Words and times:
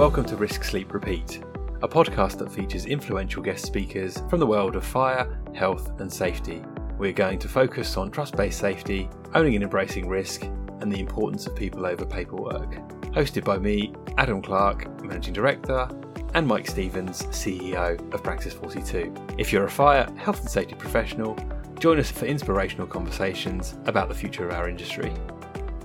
Welcome 0.00 0.24
to 0.24 0.36
Risk 0.36 0.64
Sleep 0.64 0.94
Repeat, 0.94 1.44
a 1.82 1.86
podcast 1.86 2.38
that 2.38 2.50
features 2.50 2.86
influential 2.86 3.42
guest 3.42 3.66
speakers 3.66 4.22
from 4.30 4.40
the 4.40 4.46
world 4.46 4.74
of 4.74 4.82
fire, 4.82 5.38
health, 5.54 6.00
and 6.00 6.10
safety. 6.10 6.64
We're 6.96 7.12
going 7.12 7.38
to 7.38 7.48
focus 7.48 7.98
on 7.98 8.10
trust 8.10 8.34
based 8.34 8.58
safety, 8.58 9.10
owning 9.34 9.56
and 9.56 9.62
embracing 9.62 10.08
risk, 10.08 10.44
and 10.80 10.90
the 10.90 11.00
importance 11.00 11.46
of 11.46 11.54
people 11.54 11.84
over 11.84 12.06
paperwork. 12.06 12.72
Hosted 13.12 13.44
by 13.44 13.58
me, 13.58 13.92
Adam 14.16 14.40
Clark, 14.40 15.04
Managing 15.04 15.34
Director, 15.34 15.86
and 16.32 16.46
Mike 16.46 16.66
Stevens, 16.66 17.24
CEO 17.24 18.14
of 18.14 18.22
Praxis 18.24 18.54
42. 18.54 19.14
If 19.36 19.52
you're 19.52 19.66
a 19.66 19.70
fire, 19.70 20.10
health, 20.16 20.40
and 20.40 20.48
safety 20.48 20.76
professional, 20.76 21.36
join 21.78 21.98
us 21.98 22.10
for 22.10 22.24
inspirational 22.24 22.86
conversations 22.86 23.76
about 23.84 24.08
the 24.08 24.14
future 24.14 24.48
of 24.48 24.54
our 24.54 24.66
industry. 24.66 25.12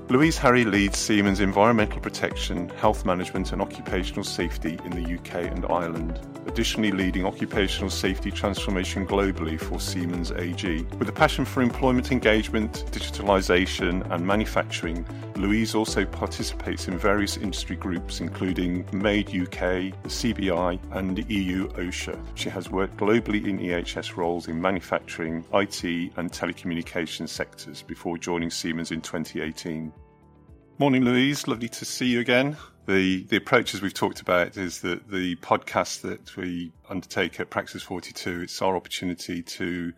Louise 0.07 0.37
Harry 0.37 0.65
leads 0.65 0.99
Siemens 0.99 1.39
Environmental 1.39 1.99
Protection, 1.99 2.69
Health 2.69 3.05
Management 3.05 3.51
and 3.53 3.59
Occupational 3.59 4.23
Safety 4.23 4.77
in 4.85 4.91
the 4.91 5.15
UK 5.15 5.51
and 5.51 5.65
Ireland, 5.65 6.19
additionally 6.45 6.91
leading 6.91 7.25
occupational 7.25 7.89
safety 7.89 8.29
transformation 8.29 9.07
globally 9.07 9.59
for 9.59 9.79
Siemens 9.79 10.31
AG. 10.31 10.83
With 10.99 11.09
a 11.09 11.11
passion 11.11 11.43
for 11.43 11.63
employment 11.63 12.11
engagement, 12.11 12.85
digitalisation 12.91 14.07
and 14.11 14.27
manufacturing, 14.27 15.07
Louise 15.37 15.75
also 15.75 16.05
participates 16.05 16.87
in 16.87 16.97
various 16.97 17.35
industry 17.35 17.75
groups 17.75 18.21
including 18.21 18.87
Make 18.93 19.29
UK, 19.29 19.91
the 20.03 20.09
CBI 20.09 20.79
and 20.91 21.29
EU 21.29 21.67
OSHA. 21.69 22.17
She 22.35 22.49
has 22.49 22.69
worked 22.69 22.97
globally 22.97 23.45
in 23.45 23.59
EHS 23.59 24.15
roles 24.15 24.47
in 24.47 24.61
manufacturing, 24.61 25.43
IT 25.53 25.83
and 25.83 26.31
telecommunications 26.31 27.29
sectors 27.29 27.81
before 27.81 28.17
joining 28.17 28.49
Siemens 28.49 28.91
in 28.91 29.01
2018. 29.01 29.91
Morning, 30.77 31.05
Louise. 31.05 31.47
Lovely 31.47 31.69
to 31.69 31.85
see 31.85 32.07
you 32.07 32.19
again. 32.19 32.57
The 32.85 33.23
the 33.23 33.37
approaches 33.37 33.81
we've 33.81 33.93
talked 33.93 34.21
about 34.21 34.57
is 34.57 34.81
that 34.81 35.09
the 35.09 35.35
podcast 35.37 36.01
that 36.01 36.35
we 36.37 36.71
undertake 36.89 37.39
at 37.39 37.49
Praxis 37.49 37.81
42, 37.81 38.41
it's 38.41 38.61
our 38.61 38.75
opportunity 38.75 39.41
to 39.41 39.93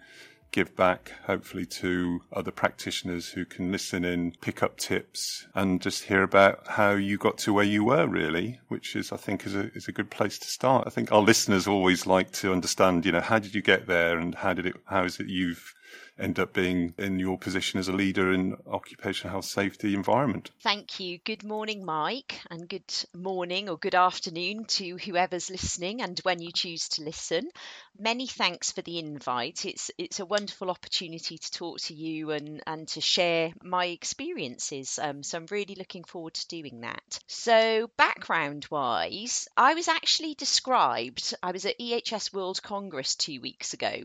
give 0.57 0.75
back, 0.75 1.11
hopefully, 1.27 1.67
to 1.67 2.19
other 2.33 2.49
practitioners 2.49 3.29
who 3.29 3.45
can 3.45 3.71
listen 3.71 4.03
in, 4.03 4.31
pick 4.41 4.63
up 4.63 4.75
tips, 4.75 5.45
and 5.53 5.79
just 5.79 6.05
hear 6.05 6.23
about 6.23 6.65
how 6.65 6.93
you 6.93 7.15
got 7.15 7.37
to 7.37 7.53
where 7.53 7.63
you 7.63 7.83
were, 7.83 8.07
really, 8.07 8.59
which 8.67 8.95
is, 8.95 9.11
I 9.11 9.17
think, 9.17 9.45
is 9.45 9.53
a, 9.53 9.71
is 9.75 9.87
a 9.87 9.91
good 9.91 10.09
place 10.09 10.39
to 10.39 10.47
start. 10.47 10.87
I 10.87 10.89
think 10.89 11.11
our 11.11 11.21
listeners 11.21 11.67
always 11.67 12.07
like 12.07 12.31
to 12.41 12.51
understand, 12.51 13.05
you 13.05 13.11
know, 13.11 13.21
how 13.21 13.37
did 13.37 13.53
you 13.53 13.61
get 13.61 13.85
there 13.85 14.17
and 14.17 14.33
how 14.33 14.55
did 14.55 14.65
it, 14.65 14.75
how 14.85 15.03
is 15.03 15.19
it 15.19 15.27
you've 15.27 15.75
end 16.19 16.39
up 16.39 16.53
being 16.53 16.93
in 16.97 17.19
your 17.19 17.37
position 17.37 17.79
as 17.79 17.87
a 17.87 17.93
leader 17.93 18.31
in 18.33 18.55
occupational 18.65 19.31
health 19.31 19.45
safety 19.45 19.93
environment. 19.93 20.51
Thank 20.61 20.99
you. 20.99 21.19
Good 21.19 21.43
morning, 21.43 21.85
Mike, 21.85 22.39
and 22.49 22.67
good 22.67 22.93
morning 23.13 23.69
or 23.69 23.77
good 23.77 23.95
afternoon 23.95 24.65
to 24.65 24.97
whoever's 24.97 25.49
listening 25.49 26.01
and 26.01 26.19
when 26.19 26.41
you 26.41 26.51
choose 26.51 26.89
to 26.89 27.03
listen. 27.03 27.49
Many 27.97 28.27
thanks 28.27 28.71
for 28.71 28.81
the 28.81 28.99
invite. 28.99 29.65
It's 29.65 29.91
it's 29.97 30.19
a 30.19 30.25
wonderful 30.25 30.69
opportunity 30.69 31.37
to 31.37 31.51
talk 31.51 31.79
to 31.81 31.93
you 31.93 32.31
and 32.31 32.61
and 32.65 32.87
to 32.89 33.01
share 33.01 33.51
my 33.63 33.85
experiences. 33.85 34.99
Um, 35.01 35.23
so 35.23 35.37
I'm 35.37 35.47
really 35.51 35.75
looking 35.75 36.03
forward 36.03 36.35
to 36.35 36.47
doing 36.47 36.81
that. 36.81 37.19
So 37.27 37.89
background 37.97 38.67
wise, 38.69 39.47
I 39.55 39.73
was 39.73 39.87
actually 39.87 40.35
described. 40.35 41.35
I 41.41 41.51
was 41.51 41.65
at 41.65 41.79
EHS 41.79 42.33
World 42.33 42.61
Congress 42.61 43.15
two 43.15 43.41
weeks 43.41 43.73
ago, 43.73 44.03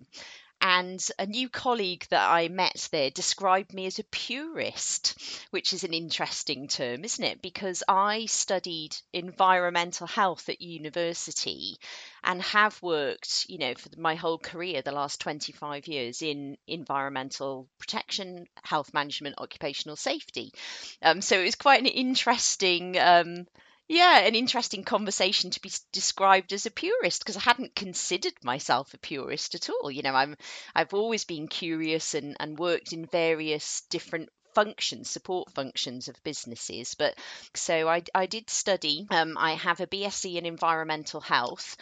and 0.62 1.04
a 1.18 1.26
new 1.26 1.48
colleague 1.48 2.06
that 2.10 2.30
I 2.30 2.46
met 2.46 2.88
there 2.92 3.10
described 3.10 3.74
me 3.74 3.86
as 3.86 3.98
a 3.98 4.04
purist, 4.04 5.20
which 5.50 5.72
is 5.72 5.82
an 5.82 5.92
interesting 5.92 6.68
term, 6.68 7.04
isn't 7.04 7.24
it? 7.24 7.42
Because 7.42 7.82
I 7.88 8.26
studied 8.26 8.96
environmental 9.12 10.06
health 10.06 10.48
at 10.48 10.62
university 10.62 11.78
and 12.22 12.40
have 12.42 12.80
worked, 12.80 13.46
you 13.48 13.58
know, 13.58 13.74
for 13.74 13.88
my 13.98 14.14
whole 14.14 14.38
career, 14.38 14.82
the 14.82 14.92
last 14.92 15.20
25 15.20 15.88
years, 15.88 16.22
in 16.22 16.56
environmental 16.68 17.68
protection, 17.80 18.46
health 18.62 18.94
management, 18.94 19.38
occupational 19.38 19.96
safety. 19.96 20.52
Um, 21.02 21.20
so 21.20 21.40
it 21.40 21.44
was 21.44 21.56
quite 21.56 21.80
an 21.80 21.86
interesting. 21.86 22.96
Um, 23.00 23.46
yeah, 23.88 24.20
an 24.20 24.34
interesting 24.34 24.84
conversation 24.84 25.50
to 25.50 25.60
be 25.60 25.70
described 25.92 26.52
as 26.52 26.66
a 26.66 26.70
purist 26.70 27.20
because 27.20 27.36
I 27.36 27.40
hadn't 27.40 27.74
considered 27.74 28.34
myself 28.42 28.94
a 28.94 28.98
purist 28.98 29.54
at 29.54 29.68
all. 29.70 29.90
You 29.90 30.02
know, 30.02 30.14
I'm 30.14 30.36
I've 30.74 30.94
always 30.94 31.24
been 31.24 31.48
curious 31.48 32.14
and, 32.14 32.36
and 32.40 32.58
worked 32.58 32.92
in 32.92 33.06
various 33.06 33.82
different 33.90 34.30
functions, 34.54 35.10
support 35.10 35.50
functions 35.52 36.08
of 36.08 36.22
businesses. 36.22 36.94
But 36.94 37.16
so 37.54 37.88
I, 37.88 38.02
I 38.14 38.26
did 38.26 38.50
study. 38.50 39.06
Um, 39.10 39.36
I 39.38 39.52
have 39.54 39.80
a 39.80 39.86
BSc 39.86 40.36
in 40.36 40.46
environmental 40.46 41.20
health, 41.20 41.76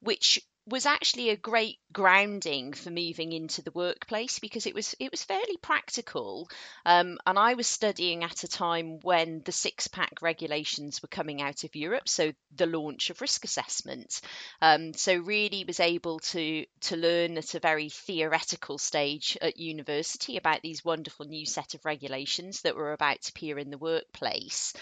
which 0.00 0.40
was 0.66 0.86
actually 0.86 1.28
a 1.30 1.36
great 1.36 1.78
grounding 1.92 2.72
for 2.72 2.90
moving 2.90 3.32
into 3.32 3.62
the 3.62 3.70
workplace 3.72 4.38
because 4.38 4.66
it 4.66 4.74
was 4.74 4.94
it 4.98 5.10
was 5.10 5.22
fairly 5.22 5.56
practical. 5.58 6.48
Um, 6.86 7.18
and 7.26 7.38
I 7.38 7.54
was 7.54 7.66
studying 7.66 8.24
at 8.24 8.44
a 8.44 8.48
time 8.48 9.00
when 9.02 9.42
the 9.44 9.52
six 9.52 9.88
pack 9.88 10.22
regulations 10.22 11.02
were 11.02 11.08
coming 11.08 11.42
out 11.42 11.64
of 11.64 11.76
Europe 11.76 12.08
so 12.08 12.32
the 12.56 12.66
launch 12.66 13.10
of 13.10 13.20
risk 13.20 13.44
assessment 13.44 14.20
um, 14.62 14.94
so 14.94 15.16
really 15.16 15.64
was 15.64 15.80
able 15.80 16.18
to 16.20 16.64
to 16.82 16.96
learn 16.96 17.36
at 17.36 17.54
a 17.54 17.60
very 17.60 17.88
theoretical 17.88 18.78
stage 18.78 19.36
at 19.42 19.58
university 19.58 20.36
about 20.36 20.62
these 20.62 20.84
wonderful 20.84 21.26
new 21.26 21.46
set 21.46 21.74
of 21.74 21.84
regulations 21.84 22.62
that 22.62 22.76
were 22.76 22.92
about 22.92 23.20
to 23.22 23.30
appear 23.30 23.58
in 23.58 23.70
the 23.70 23.78
workplace 23.78 24.72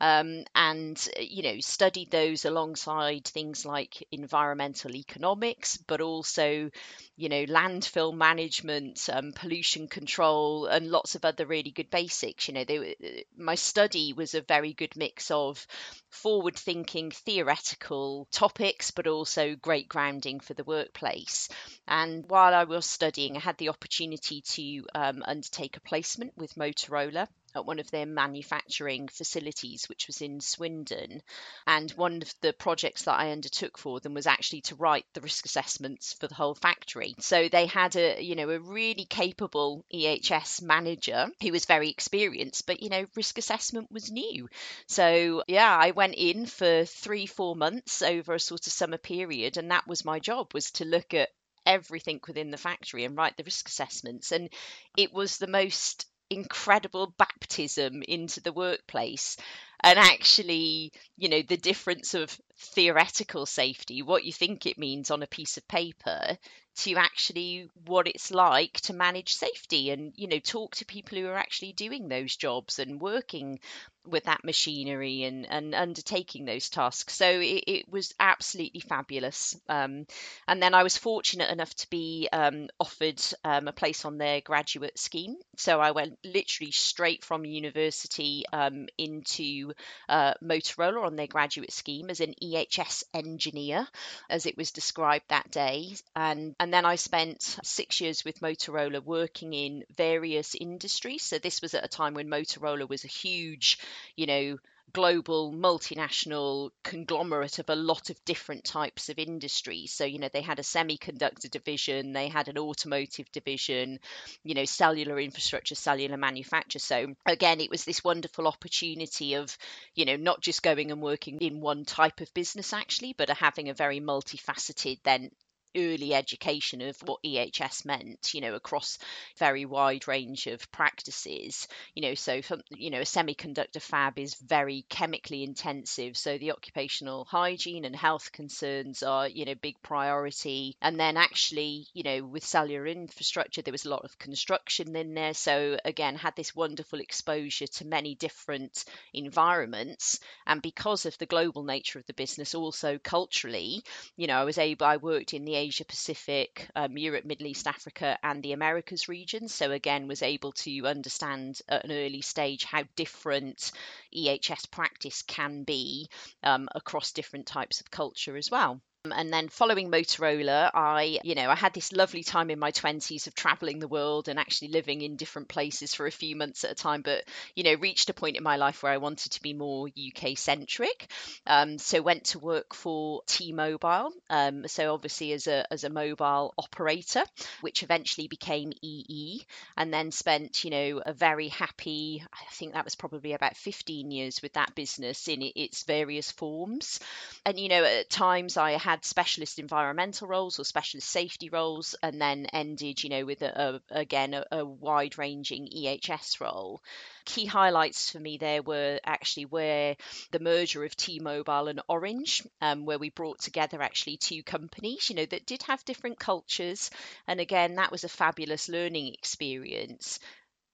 um, 0.00 0.44
and 0.54 1.08
uh, 1.16 1.22
you 1.22 1.42
know 1.42 1.60
studied 1.60 2.10
those 2.10 2.44
alongside 2.44 3.24
things 3.24 3.64
like 3.64 4.06
environmental 4.10 4.94
economics, 4.94 5.76
but 5.76 6.00
also 6.00 6.70
you 7.16 7.28
know 7.28 7.44
landfill 7.46 8.14
management, 8.14 9.08
um, 9.12 9.32
pollution 9.32 9.88
control, 9.88 10.66
and 10.66 10.90
lots 10.90 11.14
of 11.14 11.24
other 11.24 11.46
really 11.46 11.70
good 11.70 11.90
basics. 11.90 12.48
You 12.48 12.54
know, 12.54 12.64
they, 12.64 12.78
uh, 12.78 13.22
my 13.36 13.54
study 13.54 14.12
was 14.12 14.34
a 14.34 14.42
very 14.42 14.72
good 14.72 14.96
mix 14.96 15.30
of 15.30 15.66
forward-thinking 16.10 17.10
theoretical 17.10 18.26
topics, 18.30 18.90
but 18.90 19.06
also 19.06 19.56
great 19.56 19.88
grounding 19.88 20.40
for 20.40 20.54
the 20.54 20.64
workplace. 20.64 21.48
And 21.86 22.24
while 22.28 22.54
I 22.54 22.64
was 22.64 22.86
studying, 22.86 23.36
I 23.36 23.40
had 23.40 23.58
the 23.58 23.68
opportunity 23.68 24.40
to 24.42 24.86
um, 24.94 25.22
undertake 25.26 25.76
a 25.76 25.80
placement 25.80 26.36
with 26.36 26.54
Motorola 26.54 27.26
at 27.54 27.66
one 27.66 27.78
of 27.78 27.90
their 27.90 28.06
manufacturing 28.06 29.08
facilities, 29.08 29.88
which 29.88 30.06
was 30.06 30.20
in 30.20 30.40
Swindon. 30.40 31.22
And 31.66 31.90
one 31.92 32.22
of 32.22 32.34
the 32.40 32.52
projects 32.52 33.04
that 33.04 33.18
I 33.18 33.30
undertook 33.30 33.78
for 33.78 34.00
them 34.00 34.14
was 34.14 34.26
actually 34.26 34.62
to 34.62 34.74
write 34.74 35.06
the 35.14 35.20
risk 35.20 35.46
assessments 35.46 36.12
for 36.14 36.26
the 36.26 36.34
whole 36.34 36.54
factory. 36.54 37.14
So 37.20 37.48
they 37.48 37.66
had 37.66 37.96
a, 37.96 38.22
you 38.22 38.34
know, 38.34 38.50
a 38.50 38.58
really 38.58 39.04
capable 39.04 39.84
EHS 39.92 40.62
manager 40.62 41.28
who 41.42 41.52
was 41.52 41.64
very 41.64 41.90
experienced, 41.90 42.66
but 42.66 42.82
you 42.82 42.88
know, 42.88 43.06
risk 43.14 43.38
assessment 43.38 43.90
was 43.90 44.10
new. 44.10 44.48
So 44.86 45.42
yeah, 45.46 45.76
I 45.76 45.92
went 45.92 46.14
in 46.14 46.46
for 46.46 46.84
three, 46.84 47.26
four 47.26 47.56
months 47.56 48.02
over 48.02 48.34
a 48.34 48.40
sort 48.40 48.66
of 48.66 48.72
summer 48.72 48.98
period, 48.98 49.56
and 49.56 49.70
that 49.70 49.86
was 49.86 50.04
my 50.04 50.18
job 50.18 50.52
was 50.54 50.70
to 50.72 50.84
look 50.84 51.14
at 51.14 51.30
everything 51.66 52.20
within 52.26 52.50
the 52.50 52.56
factory 52.56 53.04
and 53.04 53.16
write 53.16 53.36
the 53.36 53.44
risk 53.44 53.68
assessments. 53.68 54.32
And 54.32 54.50
it 54.96 55.12
was 55.12 55.38
the 55.38 55.46
most 55.46 56.06
incredible 56.30 57.14
baptism 57.18 58.02
into 58.02 58.40
the 58.40 58.52
workplace. 58.52 59.36
And 59.82 59.98
actually 59.98 60.92
you 61.16 61.28
know 61.28 61.42
the 61.42 61.56
difference 61.58 62.14
of 62.14 62.40
theoretical 62.56 63.44
safety 63.46 64.00
what 64.02 64.24
you 64.24 64.32
think 64.32 64.64
it 64.64 64.78
means 64.78 65.10
on 65.10 65.22
a 65.22 65.26
piece 65.26 65.56
of 65.58 65.68
paper 65.68 66.38
to 66.76 66.94
actually 66.96 67.68
what 67.86 68.08
it's 68.08 68.30
like 68.30 68.80
to 68.82 68.92
manage 68.94 69.34
safety 69.34 69.90
and 69.90 70.12
you 70.16 70.26
know 70.26 70.38
talk 70.38 70.74
to 70.76 70.86
people 70.86 71.18
who 71.18 71.26
are 71.26 71.36
actually 71.36 71.72
doing 71.74 72.08
those 72.08 72.34
jobs 72.36 72.78
and 72.78 73.00
working 73.00 73.58
with 74.06 74.24
that 74.24 74.44
machinery 74.44 75.22
and, 75.22 75.46
and 75.48 75.74
undertaking 75.74 76.44
those 76.44 76.68
tasks. 76.68 77.14
So 77.14 77.28
it, 77.28 77.64
it 77.66 77.92
was 77.92 78.14
absolutely 78.20 78.80
fabulous. 78.80 79.58
Um, 79.68 80.06
and 80.46 80.62
then 80.62 80.74
I 80.74 80.82
was 80.82 80.96
fortunate 80.96 81.50
enough 81.50 81.74
to 81.76 81.90
be 81.90 82.28
um, 82.32 82.68
offered 82.78 83.22
um, 83.44 83.68
a 83.68 83.72
place 83.72 84.04
on 84.04 84.18
their 84.18 84.40
graduate 84.40 84.98
scheme. 84.98 85.36
So 85.56 85.80
I 85.80 85.92
went 85.92 86.18
literally 86.24 86.72
straight 86.72 87.24
from 87.24 87.44
university 87.44 88.44
um, 88.52 88.86
into 88.98 89.72
uh, 90.08 90.34
Motorola 90.42 91.04
on 91.04 91.16
their 91.16 91.26
graduate 91.26 91.72
scheme 91.72 92.10
as 92.10 92.20
an 92.20 92.34
EHS 92.42 93.04
engineer, 93.14 93.86
as 94.28 94.46
it 94.46 94.56
was 94.56 94.70
described 94.70 95.24
that 95.28 95.50
day. 95.50 95.94
And, 96.14 96.54
and 96.60 96.72
then 96.72 96.84
I 96.84 96.96
spent 96.96 97.58
six 97.62 98.00
years 98.00 98.24
with 98.24 98.40
Motorola 98.40 99.02
working 99.02 99.52
in 99.52 99.84
various 99.96 100.54
industries. 100.54 101.22
So 101.22 101.38
this 101.38 101.62
was 101.62 101.74
at 101.74 101.84
a 101.84 101.88
time 101.88 102.14
when 102.14 102.28
Motorola 102.28 102.88
was 102.88 103.04
a 103.04 103.08
huge 103.08 103.78
you 104.16 104.26
know, 104.26 104.58
global 104.92 105.52
multinational 105.52 106.70
conglomerate 106.84 107.58
of 107.58 107.68
a 107.68 107.74
lot 107.74 108.10
of 108.10 108.24
different 108.24 108.64
types 108.64 109.08
of 109.08 109.18
industries. 109.18 109.92
So, 109.92 110.04
you 110.04 110.18
know, 110.18 110.28
they 110.32 110.40
had 110.40 110.60
a 110.60 110.62
semiconductor 110.62 111.50
division, 111.50 112.12
they 112.12 112.28
had 112.28 112.48
an 112.48 112.58
automotive 112.58 113.30
division, 113.32 113.98
you 114.44 114.54
know, 114.54 114.64
cellular 114.64 115.18
infrastructure, 115.18 115.74
cellular 115.74 116.16
manufacture. 116.16 116.78
So, 116.78 117.14
again, 117.26 117.60
it 117.60 117.70
was 117.70 117.84
this 117.84 118.04
wonderful 118.04 118.46
opportunity 118.46 119.34
of, 119.34 119.56
you 119.94 120.04
know, 120.04 120.16
not 120.16 120.40
just 120.40 120.62
going 120.62 120.92
and 120.92 121.02
working 121.02 121.38
in 121.40 121.60
one 121.60 121.84
type 121.84 122.20
of 122.20 122.32
business 122.32 122.72
actually, 122.72 123.14
but 123.18 123.30
having 123.30 123.68
a 123.68 123.74
very 123.74 124.00
multifaceted 124.00 124.98
then 125.02 125.30
early 125.76 126.14
education 126.14 126.80
of 126.82 126.96
what 127.04 127.22
EHS 127.24 127.84
meant, 127.84 128.34
you 128.34 128.40
know, 128.40 128.54
across 128.54 128.98
very 129.38 129.64
wide 129.64 130.06
range 130.08 130.46
of 130.46 130.70
practices. 130.70 131.68
You 131.94 132.02
know, 132.02 132.14
so 132.14 132.42
from, 132.42 132.62
you 132.70 132.90
know, 132.90 133.00
a 133.00 133.04
semiconductor 133.04 133.80
fab 133.80 134.18
is 134.18 134.34
very 134.34 134.84
chemically 134.88 135.42
intensive, 135.42 136.16
so 136.16 136.38
the 136.38 136.52
occupational 136.52 137.24
hygiene 137.24 137.84
and 137.84 137.96
health 137.96 138.32
concerns 138.32 139.02
are, 139.02 139.28
you 139.28 139.44
know, 139.44 139.54
big 139.54 139.80
priority. 139.82 140.76
And 140.80 140.98
then 140.98 141.16
actually, 141.16 141.86
you 141.94 142.02
know, 142.02 142.24
with 142.24 142.44
cellular 142.44 142.86
infrastructure, 142.86 143.62
there 143.62 143.72
was 143.72 143.84
a 143.84 143.90
lot 143.90 144.04
of 144.04 144.18
construction 144.18 144.94
in 144.96 145.14
there. 145.14 145.34
So 145.34 145.78
again, 145.84 146.16
had 146.16 146.36
this 146.36 146.54
wonderful 146.54 147.00
exposure 147.00 147.66
to 147.66 147.86
many 147.86 148.14
different 148.14 148.84
environments. 149.12 150.20
And 150.46 150.62
because 150.62 151.06
of 151.06 151.16
the 151.18 151.26
global 151.26 151.64
nature 151.64 151.98
of 151.98 152.06
the 152.06 152.14
business, 152.14 152.54
also 152.54 152.98
culturally, 152.98 153.82
you 154.16 154.26
know, 154.26 154.36
I 154.36 154.44
was 154.44 154.58
able, 154.58 154.86
I 154.86 154.96
worked 154.96 155.34
in 155.34 155.44
the 155.44 155.54
Asia 155.64 155.84
Pacific, 155.84 156.68
um, 156.76 156.98
Europe, 156.98 157.24
Middle 157.24 157.46
East, 157.46 157.66
Africa, 157.66 158.18
and 158.22 158.42
the 158.42 158.52
Americas 158.52 159.08
region. 159.08 159.48
So, 159.48 159.70
again, 159.70 160.08
was 160.08 160.22
able 160.22 160.52
to 160.52 160.86
understand 160.86 161.60
at 161.68 161.84
an 161.84 161.92
early 161.92 162.20
stage 162.20 162.64
how 162.64 162.84
different 162.96 163.72
EHS 164.14 164.70
practice 164.70 165.22
can 165.22 165.64
be 165.64 166.08
um, 166.42 166.68
across 166.74 167.12
different 167.12 167.46
types 167.46 167.80
of 167.80 167.90
culture 167.90 168.36
as 168.36 168.50
well. 168.50 168.82
And 169.12 169.30
then 169.30 169.48
following 169.48 169.90
Motorola, 169.90 170.70
I, 170.72 171.18
you 171.24 171.34
know, 171.34 171.50
I 171.50 171.54
had 171.54 171.74
this 171.74 171.92
lovely 171.92 172.24
time 172.24 172.48
in 172.48 172.58
my 172.58 172.72
20s 172.72 173.26
of 173.26 173.34
traveling 173.34 173.78
the 173.78 173.86
world 173.86 174.28
and 174.28 174.38
actually 174.38 174.68
living 174.68 175.02
in 175.02 175.16
different 175.16 175.48
places 175.48 175.92
for 175.92 176.06
a 176.06 176.10
few 176.10 176.36
months 176.36 176.64
at 176.64 176.70
a 176.70 176.74
time, 176.74 177.02
but, 177.02 177.22
you 177.54 177.64
know, 177.64 177.74
reached 177.74 178.08
a 178.08 178.14
point 178.14 178.38
in 178.38 178.42
my 178.42 178.56
life 178.56 178.82
where 178.82 178.92
I 178.92 178.96
wanted 178.96 179.32
to 179.32 179.42
be 179.42 179.52
more 179.52 179.88
UK 179.88 180.38
centric. 180.38 181.10
Um, 181.46 181.76
so 181.76 182.00
went 182.00 182.24
to 182.26 182.38
work 182.38 182.74
for 182.74 183.20
T-Mobile. 183.26 184.10
Um, 184.30 184.66
so 184.68 184.94
obviously 184.94 185.32
as 185.32 185.48
a, 185.48 185.70
as 185.70 185.84
a 185.84 185.90
mobile 185.90 186.54
operator, 186.56 187.24
which 187.60 187.82
eventually 187.82 188.26
became 188.26 188.72
EE 188.80 189.42
and 189.76 189.92
then 189.92 190.12
spent, 190.12 190.64
you 190.64 190.70
know, 190.70 191.02
a 191.04 191.12
very 191.12 191.48
happy, 191.48 192.24
I 192.32 192.54
think 192.54 192.72
that 192.72 192.86
was 192.86 192.94
probably 192.94 193.34
about 193.34 193.58
15 193.58 194.10
years 194.10 194.40
with 194.40 194.54
that 194.54 194.74
business 194.74 195.28
in 195.28 195.42
its 195.54 195.82
various 195.82 196.32
forms. 196.32 197.00
And, 197.44 197.58
you 197.58 197.68
know, 197.68 197.84
at 197.84 198.08
times 198.08 198.56
I 198.56 198.72
had 198.72 198.93
had 198.94 199.04
specialist 199.04 199.58
environmental 199.58 200.28
roles 200.28 200.60
or 200.60 200.64
specialist 200.64 201.08
safety 201.08 201.50
roles, 201.50 201.96
and 202.00 202.20
then 202.20 202.46
ended, 202.52 203.02
you 203.02 203.10
know, 203.10 203.24
with 203.24 203.42
a, 203.42 203.80
a 203.90 203.98
again 203.98 204.34
a, 204.34 204.44
a 204.52 204.64
wide 204.64 205.18
ranging 205.18 205.66
EHS 205.66 206.40
role. 206.40 206.80
Key 207.24 207.44
highlights 207.44 208.10
for 208.10 208.20
me 208.20 208.36
there 208.36 208.62
were 208.62 209.00
actually 209.04 209.46
where 209.46 209.96
the 210.30 210.38
merger 210.38 210.84
of 210.84 210.96
T-Mobile 210.96 211.66
and 211.66 211.80
Orange, 211.88 212.46
um, 212.60 212.84
where 212.84 213.00
we 213.00 213.10
brought 213.10 213.40
together 213.40 213.82
actually 213.82 214.16
two 214.16 214.44
companies, 214.44 215.10
you 215.10 215.16
know, 215.16 215.26
that 215.26 215.44
did 215.44 215.64
have 215.64 215.84
different 215.84 216.20
cultures, 216.20 216.90
and 217.26 217.40
again 217.40 217.74
that 217.74 217.90
was 217.90 218.04
a 218.04 218.08
fabulous 218.08 218.68
learning 218.68 219.12
experience 219.12 220.20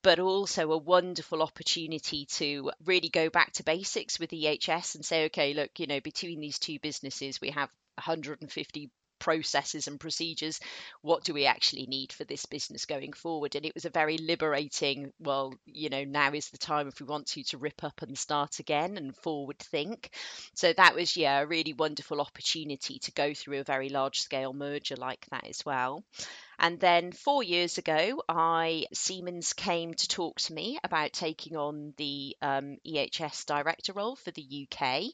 but 0.02 0.18
also 0.18 0.72
a 0.72 0.78
wonderful 0.78 1.42
opportunity 1.42 2.24
to 2.24 2.70
really 2.86 3.10
go 3.10 3.28
back 3.28 3.52
to 3.52 3.62
basics 3.62 4.18
with 4.18 4.30
EHS 4.30 4.94
and 4.94 5.04
say, 5.04 5.26
okay, 5.26 5.52
look, 5.52 5.78
you 5.78 5.86
know, 5.86 6.00
between 6.00 6.40
these 6.40 6.58
two 6.58 6.78
businesses, 6.78 7.38
we 7.38 7.50
have 7.50 7.68
150 8.00 8.90
processes 9.20 9.86
and 9.86 10.00
procedures 10.00 10.58
what 11.02 11.22
do 11.22 11.32
we 11.32 11.46
actually 11.46 11.86
need 11.86 12.12
for 12.12 12.24
this 12.24 12.46
business 12.46 12.86
going 12.86 13.12
forward? 13.12 13.54
And 13.54 13.64
it 13.64 13.74
was 13.74 13.84
a 13.84 13.90
very 13.90 14.18
liberating 14.18 15.12
well 15.20 15.54
you 15.66 15.90
know 15.90 16.02
now 16.02 16.32
is 16.32 16.48
the 16.50 16.58
time 16.58 16.88
if 16.88 16.98
we 17.00 17.06
want 17.06 17.26
to 17.28 17.44
to 17.44 17.58
rip 17.58 17.84
up 17.84 18.02
and 18.02 18.18
start 18.18 18.58
again 18.58 18.96
and 18.96 19.14
forward 19.14 19.58
think. 19.58 20.10
So 20.54 20.72
that 20.72 20.96
was 20.96 21.16
yeah 21.16 21.40
a 21.40 21.46
really 21.46 21.74
wonderful 21.74 22.20
opportunity 22.20 22.98
to 23.00 23.12
go 23.12 23.32
through 23.34 23.60
a 23.60 23.64
very 23.64 23.90
large 23.90 24.20
scale 24.20 24.52
merger 24.52 24.96
like 24.96 25.26
that 25.30 25.46
as 25.46 25.64
well. 25.64 26.02
And 26.58 26.78
then 26.78 27.12
four 27.12 27.42
years 27.42 27.78
ago, 27.78 28.22
I 28.28 28.84
Siemens 28.92 29.54
came 29.54 29.94
to 29.94 30.08
talk 30.08 30.40
to 30.40 30.52
me 30.52 30.78
about 30.84 31.14
taking 31.14 31.56
on 31.56 31.94
the 31.96 32.36
um, 32.42 32.76
EHS 32.86 33.46
director 33.46 33.94
role 33.94 34.16
for 34.16 34.30
the 34.30 34.68
UK. 34.70 35.04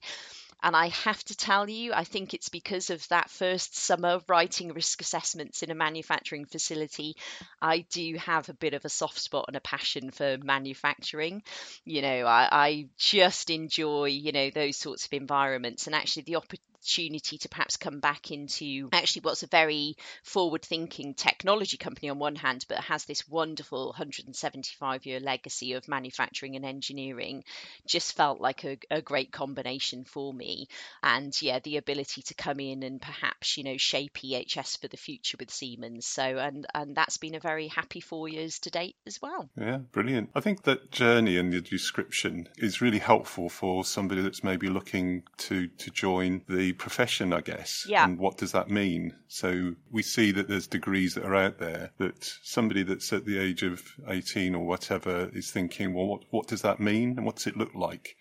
And 0.63 0.75
I 0.75 0.89
have 0.89 1.23
to 1.25 1.37
tell 1.37 1.69
you, 1.69 1.93
I 1.93 2.05
think 2.05 2.35
it's 2.35 2.49
because 2.49 2.91
of 2.91 3.07
that 3.09 3.31
first 3.31 3.77
summer 3.77 4.21
writing 4.29 4.73
risk 4.73 5.01
assessments 5.01 5.63
in 5.63 5.71
a 5.71 5.75
manufacturing 5.75 6.47
facility. 6.47 7.17
I 7.61 7.87
do 7.91 8.17
have 8.17 8.49
a 8.49 8.55
bit 8.55 8.75
of 8.75 8.85
a 8.85 8.89
soft 8.89 9.19
spot 9.19 9.47
and 9.49 9.57
a 9.57 9.61
passion 9.61 10.11
for 10.11 10.39
manufacturing. 10.43 11.43
You 11.85 12.03
know, 12.03 12.27
I, 12.27 12.49
I 12.51 12.89
just 12.97 13.51
enjoy, 13.51 14.07
you 14.07 14.33
know, 14.33 14.51
those 14.51 14.77
sorts 14.77 15.07
of 15.07 15.13
environments. 15.13 15.87
And 15.87 15.95
actually, 15.95 16.25
the 16.25 16.37
opportunity 16.37 16.63
opportunity 16.87 17.37
to 17.37 17.49
perhaps 17.49 17.77
come 17.77 17.99
back 17.99 18.31
into 18.31 18.89
actually 18.93 19.23
what's 19.23 19.43
a 19.43 19.49
very 19.49 19.97
forward 20.23 20.63
thinking 20.63 21.15
technology 21.15 21.77
company 21.77 22.09
on 22.09 22.19
one 22.19 22.37
hand, 22.37 22.65
but 22.69 22.79
has 22.79 23.05
this 23.07 23.29
wonderful 23.29 23.87
175 23.87 25.05
year 25.05 25.19
legacy 25.19 25.73
of 25.73 25.89
manufacturing 25.89 26.55
and 26.55 26.65
engineering 26.65 27.43
just 27.89 28.17
felt 28.17 28.41
like 28.41 28.63
a, 28.65 28.79
a 28.89 29.03
great 29.03 29.33
combination 29.33 30.05
for 30.05 30.33
me. 30.33 30.69
And 31.03 31.35
yeah, 31.43 31.59
the 31.59 31.77
ability 31.77 32.23
to 32.23 32.35
come 32.35 32.61
in 32.61 32.85
and 32.85 33.03
perhaps, 33.03 33.57
you 33.57 33.65
know, 33.65 33.77
shape 33.77 34.19
EHS 34.19 34.81
for 34.81 34.87
the 34.87 34.97
future 34.97 35.37
with 35.41 35.51
Siemens. 35.51 36.07
So, 36.07 36.23
and, 36.23 36.67
and 36.73 36.95
that's 36.95 37.17
been 37.17 37.35
a 37.35 37.41
very 37.41 37.67
happy 37.67 38.01
four 38.01 38.29
years 38.29 38.61
to 38.61 38.71
date 38.71 38.97
as 39.09 39.21
well. 39.21 39.49
Yeah, 39.59 39.79
brilliant. 39.91 40.31
I 40.37 40.41
think 40.41 40.63
that 40.63 40.93
journey 40.93 41.37
and 41.37 41.53
the 41.53 41.61
description 41.61 42.49
is 42.59 42.81
really 42.81 43.01
helpful 43.01 43.49
for 43.49 43.85
somebody 43.85 44.23
that's 44.23 44.45
maybe 44.45 44.69
looking 44.69 45.25
to, 45.39 45.67
to 45.67 45.91
join 45.91 46.43
the 46.49 46.76
profession, 46.79 47.33
I 47.33 47.41
guess. 47.41 47.85
Yeah. 47.89 48.05
And 48.05 48.19
what 48.19 48.39
does 48.39 48.53
that 48.53 48.71
mean? 48.71 49.15
So 49.29 49.75
we 49.91 50.03
see 50.03 50.33
that 50.33 50.49
there's 50.49 50.67
degrees 50.67 51.15
that 51.15 51.25
are 51.25 51.35
out 51.35 51.59
there 51.59 51.91
that 51.99 52.31
somebody 52.43 52.83
that's 52.83 53.13
at 53.13 53.25
the 53.25 53.39
age 53.39 53.63
of 53.63 53.83
18 54.07 54.55
or 54.55 54.67
whatever 54.67 55.31
is 55.33 55.51
thinking, 55.51 55.95
well, 55.95 56.07
what, 56.07 56.23
what 56.31 56.47
does 56.47 56.63
that 56.63 56.81
mean? 56.81 57.15
And 57.17 57.27
what 57.27 57.37
does 57.37 57.47
it 57.47 57.57
look 57.57 57.75
like? 57.75 58.17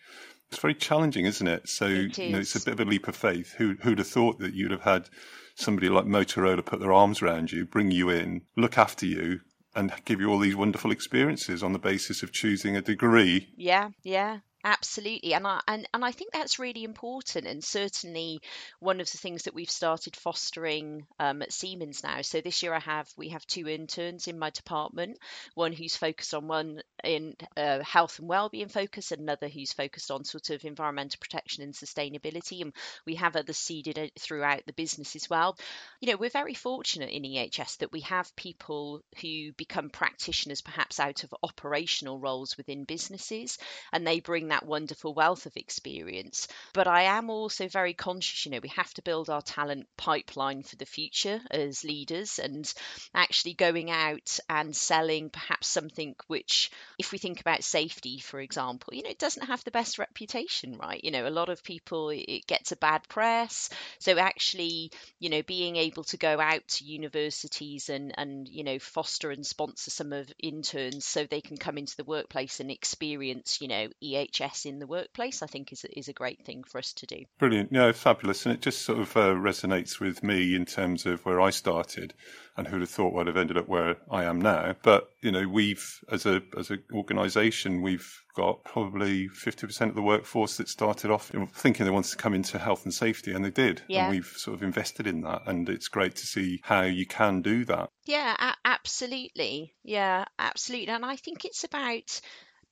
It's 0.50 0.60
very 0.60 0.75
challenging, 0.75 1.25
isn't 1.25 1.48
it? 1.48 1.68
So, 1.68 1.86
it 1.88 2.18
you 2.18 2.30
know, 2.30 2.40
it's 2.40 2.56
a 2.56 2.63
bit 2.63 2.80
of 2.80 2.80
a 2.80 2.90
leap 2.90 3.07
of 3.07 3.16
faith. 3.16 3.54
Who, 3.57 3.75
who'd 3.81 3.98
have 4.00 4.07
thought 4.07 4.40
that 4.40 4.54
you'd 4.54 4.72
have 4.72 4.81
had 4.81 5.10
somebody 5.56 5.90
like 5.90 6.06
Motorola 6.06 6.63
put 6.63 6.80
their 6.80 6.94
arms 6.94 7.22
around 7.22 7.51
you, 7.51 7.66
bring 7.66 7.92
you 7.92 8.10
in, 8.10 8.42
look 8.56 8.78
after 8.78 9.06
you, 9.06 9.40
and 9.75 9.92
give 10.06 10.22
you 10.22 10.30
all 10.30 10.40
these 10.40 10.56
wonderful 10.56 10.92
experiences 10.92 11.62
on 11.62 11.74
the 11.74 11.80
basis 11.80 12.24
of 12.24 12.31
choosing 12.31 12.78
a 12.78 12.81
degree. 12.81 13.50
Yeah, 13.58 13.90
yeah. 14.04 14.40
Absolutely, 14.68 15.36
and 15.36 15.46
I 15.46 15.62
and, 15.68 15.88
and 15.94 16.04
I 16.04 16.12
think 16.12 16.34
that's 16.34 16.58
really 16.58 16.84
important, 16.84 17.46
and 17.46 17.64
certainly 17.64 18.42
one 18.80 19.00
of 19.00 19.12
the 19.12 19.20
things 19.20 19.44
that 19.44 19.54
we've 19.54 19.70
started 19.70 20.16
fostering 20.16 21.06
um, 21.20 21.44
at 21.44 21.54
Siemens 21.54 22.04
now. 22.04 22.24
So 22.24 22.42
this 22.42 22.63
year 22.63 22.74
I 22.74 22.80
have 22.80 23.08
we 23.16 23.30
have 23.30 23.46
two 23.46 23.70
interns 23.70 24.28
in 24.28 24.39
my 24.39 24.50
department, 24.50 25.20
one 25.54 25.72
who's 25.72 25.96
focused 25.96 26.34
on 26.34 26.48
one 26.48 26.82
in 27.04 27.36
uh, 27.56 27.84
health 27.84 28.18
and 28.18 28.28
well-being 28.28 28.70
focus, 28.70 29.12
and 29.12 29.22
another 29.22 29.48
who's 29.50 29.72
focused 29.72 30.10
on 30.10 30.24
sort 30.24 30.50
of 30.50 30.66
environmental 30.66 31.20
protection 31.22 31.62
and 31.62 31.75
sustainability, 31.75 32.62
and 32.63 32.74
we 33.06 33.13
have 33.16 33.36
others 33.36 33.58
seeded 33.58 34.12
throughout 34.20 34.66
the 34.66 34.74
business 34.74 35.16
as 35.16 35.30
well. 35.30 35.56
You 36.00 36.10
know, 36.10 36.18
we're 36.18 36.30
very 36.30 36.54
fortunate 36.56 37.10
in 37.12 37.24
EHS 37.24 37.78
that 37.78 37.92
we 37.92 38.00
have 38.01 38.36
people 38.36 39.01
who 39.22 39.51
become 39.54 39.89
practitioners 39.92 40.62
perhaps 40.62 41.00
out 41.00 41.24
of 41.24 41.36
operational 41.44 42.20
roles 42.20 42.58
within 42.58 42.84
businesses, 42.86 43.58
and 43.92 44.08
they 44.08 44.20
bring 44.22 44.48
that 44.50 44.55
that 44.56 44.66
wonderful 44.66 45.14
wealth 45.14 45.46
of 45.46 45.58
experience. 45.58 46.48
But 46.74 46.88
I 46.88 47.04
am 47.04 47.30
also 47.30 47.68
very 47.68 47.94
conscious, 47.94 48.46
you 48.46 48.52
know, 48.52 48.60
we 48.64 48.70
have 48.70 48.94
to 48.94 49.02
build 49.02 49.30
our 49.30 49.42
talent 49.42 49.88
pipeline 49.98 50.64
for 50.64 50.78
the 50.78 50.86
future 50.86 51.42
as 51.52 51.84
leaders 51.84 52.40
and 52.40 52.74
actually 53.14 53.54
going 53.54 53.92
out 53.92 54.40
and 54.50 54.74
selling 54.74 55.30
perhaps 55.30 55.68
something 55.68 56.16
which, 56.28 56.72
if 56.98 57.12
we 57.12 57.18
think 57.18 57.42
about 57.42 57.66
safety, 57.66 58.20
for 58.20 58.40
example, 58.40 58.94
you 58.94 59.04
know, 59.04 59.10
it 59.10 59.20
doesn't 59.20 59.48
have 59.48 59.62
the 59.66 59.72
best 59.72 60.00
reputation, 60.00 60.78
right? 60.78 61.04
You 61.04 61.12
know, 61.12 61.28
a 61.28 61.30
lot 61.30 61.50
of 61.50 61.64
people, 61.64 62.12
it 62.12 62.48
gets 62.48 62.72
a 62.72 62.78
bad 62.78 63.02
press. 63.10 63.70
So 64.00 64.18
actually, 64.18 64.92
you 65.20 65.30
know, 65.30 65.42
being 65.44 65.76
able 65.76 66.06
to 66.06 66.18
go 66.18 66.40
out 66.40 66.66
to 66.68 66.86
universities 66.86 67.90
and, 67.90 68.14
and 68.18 68.48
you 68.48 68.64
know, 68.64 68.80
foster 68.80 69.32
and 69.32 69.46
sponsor 69.46 69.92
some 69.92 70.14
of 70.14 70.32
interns 70.40 71.06
so 71.06 71.26
they 71.26 71.42
can 71.42 71.58
come 71.58 71.78
into 71.78 71.98
the 71.98 72.06
workplace 72.06 72.62
and 72.62 72.72
experience, 72.72 73.60
you 73.60 73.68
know, 73.68 73.90
EHS 74.02 74.45
In 74.66 74.80
the 74.80 74.88
workplace, 74.88 75.42
I 75.42 75.48
think 75.48 75.72
is 75.72 75.84
a, 75.84 76.00
is 76.00 76.08
a 76.08 76.14
great 76.14 76.46
thing 76.46 76.64
for 76.64 76.78
us 76.78 76.94
to 76.94 77.06
do. 77.06 77.24
Brilliant. 77.40 77.72
Yeah, 77.72 77.92
fabulous. 77.92 78.46
And 78.46 78.54
it 78.54 78.62
just 78.62 78.82
sort 78.84 79.00
of 79.00 79.16
uh, 79.18 79.34
resonates 79.34 80.00
with 80.00 80.24
me 80.24 80.56
in 80.56 80.66
terms 80.66 81.06
of 81.06 81.25
where 81.25 81.42
I 81.42 81.50
started 81.50 82.14
and 82.58 82.68
who'd 82.68 82.82
have 82.82 82.90
thought 82.90 83.20
I'd 83.20 83.28
have 83.28 83.38
ended 83.38 83.58
up 83.58 83.68
where 83.68 83.98
I 84.10 84.24
am 84.24 84.40
now. 84.40 84.75
But, 84.82 85.10
you 85.22 85.32
know, 85.32 85.48
we've, 85.48 86.00
as 86.12 86.25
a, 86.25 86.42
as 86.58 86.70
an 86.70 86.84
organization, 86.94 87.82
we've 87.82 88.10
got 88.36 88.64
probably 88.64 89.28
50% 89.30 89.90
of 89.90 89.96
the 89.96 90.02
workforce 90.02 90.58
that 90.58 90.70
started 90.70 91.12
off 91.12 91.32
thinking 91.54 91.86
they 91.86 91.92
wanted 91.92 92.12
to 92.12 92.18
come 92.18 92.34
into 92.34 92.60
health 92.60 92.84
and 92.86 92.94
safety 92.94 93.34
and 93.34 93.44
they 93.44 93.50
did. 93.50 93.82
Yeah. 93.88 94.06
And 94.06 94.16
we've 94.16 94.34
sort 94.38 94.56
of 94.56 94.64
invested 94.64 95.08
in 95.08 95.22
that. 95.22 95.44
And 95.48 95.68
it's 95.68 95.88
great 95.88 96.16
to 96.18 96.25
see 96.25 96.62
how 96.64 96.84
you 96.84 97.06
can 97.06 97.42
do 97.42 97.66
that. 97.66 97.90
Yeah, 98.06 98.54
absolutely. 98.64 99.74
Yeah, 99.84 100.25
absolutely. 100.40 100.90
And 100.90 101.06
I 101.06 101.16
think 101.16 101.44
it's 101.44 101.64
about 101.64 102.22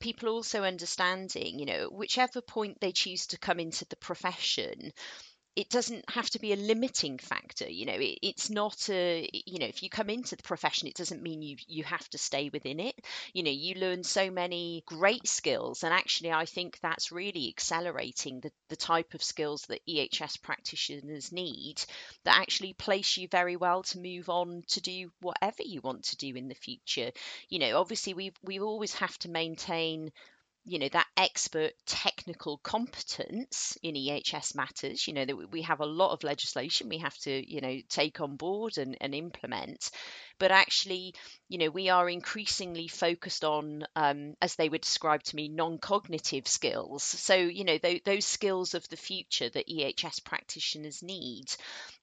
people 0.04 0.28
also 0.28 0.62
understanding, 0.64 1.58
you 1.58 1.64
know, 1.64 1.88
whichever 1.88 2.42
point 2.42 2.78
they 2.78 2.92
choose 2.92 3.26
to 3.28 3.38
come 3.38 3.58
into 3.58 3.86
the 3.86 3.96
profession, 3.96 4.92
it 5.56 5.70
doesn't 5.70 6.08
have 6.10 6.28
to 6.30 6.38
be 6.38 6.52
a 6.52 6.56
limiting 6.56 7.18
factor 7.18 7.68
you 7.68 7.86
know 7.86 7.94
it, 7.94 8.18
it's 8.22 8.50
not 8.50 8.88
a 8.90 9.28
you 9.32 9.58
know 9.58 9.66
if 9.66 9.82
you 9.82 9.88
come 9.88 10.10
into 10.10 10.36
the 10.36 10.42
profession 10.42 10.88
it 10.88 10.94
doesn't 10.94 11.22
mean 11.22 11.42
you 11.42 11.56
you 11.68 11.84
have 11.84 12.08
to 12.10 12.18
stay 12.18 12.50
within 12.52 12.80
it. 12.80 12.94
You 13.32 13.42
know 13.42 13.50
you 13.50 13.74
learn 13.76 14.02
so 14.02 14.30
many 14.30 14.82
great 14.86 15.26
skills 15.26 15.82
and 15.84 15.92
actually 15.92 16.32
i 16.32 16.44
think 16.44 16.78
that's 16.80 17.12
really 17.12 17.48
accelerating 17.48 18.40
the, 18.40 18.50
the 18.68 18.76
type 18.76 19.14
of 19.14 19.22
skills 19.22 19.62
that 19.68 19.80
ehs 19.88 20.40
practitioners 20.42 21.32
need 21.32 21.82
that 22.24 22.38
actually 22.38 22.72
place 22.72 23.16
you 23.16 23.28
very 23.28 23.56
well 23.56 23.82
to 23.82 23.98
move 23.98 24.28
on 24.28 24.62
to 24.68 24.80
do 24.80 25.10
whatever 25.20 25.62
you 25.62 25.80
want 25.80 26.04
to 26.04 26.16
do 26.16 26.34
in 26.34 26.48
the 26.48 26.54
future. 26.54 27.10
You 27.48 27.58
know 27.58 27.78
obviously 27.80 28.14
we 28.14 28.32
we 28.42 28.60
always 28.60 28.94
have 28.94 29.16
to 29.18 29.30
maintain 29.30 30.10
you 30.66 30.78
know 30.78 30.88
that 30.88 31.06
expert 31.16 31.72
technical 31.86 32.58
competence 32.58 33.76
in 33.82 33.94
ehs 33.96 34.54
matters 34.54 35.06
you 35.06 35.12
know 35.12 35.24
that 35.24 35.50
we 35.52 35.62
have 35.62 35.80
a 35.80 35.86
lot 35.86 36.12
of 36.12 36.24
legislation 36.24 36.88
we 36.88 36.98
have 36.98 37.16
to 37.18 37.52
you 37.52 37.60
know 37.60 37.78
take 37.88 38.20
on 38.20 38.36
board 38.36 38.78
and, 38.78 38.96
and 39.00 39.14
implement. 39.14 39.90
But 40.38 40.50
actually 40.50 41.14
you 41.48 41.58
know 41.58 41.70
we 41.70 41.88
are 41.90 42.08
increasingly 42.08 42.88
focused 42.88 43.44
on 43.44 43.84
um, 43.96 44.34
as 44.40 44.56
they 44.56 44.68
were 44.68 44.78
described 44.78 45.26
to 45.26 45.36
me 45.36 45.48
non-cognitive 45.48 46.46
skills. 46.48 47.02
So 47.02 47.34
you 47.34 47.64
know 47.64 47.78
th- 47.78 48.04
those 48.04 48.24
skills 48.24 48.74
of 48.74 48.88
the 48.88 48.96
future 48.96 49.48
that 49.50 49.68
ehs 49.68 50.24
practitioners 50.24 51.02
need 51.02 51.46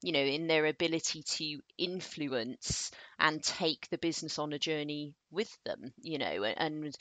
you 0.02 0.12
know 0.12 0.20
in 0.20 0.48
their 0.48 0.66
ability 0.66 1.24
to 1.24 1.60
influence 1.78 2.92
and 3.20 3.44
take 3.44 3.90
the 3.90 3.98
business 3.98 4.40
on 4.40 4.54
a 4.54 4.60
journey 4.60 5.14
with 5.32 5.56
them 5.64 5.94
you 6.02 6.18
know 6.18 6.44
and 6.44 6.96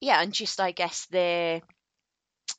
yeah, 0.00 0.20
and 0.20 0.32
just 0.32 0.60
I 0.60 0.72
guess 0.72 1.06
their 1.06 1.62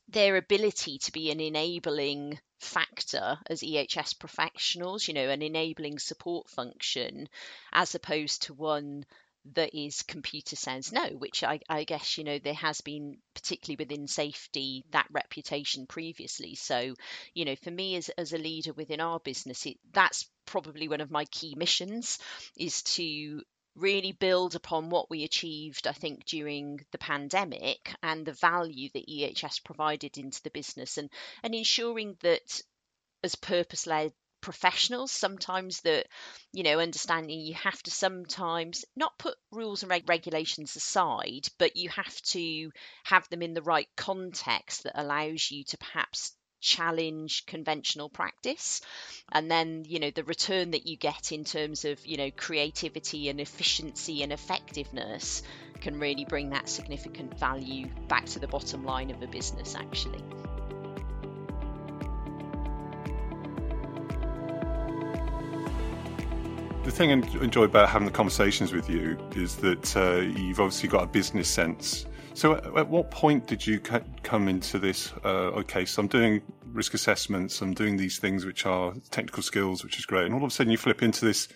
their 0.08 0.38
ability 0.38 0.98
to 1.00 1.12
be 1.12 1.32
an 1.32 1.40
enabling 1.40 2.40
factor 2.60 3.38
as 3.48 3.62
EHS 3.62 4.20
professionals, 4.20 5.08
you 5.08 5.14
know, 5.14 5.30
an 5.30 5.42
enabling 5.42 6.00
support 6.00 6.50
function, 6.50 7.30
as 7.72 7.96
opposed 7.96 8.44
to 8.44 8.54
one 8.54 9.06
that 9.54 9.74
is 9.74 10.04
computer 10.04 10.56
says 10.56 10.92
no, 10.92 11.08
which 11.08 11.44
I, 11.44 11.60
I, 11.70 11.86
guess, 11.86 12.18
you 12.18 12.24
know, 12.24 12.40
there 12.40 12.54
has 12.54 12.82
been, 12.82 13.18
particularly 13.34 13.78
within 13.78 14.08
safety, 14.08 14.84
that 14.92 15.08
reputation 15.12 15.88
previously. 15.88 16.56
So, 16.56 16.94
you 17.34 17.46
know, 17.46 17.56
for 17.56 17.72
me 17.72 17.96
as, 17.96 18.10
as 18.10 18.34
a 18.34 18.38
leader 18.38 18.74
within 18.74 19.00
our 19.00 19.20
business, 19.20 19.66
it, 19.66 19.78
that's 19.92 20.30
probably 20.46 20.88
one 20.88 21.02
of 21.02 21.12
my 21.12 21.26
key 21.26 21.56
missions 21.56 22.20
is 22.58 22.84
to 22.84 23.42
really 23.76 24.12
build 24.12 24.56
upon 24.56 24.90
what 24.90 25.10
we 25.10 25.24
achieved, 25.24 25.88
I 25.88 25.94
think, 25.94 26.26
during 26.26 26.86
the 26.92 26.98
pandemic 26.98 27.94
and 28.04 28.26
the 28.26 28.34
value 28.34 28.90
that 28.94 29.08
EHS 29.08 29.64
provided 29.64 30.18
into 30.18 30.42
the 30.44 30.50
business 30.50 30.98
and, 30.98 31.10
and 31.44 31.56
ensuring 31.56 32.18
that 32.22 32.62
as 33.24 33.36
purpose 33.36 33.88
led 33.88 34.14
professionals 34.42 35.12
sometimes 35.12 35.82
that 35.82 36.08
you 36.54 36.64
know 36.64 36.80
understanding 36.80 37.42
you 37.42 37.54
have 37.54 37.82
to 37.84 37.92
sometimes 37.92 38.86
not 38.96 39.18
put 39.18 39.36
rules 39.52 39.84
and 39.84 39.90
reg- 39.90 40.08
regulations 40.08 40.78
aside 40.78 41.46
but 41.58 41.76
you 41.76 41.90
have 41.90 42.22
to 42.22 42.72
have 43.04 43.28
them 43.30 43.42
in 43.42 43.54
the 43.54 43.62
right 43.62 43.90
context 43.98 44.84
that 44.84 45.00
allows 45.00 45.52
you 45.52 45.64
to 45.66 45.78
perhaps 45.78 46.38
challenge 46.60 47.46
conventional 47.46 48.10
practice. 48.10 48.82
And 49.32 49.50
then 49.50 49.86
you 49.88 50.00
know 50.00 50.12
the 50.12 50.24
return 50.24 50.72
that 50.72 50.88
you 50.88 50.98
get 50.98 51.32
in 51.32 51.44
terms 51.44 51.86
of 51.86 52.06
you 52.06 52.18
know 52.18 52.32
creativity 52.32 53.30
and 53.30 53.40
efficiency 53.40 54.24
and 54.24 54.32
effectiveness 54.34 55.44
can 55.82 56.00
really 56.00 56.26
bring 56.26 56.50
that 56.50 56.68
significant 56.68 57.40
value 57.40 57.88
back 58.08 58.26
to 58.26 58.40
the 58.40 58.48
bottom 58.48 58.84
line 58.84 59.12
of 59.12 59.22
a 59.22 59.28
business 59.28 59.76
actually. 59.76 60.24
The 66.84 66.92
thing 66.92 67.12
I 67.12 67.44
enjoy 67.44 67.66
about 67.66 67.90
having 67.90 68.08
the 68.08 68.14
conversations 68.14 68.74
with 68.74 68.90
you 68.90 69.18
is 69.36 69.58
that 69.58 69.96
uh, 69.96 70.22
you've 70.22 70.60
obviously 70.60 70.90
got 70.90 71.04
a 71.04 71.08
business 71.08 71.48
sense 71.48 72.06
so, 72.34 72.56
at 72.56 72.88
what 72.88 73.12
point 73.12 73.48
did 73.48 73.66
you 73.66 73.80
come 73.80 74.48
into 74.48 74.80
this? 74.80 75.12
Uh, 75.24 75.52
okay, 75.62 75.86
so 75.86 76.02
I'm 76.02 76.08
doing 76.08 76.42
risk 76.66 76.94
assessments, 76.94 77.62
I'm 77.62 77.74
doing 77.74 77.98
these 77.98 78.20
things 78.20 78.46
which 78.46 78.66
are 78.66 78.94
technical 79.12 79.44
skills, 79.44 79.84
which 79.84 79.98
is 79.98 80.06
great, 80.06 80.26
and 80.26 80.34
all 80.34 80.44
of 80.44 80.48
a 80.48 80.52
sudden 80.52 80.72
you 80.72 80.78
flip 80.78 81.02
into 81.02 81.26
this. 81.26 81.48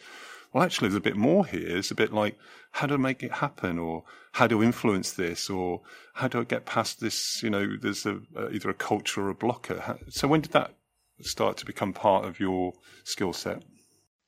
Well, 0.51 0.63
actually, 0.63 0.89
there's 0.89 0.97
a 0.97 1.01
bit 1.01 1.15
more 1.15 1.45
here. 1.45 1.77
It's 1.77 1.91
a 1.91 1.95
bit 1.95 2.13
like 2.13 2.37
how 2.71 2.87
do 2.87 2.95
I 2.95 2.97
make 2.97 3.23
it 3.23 3.31
happen, 3.31 3.79
or 3.79 4.03
how 4.33 4.47
do 4.47 4.61
I 4.61 4.65
influence 4.65 5.13
this, 5.13 5.49
or 5.49 5.81
how 6.13 6.27
do 6.27 6.39
I 6.39 6.43
get 6.43 6.65
past 6.65 6.99
this? 6.99 7.41
You 7.41 7.49
know, 7.49 7.77
there's 7.79 8.05
a, 8.05 8.19
either 8.51 8.69
a 8.69 8.73
culture 8.73 9.21
or 9.21 9.29
a 9.29 9.35
blocker. 9.35 9.97
So, 10.09 10.27
when 10.27 10.41
did 10.41 10.51
that 10.51 10.75
start 11.21 11.57
to 11.57 11.65
become 11.65 11.93
part 11.93 12.25
of 12.25 12.39
your 12.39 12.73
skill 13.03 13.33
set? 13.33 13.63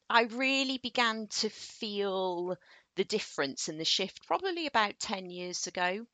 I 0.09 0.23
really 0.23 0.77
began 0.77 1.27
to 1.39 1.49
feel 1.49 2.57
the 2.95 3.03
difference 3.03 3.67
and 3.67 3.79
the 3.79 3.85
shift 3.85 4.25
probably 4.27 4.67
about 4.67 4.99
10 4.99 5.29
years 5.29 5.67
ago. 5.67 6.05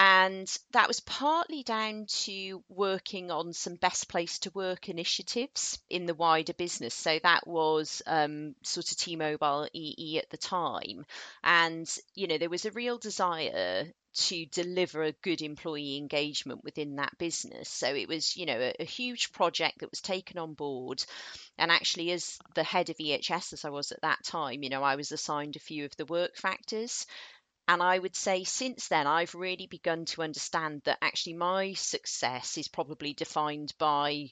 And 0.00 0.48
that 0.70 0.86
was 0.86 1.00
partly 1.00 1.64
down 1.64 2.06
to 2.06 2.62
working 2.68 3.32
on 3.32 3.52
some 3.52 3.74
best 3.74 4.08
place 4.08 4.38
to 4.40 4.50
work 4.52 4.88
initiatives 4.88 5.80
in 5.90 6.06
the 6.06 6.14
wider 6.14 6.52
business. 6.52 6.94
So 6.94 7.18
that 7.20 7.48
was 7.48 8.00
um, 8.06 8.54
sort 8.62 8.92
of 8.92 8.96
T 8.96 9.16
Mobile 9.16 9.68
EE 9.74 10.20
at 10.22 10.30
the 10.30 10.36
time. 10.36 11.04
And, 11.42 11.92
you 12.14 12.28
know, 12.28 12.38
there 12.38 12.48
was 12.48 12.64
a 12.64 12.70
real 12.70 12.98
desire 12.98 13.92
to 14.14 14.46
deliver 14.46 15.02
a 15.02 15.12
good 15.12 15.42
employee 15.42 15.96
engagement 15.96 16.62
within 16.64 16.96
that 16.96 17.18
business. 17.18 17.68
So 17.68 17.94
it 17.94 18.08
was, 18.08 18.36
you 18.36 18.46
know, 18.46 18.58
a, 18.58 18.74
a, 18.80 18.84
huge 18.84 19.32
project 19.32 19.80
that 19.80 19.90
was 19.90 20.00
taken 20.00 20.38
on 20.38 20.54
board. 20.54 21.04
And 21.58 21.70
actually, 21.70 22.10
as 22.12 22.38
the 22.54 22.64
head 22.64 22.90
of 22.90 22.96
EHS, 22.96 23.52
as 23.52 23.64
I 23.64 23.70
was 23.70 23.92
at 23.92 24.02
that 24.02 24.24
time, 24.24 24.62
you 24.62 24.70
know, 24.70 24.82
I 24.82 24.96
was 24.96 25.12
assigned 25.12 25.56
a 25.56 25.60
few 25.60 25.84
of 25.84 25.96
the 25.96 26.06
work 26.06 26.36
factors. 26.36 27.06
And 27.68 27.82
I 27.82 27.98
would 27.98 28.16
say 28.16 28.44
since 28.44 28.88
then, 28.88 29.06
I've 29.06 29.34
really 29.34 29.66
begun 29.66 30.06
to 30.06 30.22
understand 30.22 30.82
that 30.86 30.98
actually 31.02 31.34
my 31.34 31.74
success 31.74 32.56
is 32.56 32.66
probably 32.66 33.12
defined 33.12 33.74
by 33.78 34.30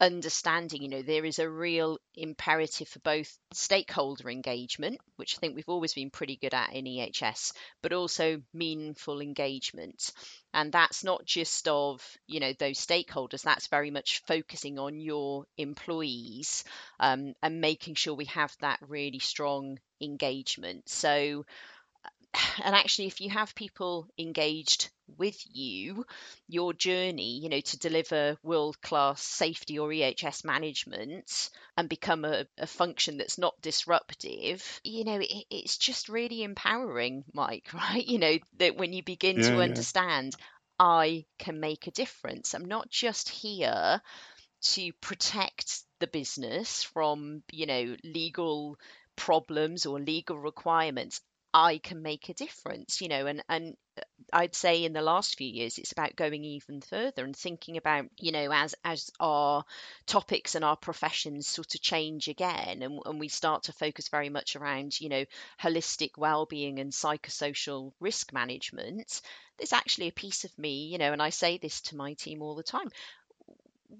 understanding, 0.00 0.82
you 0.82 0.88
know, 0.88 1.02
there 1.02 1.24
is 1.24 1.38
a 1.38 1.48
real 1.48 1.98
imperative 2.14 2.88
for 2.88 2.98
both 2.98 3.38
stakeholder 3.52 4.28
engagement, 4.28 4.98
which 5.16 5.36
I 5.36 5.38
think 5.38 5.54
we've 5.54 5.68
always 5.68 5.94
been 5.94 6.10
pretty 6.10 6.36
good 6.36 6.52
at 6.52 6.74
in 6.74 6.86
EHS, 6.86 7.52
but 7.82 7.92
also 7.92 8.42
meaningful 8.52 9.20
engagement. 9.20 10.12
And 10.52 10.72
that's 10.72 11.02
not 11.02 11.24
just 11.24 11.66
of, 11.68 12.02
you 12.26 12.40
know, 12.40 12.52
those 12.58 12.84
stakeholders, 12.84 13.42
that's 13.42 13.68
very 13.68 13.90
much 13.90 14.22
focusing 14.26 14.78
on 14.78 15.00
your 15.00 15.46
employees 15.56 16.64
um, 17.00 17.34
and 17.42 17.60
making 17.60 17.94
sure 17.94 18.14
we 18.14 18.26
have 18.26 18.54
that 18.60 18.80
really 18.86 19.20
strong 19.20 19.78
engagement. 20.00 20.88
So, 20.88 21.44
and 22.64 22.74
actually 22.74 23.06
if 23.06 23.20
you 23.20 23.30
have 23.30 23.54
people 23.54 24.06
engaged 24.18 24.90
with 25.18 25.38
you 25.52 26.04
your 26.48 26.72
journey 26.72 27.38
you 27.38 27.48
know 27.48 27.60
to 27.60 27.78
deliver 27.78 28.36
world 28.42 28.80
class 28.80 29.22
safety 29.22 29.78
or 29.78 29.88
ehs 29.90 30.44
management 30.44 31.50
and 31.76 31.88
become 31.88 32.24
a, 32.24 32.44
a 32.58 32.66
function 32.66 33.16
that's 33.16 33.38
not 33.38 33.60
disruptive 33.62 34.80
you 34.84 35.04
know 35.04 35.18
it, 35.20 35.44
it's 35.50 35.76
just 35.78 36.08
really 36.08 36.42
empowering 36.42 37.24
mike 37.32 37.68
right? 37.74 38.06
You 38.06 38.18
know 38.18 38.38
that 38.58 38.76
when 38.76 38.92
you 38.92 39.02
begin 39.02 39.38
yeah, 39.38 39.42
to 39.42 39.62
understand 39.62 40.36
i 40.78 41.24
can 41.38 41.60
make 41.60 41.86
a 41.86 41.90
difference. 41.92 42.54
I'm 42.54 42.66
not 42.66 42.90
just 42.90 43.28
here 43.30 44.00
to 44.62 44.92
protect 45.00 45.82
the 46.00 46.06
business 46.06 46.82
from 46.82 47.42
you 47.52 47.66
know 47.66 47.96
legal 48.04 48.78
problems 49.16 49.86
or 49.86 49.98
legal 50.00 50.38
requirements 50.38 51.20
I 51.56 51.78
can 51.78 52.02
make 52.02 52.28
a 52.28 52.34
difference, 52.34 53.00
you 53.00 53.08
know, 53.08 53.26
and, 53.26 53.42
and 53.48 53.76
uh, 53.96 54.02
I'd 54.30 54.54
say 54.54 54.84
in 54.84 54.92
the 54.92 55.00
last 55.00 55.38
few 55.38 55.48
years 55.48 55.78
it's 55.78 55.92
about 55.92 56.14
going 56.14 56.44
even 56.44 56.82
further 56.82 57.24
and 57.24 57.34
thinking 57.34 57.78
about, 57.78 58.04
you 58.20 58.30
know, 58.30 58.52
as 58.52 58.74
as 58.84 59.10
our 59.20 59.64
topics 60.04 60.54
and 60.54 60.62
our 60.62 60.76
professions 60.76 61.46
sort 61.46 61.74
of 61.74 61.80
change 61.80 62.28
again 62.28 62.82
and, 62.82 63.00
and 63.06 63.18
we 63.18 63.28
start 63.28 63.62
to 63.64 63.72
focus 63.72 64.08
very 64.08 64.28
much 64.28 64.54
around, 64.54 65.00
you 65.00 65.08
know, 65.08 65.24
holistic 65.58 66.18
well-being 66.18 66.78
and 66.78 66.92
psychosocial 66.92 67.94
risk 68.00 68.34
management, 68.34 69.22
there's 69.56 69.72
actually 69.72 70.08
a 70.08 70.12
piece 70.12 70.44
of 70.44 70.58
me, 70.58 70.88
you 70.88 70.98
know, 70.98 71.14
and 71.14 71.22
I 71.22 71.30
say 71.30 71.56
this 71.56 71.80
to 71.82 71.96
my 71.96 72.12
team 72.12 72.42
all 72.42 72.54
the 72.54 72.62
time 72.62 72.90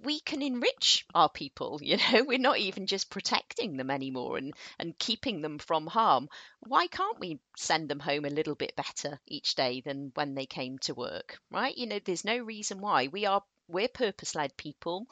we 0.05 0.21
can 0.21 0.43
enrich 0.43 1.07
our 1.15 1.29
people 1.29 1.79
you 1.83 1.97
know? 1.97 2.25
We're 2.25 2.39
not 2.39 2.59
even 2.59 2.87
just 2.87 3.11
protecting 3.11 3.77
them 3.77 3.91
anymore 3.91 4.37
and 4.39 4.55
and 4.79 4.99
keeping 4.99 5.41
them 5.41 5.59
from 5.59 5.87
harm. 5.87 6.29
Why 6.61 6.87
can't 6.87 7.21
we 7.21 7.41
send 7.57 7.89
them 7.89 8.01
home 8.01 8.25
a 8.25 8.31
little 8.31 8.55
bit 8.55 8.77
better 8.77 9.21
each 9.27 9.55
day 9.55 9.81
than 9.81 10.13
when 10.15 10.35
they 10.35 10.47
came 10.47 10.79
to 10.81 10.95
work 10.95 11.39
right? 11.51 11.77
You 11.77 11.87
know 11.87 11.99
there's 12.05 12.25
no 12.25 12.39
reason 12.39 12.81
why. 12.81 13.09
We 13.09 13.27
are 13.27 13.43
we're 13.69 13.89
purpose 13.89 14.35
led 14.35 14.57
people. 14.57 15.07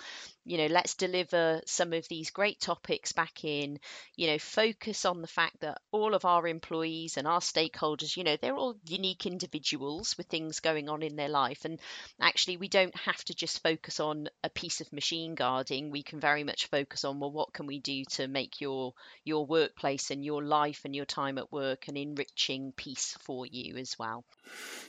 You 0.44 0.58
know, 0.58 0.66
let's 0.66 0.94
deliver 0.94 1.62
some 1.66 1.92
of 1.92 2.06
these 2.08 2.30
great 2.30 2.60
topics 2.60 3.12
back 3.12 3.44
in, 3.44 3.78
you 4.14 4.26
know, 4.26 4.38
focus 4.38 5.04
on 5.04 5.22
the 5.22 5.26
fact 5.26 5.60
that 5.60 5.80
all 5.90 6.14
of 6.14 6.24
our 6.24 6.46
employees 6.46 7.16
and 7.16 7.26
our 7.26 7.40
stakeholders, 7.40 8.16
you 8.16 8.24
know, 8.24 8.36
they're 8.40 8.56
all 8.56 8.76
unique 8.86 9.26
individuals 9.26 10.16
with 10.18 10.26
things 10.26 10.60
going 10.60 10.88
on 10.88 11.02
in 11.02 11.16
their 11.16 11.28
life. 11.28 11.64
And 11.64 11.80
actually, 12.20 12.58
we 12.58 12.68
don't 12.68 12.94
have 12.96 13.24
to 13.24 13.34
just 13.34 13.62
focus 13.62 14.00
on 14.00 14.28
a 14.42 14.50
piece 14.50 14.80
of 14.80 14.92
machine 14.92 15.34
guarding. 15.34 15.90
We 15.90 16.02
can 16.02 16.20
very 16.20 16.44
much 16.44 16.66
focus 16.66 17.04
on, 17.04 17.20
well, 17.20 17.32
what 17.32 17.52
can 17.52 17.66
we 17.66 17.78
do 17.78 18.04
to 18.12 18.28
make 18.28 18.60
your 18.60 18.92
your 19.24 19.46
workplace 19.46 20.10
and 20.10 20.24
your 20.24 20.42
life 20.42 20.82
and 20.84 20.94
your 20.94 21.06
time 21.06 21.38
at 21.38 21.52
work 21.52 21.88
an 21.88 21.96
enriching 21.96 22.72
piece 22.72 23.16
for 23.20 23.46
you 23.46 23.76
as 23.76 23.98
well. 23.98 24.24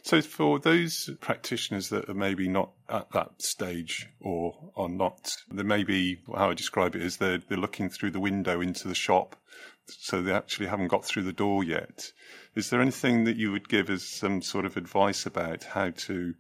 So, 0.04 0.22
for 0.22 0.60
those 0.60 1.10
practitioners 1.20 1.90
that 1.90 2.10
are 2.10 2.14
maybe 2.14 2.48
not 2.48 2.72
at 2.90 3.12
that 3.12 3.42
stage 3.42 4.08
or 4.20 4.72
are 4.76 4.90
not, 4.90 5.36
there 5.52 5.66
may 5.66 5.84
be 5.84 6.20
how 6.36 6.50
I 6.50 6.54
describe 6.54 6.96
it 6.96 7.02
is 7.02 7.18
they're, 7.18 7.40
they're 7.40 7.58
looking 7.58 7.90
through 7.90 8.12
the 8.12 8.20
window 8.20 8.62
into 8.62 8.88
the 8.88 8.96
shop, 8.96 9.36
so 9.88 10.22
they 10.22 10.32
actually 10.32 10.68
haven't 10.68 10.88
got 10.88 11.06
through 11.06 11.24
the 11.24 11.34
door 11.34 11.64
yet. 11.64 12.12
Is 12.56 12.70
there 12.70 12.82
anything 12.82 13.26
that 13.26 13.38
you 13.38 13.52
would 13.52 13.70
give 13.70 13.90
as 13.90 14.08
some 14.08 14.42
sort 14.42 14.66
of 14.66 14.78
advice 14.78 15.26
about 15.26 15.64
how 15.64 15.92
to 15.92 16.34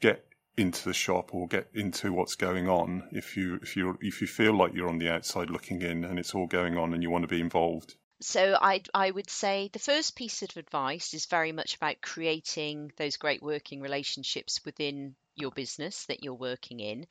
get 0.00 0.24
into 0.56 0.84
the 0.84 0.94
shop 0.94 1.34
or 1.34 1.46
get 1.46 1.68
into 1.74 2.12
what's 2.12 2.34
going 2.34 2.68
on 2.68 3.08
if 3.12 3.36
you 3.36 3.58
if 3.62 3.76
you 3.76 3.98
if 4.00 4.22
you 4.22 4.26
feel 4.26 4.56
like 4.56 4.72
you're 4.72 4.88
on 4.88 4.98
the 4.98 5.10
outside 5.10 5.50
looking 5.50 5.82
in 5.82 6.02
and 6.02 6.18
it's 6.18 6.34
all 6.34 6.46
going 6.46 6.78
on 6.78 6.94
and 6.94 7.02
you 7.02 7.10
want 7.10 7.22
to 7.22 7.28
be 7.28 7.40
involved? 7.40 7.94
so 8.20 8.56
I 8.60 8.82
I 8.94 9.10
would 9.10 9.28
say 9.28 9.68
the 9.72 9.78
first 9.78 10.16
piece 10.16 10.42
of 10.42 10.56
advice 10.56 11.12
is 11.12 11.26
very 11.26 11.52
much 11.52 11.76
about 11.76 12.00
creating 12.00 12.92
those 12.96 13.18
great 13.18 13.42
working 13.42 13.80
relationships 13.80 14.60
within 14.64 15.14
your 15.36 15.50
business 15.50 16.06
that 16.06 16.22
you're 16.22 16.34
working 16.34 16.80
in 16.80 17.06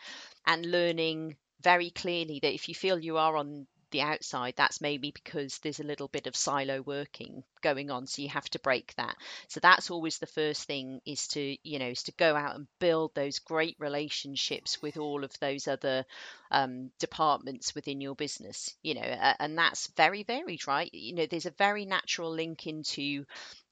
and 0.46 0.66
learning 0.66 1.36
very 1.62 1.90
clearly 1.90 2.40
that 2.42 2.54
if 2.54 2.70
you 2.70 2.76
feel 2.76 3.00
you 3.00 3.18
are 3.18 3.36
on 3.38 3.68
the 3.92 4.02
outside, 4.02 4.54
that's 4.58 4.82
maybe 4.82 5.12
because 5.12 5.60
there's 5.60 5.80
a 5.80 5.84
little 5.86 6.10
bit 6.10 6.28
of 6.28 6.36
silo 6.36 6.82
working 6.82 7.44
going 7.62 7.90
on. 7.90 8.08
So 8.08 8.22
you 8.22 8.30
have 8.30 8.50
to 8.50 8.60
break 8.60 8.94
that. 8.98 9.16
So 9.48 9.60
that's 9.62 9.90
always 9.90 10.18
the 10.18 10.28
first 10.28 10.64
thing 10.68 11.00
is 11.06 11.28
to, 11.30 11.58
you 11.64 11.80
know, 11.80 11.88
is 11.88 12.04
to 12.04 12.12
go 12.14 12.36
out 12.36 12.56
and 12.56 12.68
build 12.80 13.16
those 13.16 13.40
great 13.40 13.78
relationships 13.80 14.82
with 14.82 14.98
all 14.98 15.24
of 15.24 15.32
those 15.40 15.68
other 15.68 16.04
um, 16.52 16.92
departments 17.00 17.74
within 17.74 18.02
your 18.02 18.16
business, 18.16 18.76
you 18.84 18.96
know, 18.96 19.02
and 19.02 19.58
that's 19.58 19.88
very 19.96 20.24
varied, 20.24 20.68
right? 20.68 20.94
You 20.94 21.16
know, 21.16 21.26
there's 21.26 21.46
a 21.46 21.52
very 21.52 21.86
natural 21.86 22.32
link 22.32 22.68
into 22.68 23.26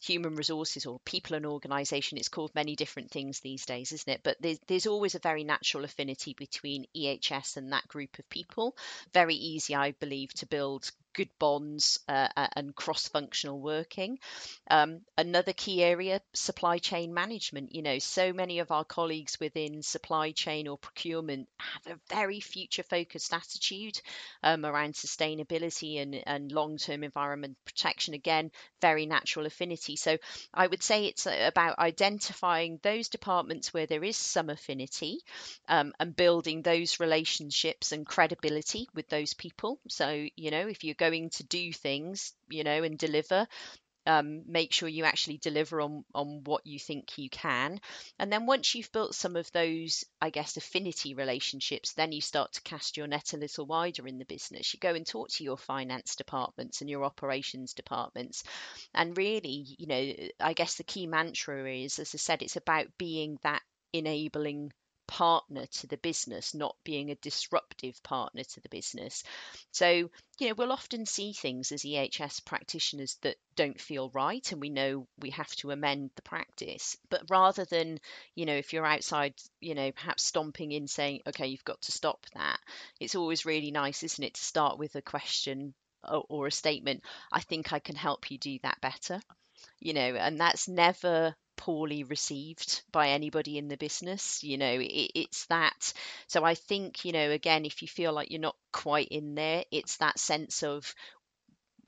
human 0.03 0.35
resources 0.35 0.85
or 0.85 0.99
people 1.05 1.35
and 1.35 1.45
organization. 1.45 2.17
It's 2.17 2.29
called 2.29 2.53
many 2.53 2.75
different 2.75 3.11
things 3.11 3.39
these 3.39 3.65
days, 3.65 3.91
isn't 3.91 4.13
it? 4.13 4.21
But 4.23 4.37
there's, 4.41 4.59
there's 4.67 4.87
always 4.87 5.15
a 5.15 5.19
very 5.19 5.43
natural 5.43 5.85
affinity 5.85 6.33
between 6.33 6.85
EHS 6.95 7.57
and 7.57 7.71
that 7.71 7.87
group 7.87 8.19
of 8.19 8.29
people. 8.29 8.75
Very 9.13 9.35
easy, 9.35 9.75
I 9.75 9.91
believe, 9.91 10.33
to 10.35 10.45
build 10.45 10.91
good 11.13 11.29
bonds 11.39 11.99
uh, 12.07 12.27
and 12.55 12.75
cross-functional 12.75 13.59
working. 13.59 14.19
Um, 14.69 15.01
another 15.17 15.53
key 15.53 15.83
area, 15.83 16.21
supply 16.33 16.77
chain 16.77 17.13
management. 17.13 17.73
You 17.73 17.81
know, 17.81 17.99
so 17.99 18.33
many 18.33 18.59
of 18.59 18.71
our 18.71 18.83
colleagues 18.83 19.39
within 19.39 19.81
supply 19.81 20.31
chain 20.31 20.67
or 20.67 20.77
procurement 20.77 21.47
have 21.57 21.95
a 21.95 22.15
very 22.15 22.39
future-focused 22.39 23.33
attitude 23.33 23.99
um, 24.43 24.65
around 24.65 24.93
sustainability 24.93 26.01
and, 26.01 26.21
and 26.25 26.51
long-term 26.51 27.03
environment 27.03 27.57
protection. 27.65 28.13
Again, 28.13 28.51
very 28.81 29.05
natural 29.05 29.45
affinity. 29.45 29.95
So 29.95 30.17
I 30.53 30.67
would 30.67 30.83
say 30.83 31.05
it's 31.05 31.27
uh, 31.27 31.45
about 31.47 31.79
identifying 31.79 32.79
those 32.81 33.09
departments 33.09 33.73
where 33.73 33.85
there 33.85 34.03
is 34.03 34.17
some 34.17 34.49
affinity 34.49 35.19
um, 35.67 35.93
and 35.99 36.15
building 36.15 36.61
those 36.61 36.99
relationships 36.99 37.91
and 37.91 38.05
credibility 38.05 38.87
with 38.93 39.07
those 39.09 39.33
people. 39.33 39.79
So, 39.87 40.25
you 40.35 40.51
know, 40.51 40.67
if 40.67 40.83
you're 40.83 40.95
going 41.05 41.29
to 41.31 41.43
do 41.43 41.73
things, 41.73 42.33
you 42.49 42.63
know, 42.63 42.83
and 42.83 42.97
deliver, 42.97 43.47
um, 44.05 44.43
make 44.47 44.73
sure 44.73 44.89
you 44.89 45.05
actually 45.05 45.37
deliver 45.37 45.79
on 45.81 46.03
on 46.13 46.43
what 46.43 46.65
you 46.65 46.77
think 46.79 47.17
you 47.17 47.29
can. 47.29 47.79
And 48.19 48.31
then 48.31 48.45
once 48.45 48.75
you've 48.75 48.91
built 48.91 49.15
some 49.15 49.35
of 49.35 49.49
those 49.51 50.03
i 50.21 50.29
guess 50.29 50.57
affinity 50.57 51.13
relationships 51.13 51.93
then 51.93 52.11
you 52.11 52.21
start 52.21 52.51
to 52.53 52.61
cast 52.61 52.97
your 52.97 53.07
net 53.07 53.33
a 53.33 53.37
little 53.37 53.65
wider 53.65 54.07
in 54.07 54.17
the 54.17 54.25
business. 54.25 54.73
You 54.73 54.79
go 54.79 54.93
and 54.93 55.05
talk 55.07 55.29
to 55.29 55.43
your 55.43 55.57
finance 55.57 56.15
departments 56.15 56.81
and 56.81 56.89
your 56.89 57.05
operations 57.05 57.73
departments. 57.73 58.43
And 58.93 59.17
really 59.17 59.65
you 59.77 59.87
know 59.87 60.03
i 60.39 60.53
guess 60.53 60.75
the 60.75 60.83
key 60.83 61.07
mantra 61.07 61.69
is 61.69 61.99
as 61.99 62.13
i 62.15 62.17
said 62.17 62.41
it's 62.41 62.57
about 62.57 62.87
being 62.97 63.37
that 63.43 63.61
enabling 63.93 64.71
partner 65.13 65.63
to 65.67 65.85
the 65.85 65.97
business, 65.97 66.55
not 66.55 66.75
being 66.83 67.11
a 67.11 67.15
disruptive 67.15 68.01
partner 68.01 68.43
to 68.43 68.61
the 68.61 68.69
business. 68.69 69.23
So, 69.71 70.09
you 70.39 70.47
know, 70.47 70.55
we'll 70.57 70.71
often 70.71 71.05
see 71.05 71.33
things 71.33 71.71
as 71.71 71.83
EHS 71.83 72.43
practitioners 72.43 73.17
that 73.21 73.35
don't 73.55 73.79
feel 73.79 74.09
right, 74.09 74.51
and 74.51 74.59
we 74.59 74.71
know 74.71 75.05
we 75.19 75.29
have 75.29 75.55
to 75.57 75.69
amend 75.69 76.09
the 76.15 76.23
practice. 76.23 76.97
But 77.11 77.29
rather 77.29 77.63
than, 77.65 77.99
you 78.33 78.47
know, 78.47 78.55
if 78.55 78.73
you're 78.73 78.87
outside, 78.87 79.35
you 79.61 79.75
know, 79.75 79.91
perhaps 79.91 80.23
stomping 80.23 80.71
in 80.71 80.87
saying, 80.87 81.21
okay, 81.27 81.45
you've 81.45 81.63
got 81.63 81.81
to 81.83 81.91
stop 81.91 82.25
that, 82.33 82.59
it's 82.99 83.13
always 83.13 83.45
really 83.45 83.69
nice, 83.69 84.01
isn't 84.01 84.23
it, 84.23 84.33
to 84.33 84.43
start 84.43 84.79
with 84.79 84.95
a 84.95 85.01
question 85.03 85.75
or, 86.03 86.47
a 86.47 86.51
statement, 86.51 87.03
I 87.31 87.41
think 87.41 87.71
I 87.71 87.77
can 87.77 87.95
help 87.95 88.31
you 88.31 88.39
do 88.39 88.57
that 88.63 88.81
better 88.81 89.21
you 89.79 89.93
know 89.93 90.01
and 90.01 90.41
that's 90.41 90.67
never 90.67 91.33
poorly 91.63 92.03
received 92.03 92.83
by 92.91 93.09
anybody 93.09 93.57
in 93.57 93.69
the 93.69 93.77
business. 93.77 94.43
You 94.43 94.57
know, 94.57 94.79
it, 94.81 95.11
it's 95.15 95.45
that. 95.45 95.93
So 96.27 96.43
I 96.43 96.55
think, 96.55 97.05
you 97.05 97.13
know, 97.13 97.31
again, 97.31 97.63
if 97.63 97.81
you 97.81 97.87
feel 97.87 98.11
like 98.11 98.31
you're 98.31 98.41
not 98.41 98.57
quite 98.73 99.07
in 99.07 99.33
there, 99.35 99.63
it's 99.71 99.97
that 99.97 100.19
sense 100.19 100.61
of, 100.63 100.93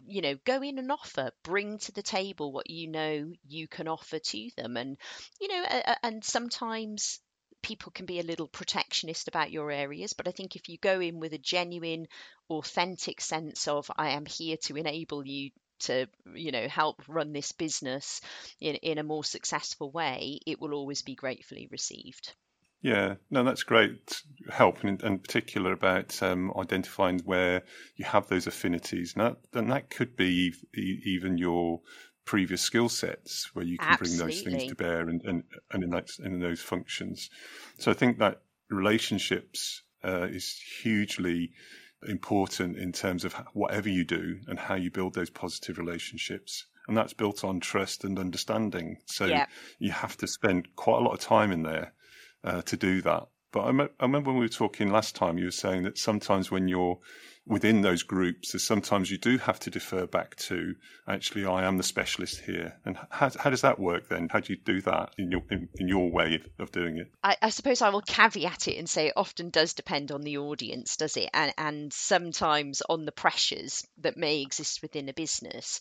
you 0.08 0.22
know, 0.22 0.38
go 0.46 0.62
in 0.62 0.80
and 0.80 0.90
offer, 0.92 1.32
bring 1.44 1.78
to 1.80 1.92
the 1.92 2.02
table 2.02 2.54
what 2.54 2.70
you 2.70 2.88
know 2.88 3.34
you 3.50 3.68
can 3.68 3.90
offer 3.90 4.18
to 4.18 4.50
them. 4.56 4.78
And, 4.78 4.98
you 5.42 5.50
know, 5.50 5.66
and 6.04 6.24
sometimes 6.24 7.20
people 7.62 7.92
can 7.92 8.06
be 8.06 8.22
a 8.22 8.24
little 8.24 8.48
protectionist 8.48 9.28
about 9.28 9.52
your 9.52 9.72
areas, 9.72 10.14
but 10.14 10.28
I 10.28 10.32
think 10.32 10.56
if 10.56 10.70
you 10.70 10.78
go 10.78 11.02
in 11.02 11.20
with 11.20 11.34
a 11.34 11.38
genuine, 11.38 12.08
authentic 12.50 13.20
sense 13.20 13.68
of, 13.68 13.92
I 13.98 14.12
am 14.12 14.26
here 14.26 14.56
to 14.64 14.78
enable 14.78 15.28
you 15.28 15.52
to 15.80 16.08
you 16.34 16.52
know 16.52 16.68
help 16.68 17.02
run 17.08 17.34
this 17.34 17.52
business 17.52 18.22
in, 18.60 18.76
in 18.76 18.98
a 18.98 19.04
more 19.04 19.24
successful 19.24 19.92
way 19.92 20.40
it 20.46 20.60
will 20.60 20.74
always 20.74 21.02
be 21.02 21.16
gratefully 21.16 21.68
received. 21.72 22.34
Yeah 22.82 23.16
no 23.32 23.44
that's 23.44 23.64
great 23.64 24.22
help 24.50 24.84
in, 24.84 25.00
in 25.04 25.20
particular 25.20 25.72
about 25.72 26.22
um, 26.22 26.54
identifying 26.58 27.20
where 27.20 27.64
you 27.96 28.06
have 28.06 28.28
those 28.28 28.48
affinities. 28.48 29.14
And 29.16 29.26
that, 29.26 29.38
and 29.60 29.72
that 29.72 29.90
could 29.90 30.16
be 30.16 30.54
even 30.74 31.38
your 31.38 31.82
previous 32.26 32.62
skill 32.62 32.90
sets 32.90 33.54
where 33.54 33.66
you 33.66 33.78
can 33.78 33.88
Absolutely. 33.90 34.18
bring 34.18 34.28
those 34.28 34.42
things 34.42 34.64
to 34.66 34.76
bear 34.76 35.10
and, 35.10 35.22
and, 35.26 35.44
and 35.72 35.84
in, 35.84 35.90
that, 35.92 36.10
in 36.20 36.40
those 36.40 36.62
functions. 36.62 37.30
So 37.78 37.92
i 37.92 37.94
think 37.94 38.20
that 38.20 38.42
relationships 38.70 39.84
uh, 40.04 40.28
is 40.30 40.58
hugely 40.82 41.54
important 42.08 42.78
in 42.78 42.92
terms 42.92 43.26
of 43.26 43.34
whatever 43.54 43.90
you 43.90 44.04
do 44.04 44.40
and 44.48 44.60
how 44.60 44.76
you 44.76 44.92
build 44.92 45.14
those 45.14 45.30
positive 45.30 45.78
relationships. 45.78 46.66
And 46.88 46.96
that's 46.96 47.14
built 47.14 47.44
on 47.44 47.60
trust 47.60 48.04
and 48.04 48.20
understanding. 48.20 48.98
So 49.06 49.26
yeah. 49.26 49.48
you 49.80 49.92
have 49.92 50.18
to 50.18 50.28
spend 50.28 50.76
quite 50.76 50.98
a 50.98 51.04
lot 51.04 51.14
of 51.14 51.20
time 51.20 51.52
in 51.52 51.64
there 51.64 51.94
uh, 52.44 52.62
to 52.64 52.78
do 52.78 53.02
that. 53.02 53.28
But 53.52 53.66
I, 53.66 53.72
me- 53.72 53.88
I, 54.00 54.04
remember 54.04 54.30
when 54.30 54.40
we 54.40 54.46
were 54.46 54.50
talking 54.50 54.92
last 54.92 55.16
time, 55.16 55.38
you 55.38 55.46
were 55.46 55.52
saying 55.52 55.84
that 55.84 55.98
sometimes 55.98 56.52
when 56.52 56.68
you're 56.68 57.00
within 57.48 57.82
those 57.82 58.04
groups 58.04 58.56
is 58.56 58.66
sometimes 58.66 59.12
you 59.12 59.18
do 59.18 59.38
have 59.38 59.60
to 59.60 59.70
defer 59.70 60.08
back 60.08 60.36
to 60.36 60.76
actually 61.08 61.46
I 61.46 61.66
am 61.66 61.78
the 61.78 61.84
specialist 61.84 62.42
here. 62.42 62.78
And 62.86 62.98
how, 63.10 63.30
how 63.38 63.50
does 63.50 63.62
that 63.62 63.80
work 63.80 64.10
then? 64.10 64.30
How 64.32 64.40
do 64.40 64.54
you 64.54 64.60
do 64.64 64.82
that 64.82 65.14
in 65.18 65.32
your 65.32 65.42
in, 65.52 65.70
in 65.76 65.88
your 65.88 66.12
way 66.12 66.42
of 66.60 66.72
doing 66.72 66.98
it? 66.98 67.12
I, 67.24 67.38
I, 67.42 67.50
suppose 67.50 67.82
I 67.82 67.90
will 67.90 68.02
caveat 68.02 68.68
it 68.68 68.78
and 68.78 68.90
say 68.90 69.08
it 69.08 69.14
often 69.16 69.50
does 69.50 69.74
depend 69.74 70.12
on 70.12 70.22
the 70.22 70.38
audience, 70.40 70.98
does 70.98 71.18
it? 71.18 71.30
And 71.34 71.54
and 71.58 71.94
sometimes 71.94 72.82
on 72.90 73.06
the 73.06 73.12
pressures 73.12 73.86
that 74.00 74.18
may 74.18 74.42
exist 74.42 74.82
within 74.82 75.10
a 75.10 75.14
business. 75.14 75.80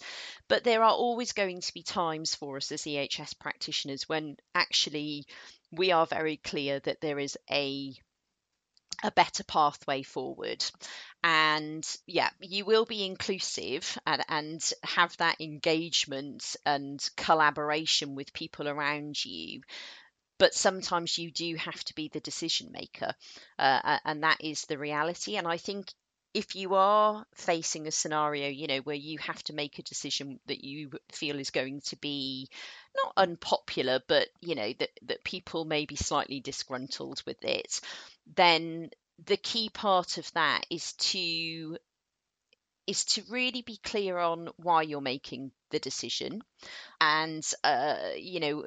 But 0.48 0.64
there 0.64 0.82
are 0.82 0.92
always 0.92 1.32
going 1.32 1.62
to 1.62 1.74
be 1.74 1.82
times 1.82 2.34
for 2.34 2.58
us 2.58 2.70
as 2.72 2.82
EHS 2.82 3.38
practitioners 3.38 4.08
when 4.08 4.36
actually 4.54 5.26
we 5.72 5.92
are 5.92 6.06
very 6.06 6.36
clear 6.36 6.78
that 6.80 7.00
there 7.00 7.18
is 7.18 7.36
a 7.50 7.94
a 9.04 9.12
better 9.12 9.44
pathway 9.44 10.02
forward. 10.02 10.64
And 11.22 11.86
yeah, 12.06 12.30
you 12.40 12.64
will 12.64 12.86
be 12.86 13.04
inclusive 13.04 13.96
and, 14.06 14.24
and 14.28 14.72
have 14.82 15.16
that 15.18 15.40
engagement 15.40 16.56
and 16.66 17.06
collaboration 17.16 18.16
with 18.16 18.32
people 18.32 18.68
around 18.68 19.24
you 19.24 19.60
but 20.36 20.52
sometimes 20.52 21.16
you 21.16 21.30
do 21.30 21.54
have 21.54 21.82
to 21.84 21.94
be 21.94 22.08
the 22.08 22.20
decision 22.20 22.70
maker 22.72 23.14
uh, 23.58 23.98
and 24.04 24.24
that 24.24 24.38
is 24.40 24.62
the 24.62 24.76
reality 24.76 25.36
and 25.36 25.46
i 25.46 25.56
think 25.56 25.92
if 26.34 26.56
you 26.56 26.74
are 26.74 27.24
facing 27.34 27.86
a 27.86 27.92
scenario 27.92 28.48
you 28.48 28.66
know 28.66 28.78
where 28.78 28.96
you 28.96 29.18
have 29.18 29.42
to 29.44 29.54
make 29.54 29.78
a 29.78 29.82
decision 29.82 30.38
that 30.46 30.64
you 30.64 30.90
feel 31.12 31.38
is 31.38 31.50
going 31.50 31.80
to 31.80 31.96
be 31.96 32.48
not 33.04 33.12
unpopular 33.16 34.00
but 34.08 34.28
you 34.40 34.54
know 34.54 34.72
that 34.78 34.90
that 35.02 35.24
people 35.24 35.64
may 35.64 35.86
be 35.86 35.96
slightly 35.96 36.40
disgruntled 36.40 37.22
with 37.26 37.42
it 37.44 37.80
then 38.36 38.90
the 39.26 39.36
key 39.36 39.68
part 39.68 40.18
of 40.18 40.30
that 40.32 40.66
is 40.70 40.92
to 40.94 41.76
is 42.86 43.04
to 43.04 43.22
really 43.30 43.62
be 43.62 43.78
clear 43.82 44.18
on 44.18 44.48
why 44.56 44.82
you're 44.82 45.00
making 45.00 45.50
the 45.70 45.78
decision. 45.78 46.42
And 47.00 47.44
uh, 47.62 48.10
you 48.16 48.40
know 48.40 48.64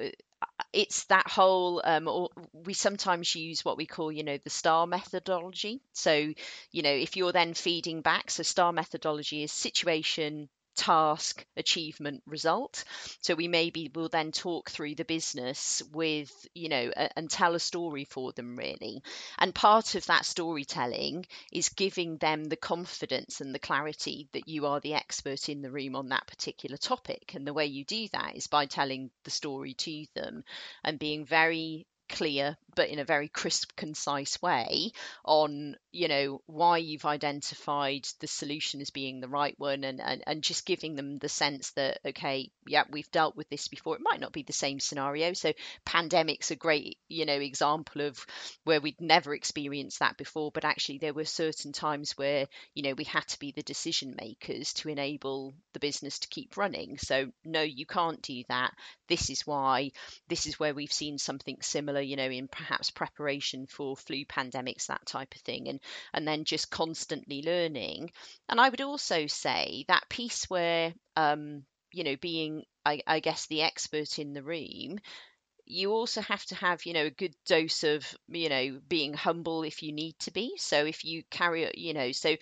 it's 0.74 1.06
that 1.06 1.28
whole 1.30 1.82
um, 1.84 2.08
or 2.08 2.30
we 2.54 2.74
sometimes 2.74 3.34
use 3.36 3.64
what 3.66 3.78
we 3.78 3.86
call 3.86 4.12
you 4.12 4.24
know 4.24 4.38
the 4.44 4.50
star 4.50 4.86
methodology. 4.88 5.82
So 5.94 6.34
you 6.72 6.82
know 6.84 6.92
if 6.92 7.16
you're 7.18 7.32
then 7.32 7.54
feeding 7.54 8.02
back 8.02 8.30
so 8.32 8.44
star 8.44 8.72
methodology 8.72 9.44
is 9.44 9.52
situation 9.52 10.50
task 10.78 11.46
achievement 11.58 12.24
result. 12.26 12.84
So 13.22 13.36
we 13.36 13.48
maybe 13.48 13.92
will 13.94 14.10
then 14.10 14.32
talk 14.32 14.70
through 14.70 14.96
the 14.96 15.04
business 15.06 15.82
with 15.92 16.32
you 16.54 16.70
know 16.70 16.92
a, 16.96 17.10
and 17.18 17.30
tell 17.30 17.56
a 17.56 17.60
story 17.60 18.06
for 18.06 18.32
them 18.32 18.56
really. 18.56 19.02
And 19.38 19.54
part 19.54 19.96
of 19.96 20.06
that 20.06 20.26
storytelling 20.26 21.26
is 21.52 21.70
giving 21.70 22.18
them 22.18 22.46
the 22.46 22.56
confidence 22.56 23.42
and 23.42 23.54
the 23.54 23.60
clarity 23.60 24.30
that 24.34 24.48
you 24.48 24.68
are 24.68 24.80
the 24.80 24.94
expert 24.94 25.50
in 25.50 25.62
the 25.62 25.72
room 25.72 25.96
on 25.96 26.10
that 26.10 26.28
particular 26.28 26.78
topic. 26.78 27.34
And 27.34 27.46
the 27.46 27.54
way 27.54 27.66
you 27.66 27.84
do 27.84 28.08
that 28.14 28.36
is 28.36 28.48
by 28.48 28.66
telling 28.68 29.10
the 29.24 29.32
story 29.32 29.74
to 29.74 30.06
them 30.16 30.44
and 30.84 31.00
being 31.00 31.26
very 31.26 31.88
clear 32.10 32.58
but 32.76 32.90
in 32.90 33.00
a 33.00 33.06
very 33.06 33.28
crisp 33.28 33.76
concise 33.76 34.40
way 34.42 34.92
on 35.26 35.76
you 35.92 36.08
know 36.08 36.42
why 36.46 36.78
you've 36.78 37.06
identified 37.06 38.08
the 38.20 38.28
solution 38.28 38.82
as 38.82 38.92
being 38.92 39.20
the 39.20 39.28
right 39.28 39.56
one 39.58 39.84
and, 39.84 40.00
and 40.00 40.24
and 40.28 40.44
just 40.44 40.66
giving 40.66 40.96
them 40.96 41.18
the 41.18 41.28
sense 41.28 41.72
that 41.72 42.00
okay 42.06 42.52
yeah 42.68 42.84
we've 42.92 43.10
dealt 43.12 43.36
with 43.36 43.50
this 43.50 43.68
before. 43.68 43.96
It 43.96 44.02
might 44.04 44.20
not 44.20 44.32
be 44.32 44.44
the 44.44 44.54
same 44.54 44.80
scenario. 44.80 45.34
So 45.34 45.54
pandemic's 45.86 46.52
a 46.52 46.56
great 46.56 46.98
you 47.08 47.26
know 47.26 47.34
example 47.34 48.02
of 48.02 48.24
where 48.64 48.80
we'd 48.80 49.02
never 49.02 49.34
experienced 49.34 50.00
that 50.00 50.18
before 50.18 50.52
but 50.52 50.66
actually 50.66 51.00
there 51.00 51.14
were 51.14 51.26
certain 51.26 51.72
times 51.72 52.12
where 52.18 52.48
you 52.76 52.84
know 52.84 52.94
we 52.94 53.06
had 53.06 53.28
to 53.28 53.40
be 53.40 53.52
the 53.52 53.64
decision 53.64 54.16
makers 54.20 54.74
to 54.74 54.90
enable 54.90 55.54
the 55.74 55.80
business 55.80 56.20
to 56.20 56.28
keep 56.28 56.58
running. 56.58 56.98
So 57.00 57.32
no 57.44 57.62
you 57.62 57.86
can't 57.86 58.22
do 58.22 58.44
that 58.50 58.72
this 59.08 59.30
is 59.30 59.46
why 59.46 59.92
this 60.28 60.46
is 60.46 60.60
where 60.60 60.74
we've 60.74 60.92
seen 60.92 61.18
something 61.18 61.58
similar 61.62 62.02
you 62.02 62.16
know 62.16 62.30
in 62.30 62.48
perhaps 62.48 62.92
preparation 62.92 63.66
for 63.68 63.96
flu 63.96 64.26
pandemics 64.26 64.88
that 64.88 65.06
type 65.06 65.34
of 65.36 65.42
thing 65.42 65.68
and 65.68 65.80
and 66.14 66.28
then 66.28 66.44
just 66.44 66.70
constantly 66.70 67.42
learning. 67.42 68.12
And 68.50 68.60
i 68.60 68.70
would 68.70 68.82
also 68.82 69.28
say 69.28 69.86
that 69.88 70.10
piece 70.10 70.50
where 70.50 70.94
um 71.16 71.64
you 71.92 72.04
know 72.04 72.16
being 72.16 72.64
I, 72.86 73.02
I 73.06 73.20
guess 73.20 73.48
the 73.48 73.64
expert 73.64 74.18
in 74.18 74.34
the 74.34 74.44
room 74.44 75.00
you 75.70 75.92
also 75.92 76.22
have 76.22 76.44
to 76.46 76.56
have 76.56 76.86
you 76.86 76.94
know 76.94 77.06
a 77.06 77.10
good 77.10 77.36
dose 77.46 77.84
of 77.84 78.06
you 78.30 78.50
know 78.50 78.80
being 78.88 79.14
humble 79.14 79.64
if 79.64 79.84
you 79.84 79.92
need 79.92 80.18
to 80.20 80.32
be. 80.32 80.54
So 80.58 80.86
if 80.86 81.04
you 81.06 81.24
carry 81.30 81.70
you 81.76 81.94
know 81.94 82.12
so 82.12 82.36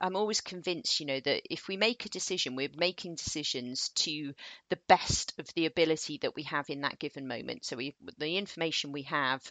i'm 0.00 0.16
always 0.16 0.40
convinced 0.40 1.00
you 1.00 1.06
know 1.06 1.20
that 1.20 1.42
if 1.52 1.68
we 1.68 1.76
make 1.76 2.06
a 2.06 2.08
decision 2.08 2.56
we're 2.56 2.68
making 2.76 3.14
decisions 3.14 3.90
to 3.90 4.32
the 4.70 4.78
best 4.88 5.34
of 5.38 5.46
the 5.54 5.66
ability 5.66 6.18
that 6.22 6.34
we 6.34 6.42
have 6.44 6.68
in 6.70 6.82
that 6.82 6.98
given 6.98 7.26
moment. 7.28 7.64
So 7.64 7.76
we 7.76 7.94
the 8.18 8.36
information 8.36 8.92
we 8.92 9.02
have 9.02 9.42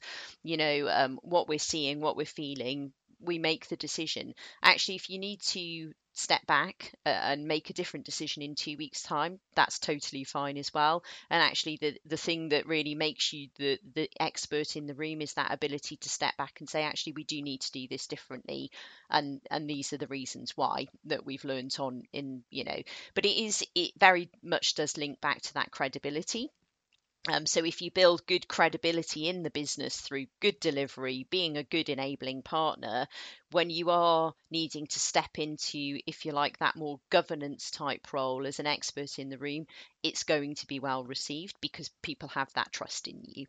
you 0.43 0.57
know 0.57 0.87
um, 0.89 1.19
what 1.21 1.47
we're 1.47 1.59
seeing 1.59 2.01
what 2.01 2.17
we're 2.17 2.25
feeling 2.25 2.91
we 3.21 3.37
make 3.37 3.67
the 3.67 3.75
decision. 3.75 4.33
Actually 4.63 4.95
if 4.95 5.09
you 5.09 5.19
need 5.19 5.41
to 5.41 5.91
step 6.19 6.45
back 6.47 6.93
uh, 7.05 7.09
and 7.09 7.47
make 7.47 7.69
a 7.69 7.73
different 7.73 8.05
decision 8.05 8.41
in 8.41 8.55
two 8.55 8.75
weeks 8.77 9.01
time 9.01 9.39
that's 9.55 9.79
totally 9.79 10.23
fine 10.23 10.57
as 10.57 10.73
well. 10.73 11.03
And 11.29 11.41
actually 11.41 11.77
the 11.77 11.97
the 12.05 12.17
thing 12.17 12.49
that 12.49 12.67
really 12.67 12.95
makes 12.95 13.33
you 13.33 13.49
the 13.57 13.79
the 13.95 14.09
expert 14.19 14.75
in 14.75 14.85
the 14.87 14.93
room 14.95 15.21
is 15.21 15.33
that 15.33 15.53
ability 15.53 15.97
to 15.97 16.09
step 16.09 16.35
back 16.37 16.59
and 16.59 16.69
say 16.69 16.83
actually 16.83 17.13
we 17.13 17.23
do 17.23 17.41
need 17.41 17.61
to 17.61 17.71
do 17.71 17.87
this 17.87 18.07
differently 18.07 18.71
and 19.09 19.41
and 19.49 19.69
these 19.69 19.93
are 19.93 19.97
the 19.97 20.07
reasons 20.07 20.55
why 20.55 20.87
that 21.05 21.25
we've 21.25 21.45
learned 21.45 21.75
on 21.79 22.03
in 22.13 22.43
you 22.49 22.63
know. 22.63 22.81
But 23.15 23.25
it 23.25 23.37
is 23.37 23.63
it 23.75 23.91
very 23.99 24.29
much 24.43 24.75
does 24.75 24.97
link 24.97 25.21
back 25.21 25.41
to 25.41 25.53
that 25.55 25.71
credibility 25.71 26.49
um, 27.29 27.45
so 27.45 27.63
if 27.63 27.81
you 27.81 27.91
build 27.91 28.25
good 28.25 28.47
credibility 28.47 29.27
in 29.27 29.43
the 29.43 29.51
business 29.51 30.01
through 30.01 30.25
good 30.39 30.59
delivery, 30.59 31.27
being 31.29 31.57
a 31.57 31.63
good 31.63 31.87
enabling 31.87 32.41
partner, 32.41 33.07
when 33.51 33.69
you 33.69 33.91
are 33.91 34.33
needing 34.49 34.87
to 34.87 34.99
step 34.99 35.37
into, 35.37 35.99
if 36.07 36.25
you 36.25 36.31
like, 36.31 36.57
that 36.57 36.75
more 36.75 36.99
governance 37.11 37.69
type 37.69 38.11
role 38.13 38.47
as 38.47 38.59
an 38.59 38.65
expert 38.65 39.19
in 39.19 39.29
the 39.29 39.37
room, 39.37 39.67
it's 40.01 40.23
going 40.23 40.55
to 40.55 40.65
be 40.65 40.79
well 40.79 41.03
received 41.03 41.55
because 41.61 41.89
people 42.01 42.29
have 42.29 42.51
that 42.53 42.71
trust 42.71 43.07
in 43.07 43.21
you. 43.23 43.45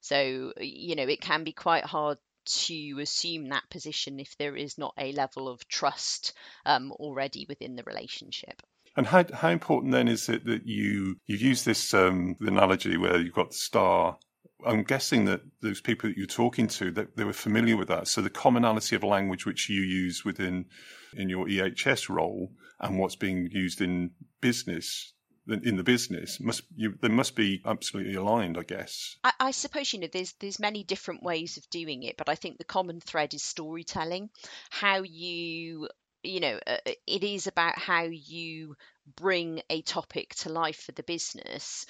So, 0.00 0.52
you 0.60 0.94
know, 0.94 1.08
it 1.08 1.20
can 1.20 1.42
be 1.42 1.52
quite 1.52 1.84
hard 1.84 2.18
to 2.44 2.98
assume 3.00 3.48
that 3.48 3.68
position 3.70 4.20
if 4.20 4.36
there 4.36 4.54
is 4.54 4.78
not 4.78 4.94
a 4.96 5.10
level 5.10 5.48
of 5.48 5.66
trust 5.66 6.32
um, 6.64 6.92
already 6.92 7.44
within 7.48 7.74
the 7.74 7.82
relationship. 7.82 8.62
And 8.96 9.06
how 9.06 9.24
how 9.32 9.50
important 9.50 9.92
then 9.92 10.08
is 10.08 10.28
it 10.28 10.44
that 10.46 10.66
you 10.66 11.16
you've 11.26 11.42
used 11.42 11.66
this 11.66 11.92
um, 11.92 12.36
analogy 12.40 12.96
where 12.96 13.18
you've 13.18 13.34
got 13.34 13.50
the 13.50 13.56
star? 13.56 14.18
I'm 14.66 14.84
guessing 14.84 15.26
that 15.26 15.42
those 15.60 15.80
people 15.80 16.08
that 16.08 16.16
you're 16.16 16.26
talking 16.26 16.66
to 16.68 16.90
that 16.92 17.16
they 17.16 17.24
were 17.24 17.34
familiar 17.34 17.76
with 17.76 17.88
that. 17.88 18.08
So 18.08 18.22
the 18.22 18.30
commonality 18.30 18.96
of 18.96 19.04
language 19.04 19.44
which 19.44 19.68
you 19.68 19.82
use 19.82 20.24
within 20.24 20.66
in 21.14 21.28
your 21.28 21.46
EHS 21.46 22.08
role 22.08 22.52
and 22.80 22.98
what's 22.98 23.16
being 23.16 23.48
used 23.52 23.80
in 23.80 24.12
business 24.40 25.12
in 25.48 25.76
the 25.76 25.84
business 25.84 26.40
must 26.40 26.62
you 26.74 26.94
they 27.00 27.08
must 27.08 27.36
be 27.36 27.62
absolutely 27.64 28.14
aligned 28.14 28.58
i 28.58 28.62
guess 28.62 29.16
I, 29.22 29.32
I, 29.38 29.50
suppose 29.52 29.92
you 29.92 30.00
know 30.00 30.08
there's 30.12 30.32
there's 30.40 30.58
many 30.58 30.82
different 30.82 31.22
ways 31.22 31.56
of 31.56 31.70
doing 31.70 32.02
it 32.02 32.16
but 32.16 32.28
i 32.28 32.34
think 32.34 32.58
the 32.58 32.64
common 32.64 33.00
thread 33.00 33.32
is 33.32 33.44
storytelling 33.44 34.30
how 34.70 35.02
you 35.02 35.88
you 36.26 36.40
know, 36.40 36.58
uh, 36.66 36.78
uh, 36.86 36.92
it 37.06 37.24
is 37.24 37.46
about 37.46 37.78
how 37.78 38.02
you 38.04 38.76
bring 39.16 39.62
a 39.70 39.82
topic 39.82 40.34
to 40.36 40.48
life 40.48 40.76
for 40.82 40.92
the 40.92 41.02
business 41.04 41.86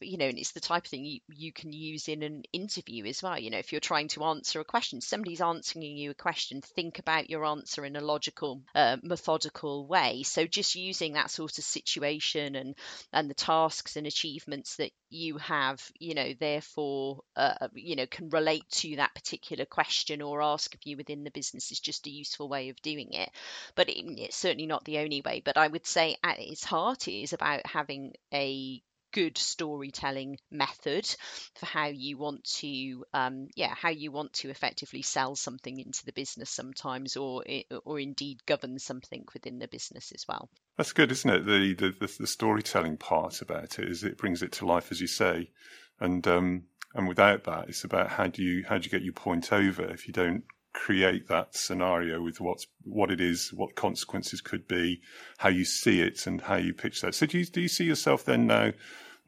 you 0.00 0.16
know 0.18 0.26
and 0.26 0.38
it's 0.38 0.52
the 0.52 0.60
type 0.60 0.84
of 0.84 0.90
thing 0.90 1.04
you, 1.04 1.20
you 1.28 1.52
can 1.52 1.72
use 1.72 2.08
in 2.08 2.22
an 2.22 2.42
interview 2.52 3.06
as 3.06 3.22
well. 3.22 3.38
You 3.38 3.50
know 3.50 3.58
if 3.58 3.72
you're 3.72 3.80
trying 3.80 4.08
to 4.08 4.24
answer 4.24 4.60
a 4.60 4.64
question 4.64 5.00
somebody's 5.00 5.40
answering 5.40 5.96
you 5.96 6.10
a 6.10 6.14
question 6.14 6.60
think 6.60 6.98
about 6.98 7.30
your 7.30 7.44
answer 7.44 7.84
in 7.84 7.94
a 7.94 8.00
logical 8.00 8.62
uh, 8.74 8.96
methodical 9.02 9.86
way. 9.86 10.24
So 10.24 10.46
just 10.46 10.74
using 10.74 11.12
that 11.12 11.30
sort 11.30 11.58
of 11.58 11.64
situation 11.64 12.56
and 12.56 12.74
and 13.12 13.30
the 13.30 13.34
tasks 13.34 13.96
and 13.96 14.06
achievements 14.06 14.76
that 14.76 14.90
you 15.08 15.38
have 15.38 15.80
you 15.98 16.14
know 16.14 16.32
therefore 16.38 17.20
uh, 17.36 17.54
uh 17.60 17.68
you 17.74 17.96
know 17.96 18.06
can 18.06 18.28
relate 18.30 18.68
to 18.70 18.96
that 18.96 19.14
particular 19.14 19.64
question 19.64 20.22
or 20.22 20.42
ask 20.42 20.74
of 20.74 20.80
you 20.84 20.96
within 20.96 21.24
the 21.24 21.30
business 21.30 21.70
is 21.70 21.80
just 21.80 22.06
a 22.06 22.10
useful 22.10 22.48
way 22.48 22.70
of 22.70 22.82
doing 22.82 23.12
it. 23.12 23.30
But 23.76 23.88
it, 23.88 24.04
it's 24.20 24.36
certainly 24.36 24.66
not 24.66 24.84
the 24.84 24.98
only 24.98 25.20
way. 25.20 25.42
But 25.44 25.56
i 25.56 25.68
would 25.68 25.86
say 25.86 26.16
at 26.24 26.40
its 26.40 26.64
heart 26.64 27.06
it 27.06 27.22
is 27.22 27.32
about 27.32 27.66
having 27.66 28.14
a 28.34 28.82
good 29.12 29.36
storytelling 29.38 30.38
method 30.50 31.06
for 31.54 31.66
how 31.66 31.86
you 31.86 32.18
want 32.18 32.44
to 32.44 33.04
um, 33.12 33.48
yeah 33.56 33.74
how 33.74 33.88
you 33.88 34.12
want 34.12 34.32
to 34.32 34.50
effectively 34.50 35.02
sell 35.02 35.36
something 35.36 35.78
into 35.78 36.04
the 36.04 36.12
business 36.12 36.50
sometimes 36.50 37.16
or 37.16 37.44
or 37.84 37.98
indeed 37.98 38.38
govern 38.46 38.78
something 38.78 39.24
within 39.34 39.58
the 39.58 39.68
business 39.68 40.12
as 40.12 40.24
well. 40.28 40.48
That's 40.76 40.92
good 40.92 41.12
isn't 41.12 41.30
it? 41.30 41.46
The 41.46 41.74
the, 41.74 42.06
the, 42.06 42.16
the 42.20 42.26
storytelling 42.26 42.96
part 42.96 43.42
about 43.42 43.78
it 43.78 43.88
is 43.88 44.04
it 44.04 44.18
brings 44.18 44.42
it 44.42 44.52
to 44.52 44.66
life 44.66 44.90
as 44.90 45.00
you 45.00 45.06
say. 45.06 45.50
And 45.98 46.26
um, 46.26 46.64
and 46.94 47.06
without 47.06 47.44
that 47.44 47.68
it's 47.68 47.84
about 47.84 48.08
how 48.10 48.26
do 48.26 48.42
you 48.42 48.64
how 48.68 48.78
do 48.78 48.84
you 48.84 48.90
get 48.90 49.02
your 49.02 49.12
point 49.12 49.52
over 49.52 49.84
if 49.84 50.06
you 50.06 50.12
don't 50.12 50.44
create 50.72 51.28
that 51.28 51.54
scenario 51.54 52.22
with 52.22 52.40
what's 52.40 52.66
what 52.84 53.10
it 53.10 53.20
is, 53.20 53.52
what 53.52 53.74
consequences 53.74 54.40
could 54.40 54.66
be, 54.68 55.00
how 55.38 55.48
you 55.48 55.64
see 55.64 56.00
it, 56.00 56.26
and 56.26 56.40
how 56.40 56.56
you 56.56 56.72
pitch 56.72 57.00
that. 57.00 57.14
So 57.14 57.26
do 57.26 57.38
you, 57.38 57.44
do 57.44 57.60
you 57.60 57.68
see 57.68 57.84
yourself 57.84 58.24
then 58.24 58.46
now 58.46 58.72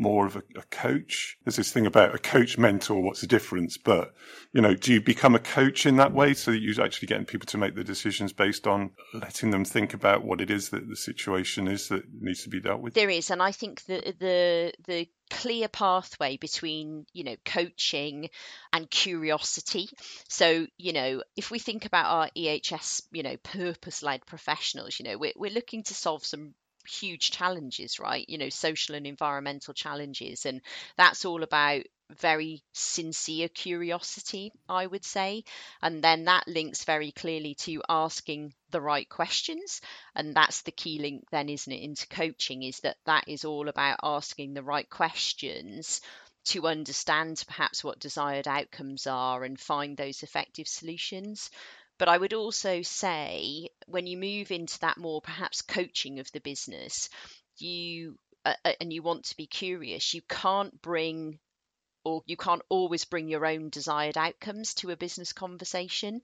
more 0.02 0.26
of 0.26 0.36
a, 0.36 0.42
a, 0.56 0.62
coach? 0.70 1.38
There's 1.44 1.56
this 1.56 1.72
thing 1.72 1.86
about 1.86 2.14
a 2.14 2.18
coach 2.18 2.58
mentor. 2.58 3.00
What's 3.00 3.20
the 3.20 3.26
difference? 3.26 3.78
But 3.78 4.12
you 4.52 4.60
know, 4.60 4.74
do 4.74 4.92
you 4.92 5.00
become 5.00 5.34
a 5.34 5.38
coach 5.38 5.86
in 5.86 5.96
that 5.96 6.12
way 6.12 6.34
so 6.34 6.50
that 6.50 6.60
you're 6.60 6.84
actually 6.84 7.06
getting 7.08 7.24
people 7.24 7.46
to 7.46 7.58
make 7.58 7.74
the 7.74 7.84
decisions 7.84 8.32
based 8.32 8.66
on 8.66 8.90
letting 9.14 9.50
them 9.50 9.64
think 9.64 9.94
about 9.94 10.24
what 10.24 10.40
it 10.40 10.50
is 10.50 10.70
that 10.70 10.88
the 10.88 10.96
situation 10.96 11.68
is 11.68 11.88
that 11.88 12.02
needs 12.20 12.42
to 12.42 12.50
be 12.50 12.60
dealt 12.60 12.80
with? 12.80 12.94
There 12.94 13.10
is, 13.10 13.30
and 13.30 13.42
I 13.42 13.52
think 13.52 13.84
the 13.84 14.14
the 14.18 14.72
the 14.86 15.08
clear 15.30 15.66
pathway 15.66 16.36
between 16.36 17.06
you 17.14 17.24
know 17.24 17.36
coaching 17.46 18.28
and 18.70 18.90
curiosity 18.90 19.88
so 20.28 20.66
you 20.76 20.92
know 20.92 21.22
if 21.36 21.50
we 21.50 21.58
think 21.58 21.86
about 21.86 22.04
our 22.04 22.30
ehs 22.36 23.00
you 23.12 23.22
know 23.22 23.38
purpose 23.38 24.02
led 24.02 24.26
professionals 24.26 24.98
you 24.98 25.06
know 25.06 25.16
we're, 25.16 25.32
we're 25.34 25.50
looking 25.50 25.82
to 25.82 25.94
solve 25.94 26.22
some 26.22 26.52
huge 26.86 27.30
challenges, 27.30 27.98
right? 27.98 28.24
You 28.28 28.38
know, 28.38 28.48
social 28.48 28.94
and 28.94 29.06
environmental 29.06 29.74
challenges. 29.74 30.46
And 30.46 30.60
that's 30.96 31.24
all 31.24 31.42
about 31.42 31.82
very 32.18 32.62
sincere 32.72 33.48
curiosity, 33.48 34.52
I 34.68 34.86
would 34.86 35.04
say. 35.04 35.44
And 35.80 36.02
then 36.02 36.24
that 36.24 36.46
links 36.46 36.84
very 36.84 37.12
clearly 37.12 37.54
to 37.60 37.82
asking 37.88 38.54
the 38.70 38.80
right 38.80 39.08
questions. 39.08 39.80
And 40.14 40.34
that's 40.34 40.62
the 40.62 40.72
key 40.72 40.98
link, 40.98 41.24
then, 41.30 41.48
isn't 41.48 41.72
it, 41.72 41.82
into 41.82 42.06
coaching 42.08 42.62
is 42.62 42.80
that 42.80 42.96
that 43.06 43.24
is 43.28 43.44
all 43.44 43.68
about 43.68 44.00
asking 44.02 44.54
the 44.54 44.62
right 44.62 44.88
questions 44.88 46.00
to 46.44 46.66
understand 46.66 47.42
perhaps 47.46 47.84
what 47.84 48.00
desired 48.00 48.48
outcomes 48.48 49.06
are 49.06 49.44
and 49.44 49.58
find 49.60 49.96
those 49.96 50.22
effective 50.22 50.66
solutions. 50.66 51.50
But 52.02 52.08
I 52.08 52.18
would 52.18 52.32
also 52.32 52.82
say 52.82 53.68
when 53.86 54.08
you 54.08 54.16
move 54.16 54.50
into 54.50 54.76
that 54.80 54.98
more 54.98 55.20
perhaps 55.20 55.62
coaching 55.62 56.18
of 56.18 56.32
the 56.32 56.40
business, 56.40 57.08
you 57.58 58.18
uh, 58.44 58.54
uh, 58.64 58.72
and 58.80 58.92
you 58.92 59.02
want 59.02 59.26
to 59.26 59.36
be 59.36 59.46
curious, 59.46 60.12
you 60.12 60.20
can't 60.28 60.82
bring 60.82 61.38
or 62.02 62.24
you 62.26 62.36
can't 62.36 62.62
always 62.68 63.04
bring 63.04 63.28
your 63.28 63.46
own 63.46 63.68
desired 63.68 64.18
outcomes 64.18 64.74
to 64.74 64.90
a 64.90 64.96
business 64.96 65.32
conversation 65.32 66.22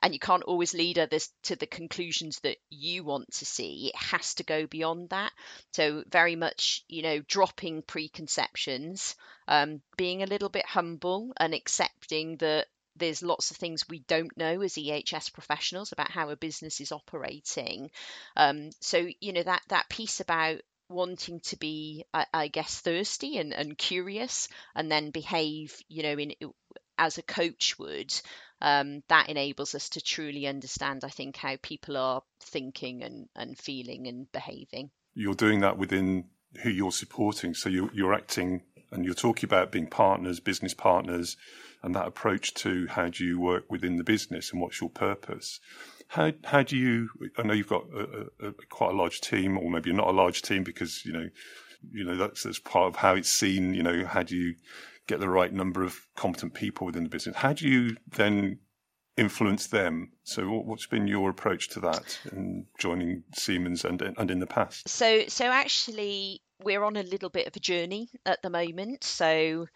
and 0.00 0.14
you 0.14 0.18
can't 0.18 0.44
always 0.44 0.72
lead 0.72 0.98
others 0.98 1.30
to 1.42 1.56
the 1.56 1.66
conclusions 1.66 2.40
that 2.40 2.56
you 2.70 3.04
want 3.04 3.30
to 3.30 3.44
see. 3.44 3.90
It 3.92 3.96
has 3.96 4.32
to 4.36 4.44
go 4.44 4.66
beyond 4.66 5.10
that. 5.10 5.32
So 5.74 6.04
very 6.08 6.36
much 6.36 6.84
you 6.88 7.02
know 7.02 7.20
dropping 7.28 7.82
preconceptions 7.82 9.14
um, 9.46 9.82
being 9.98 10.22
a 10.22 10.26
little 10.26 10.48
bit 10.48 10.64
humble 10.64 11.34
and 11.36 11.52
accepting 11.52 12.38
that 12.38 12.66
there's 12.98 13.22
lots 13.22 13.50
of 13.50 13.56
things 13.56 13.88
we 13.88 14.00
don't 14.00 14.36
know 14.36 14.60
as 14.62 14.74
EHS 14.74 15.32
professionals 15.32 15.92
about 15.92 16.10
how 16.10 16.30
a 16.30 16.36
business 16.36 16.80
is 16.80 16.92
operating. 16.92 17.90
Um, 18.36 18.70
so 18.80 19.06
you 19.20 19.32
know 19.32 19.42
that 19.42 19.62
that 19.68 19.88
piece 19.88 20.20
about 20.20 20.60
wanting 20.88 21.40
to 21.40 21.56
be, 21.56 22.04
I, 22.14 22.26
I 22.32 22.48
guess, 22.48 22.80
thirsty 22.80 23.36
and, 23.36 23.52
and 23.52 23.76
curious, 23.76 24.48
and 24.74 24.90
then 24.90 25.10
behave, 25.10 25.76
you 25.88 26.02
know, 26.02 26.18
in 26.18 26.32
as 26.96 27.18
a 27.18 27.22
coach 27.22 27.78
would. 27.78 28.12
Um, 28.60 29.02
that 29.08 29.28
enables 29.28 29.74
us 29.74 29.90
to 29.90 30.00
truly 30.00 30.46
understand, 30.46 31.04
I 31.04 31.08
think, 31.08 31.36
how 31.36 31.56
people 31.62 31.96
are 31.96 32.22
thinking 32.40 33.02
and, 33.02 33.28
and 33.36 33.56
feeling 33.56 34.08
and 34.08 34.30
behaving. 34.32 34.90
You're 35.14 35.34
doing 35.34 35.60
that 35.60 35.78
within 35.78 36.24
who 36.62 36.70
you're 36.70 36.90
supporting. 36.90 37.54
So 37.54 37.68
you're, 37.68 37.90
you're 37.92 38.14
acting 38.14 38.62
and 38.90 39.04
you're 39.04 39.14
talking 39.14 39.46
about 39.46 39.72
being 39.72 39.86
partners, 39.86 40.40
business 40.40 40.74
partners, 40.74 41.36
and 41.82 41.94
that 41.94 42.06
approach 42.06 42.54
to 42.54 42.86
how 42.88 43.08
do 43.08 43.24
you 43.24 43.40
work 43.40 43.70
within 43.70 43.96
the 43.96 44.04
business 44.04 44.52
and 44.52 44.60
what's 44.60 44.80
your 44.80 44.90
purpose. 44.90 45.60
How 46.08 46.32
how 46.44 46.62
do 46.62 46.76
you? 46.76 47.10
I 47.36 47.42
know 47.42 47.52
you've 47.52 47.68
got 47.68 47.84
a, 47.94 48.28
a, 48.40 48.48
a, 48.48 48.52
quite 48.70 48.92
a 48.92 48.96
large 48.96 49.20
team, 49.20 49.58
or 49.58 49.70
maybe 49.70 49.92
not 49.92 50.08
a 50.08 50.12
large 50.12 50.42
team 50.42 50.64
because 50.64 51.04
you 51.04 51.12
know, 51.12 51.28
you 51.92 52.04
know 52.04 52.16
that's 52.16 52.44
that's 52.44 52.58
part 52.58 52.88
of 52.88 52.96
how 52.96 53.14
it's 53.14 53.28
seen. 53.28 53.74
You 53.74 53.82
know, 53.82 54.06
how 54.06 54.22
do 54.22 54.34
you 54.34 54.54
get 55.06 55.20
the 55.20 55.28
right 55.28 55.52
number 55.52 55.82
of 55.82 56.06
competent 56.16 56.54
people 56.54 56.86
within 56.86 57.04
the 57.04 57.10
business? 57.10 57.36
How 57.36 57.52
do 57.52 57.68
you 57.68 57.96
then 58.08 58.58
influence 59.18 59.66
them. 59.66 60.12
So, 60.24 60.48
what's 60.48 60.86
been 60.86 61.06
your 61.06 61.30
approach 61.30 61.68
to 61.70 61.80
that 61.80 62.18
in 62.32 62.66
joining 62.78 63.24
Siemens 63.34 63.84
and 63.84 64.00
and 64.00 64.30
in 64.30 64.38
the 64.38 64.46
past? 64.46 64.88
So, 64.88 65.24
so 65.28 65.46
actually, 65.46 66.40
we're 66.62 66.84
on 66.84 66.96
a 66.96 67.02
little 67.02 67.30
bit 67.30 67.46
of 67.46 67.56
a 67.56 67.60
journey 67.60 68.08
at 68.24 68.40
the 68.42 68.50
moment. 68.50 69.04
So, 69.04 69.66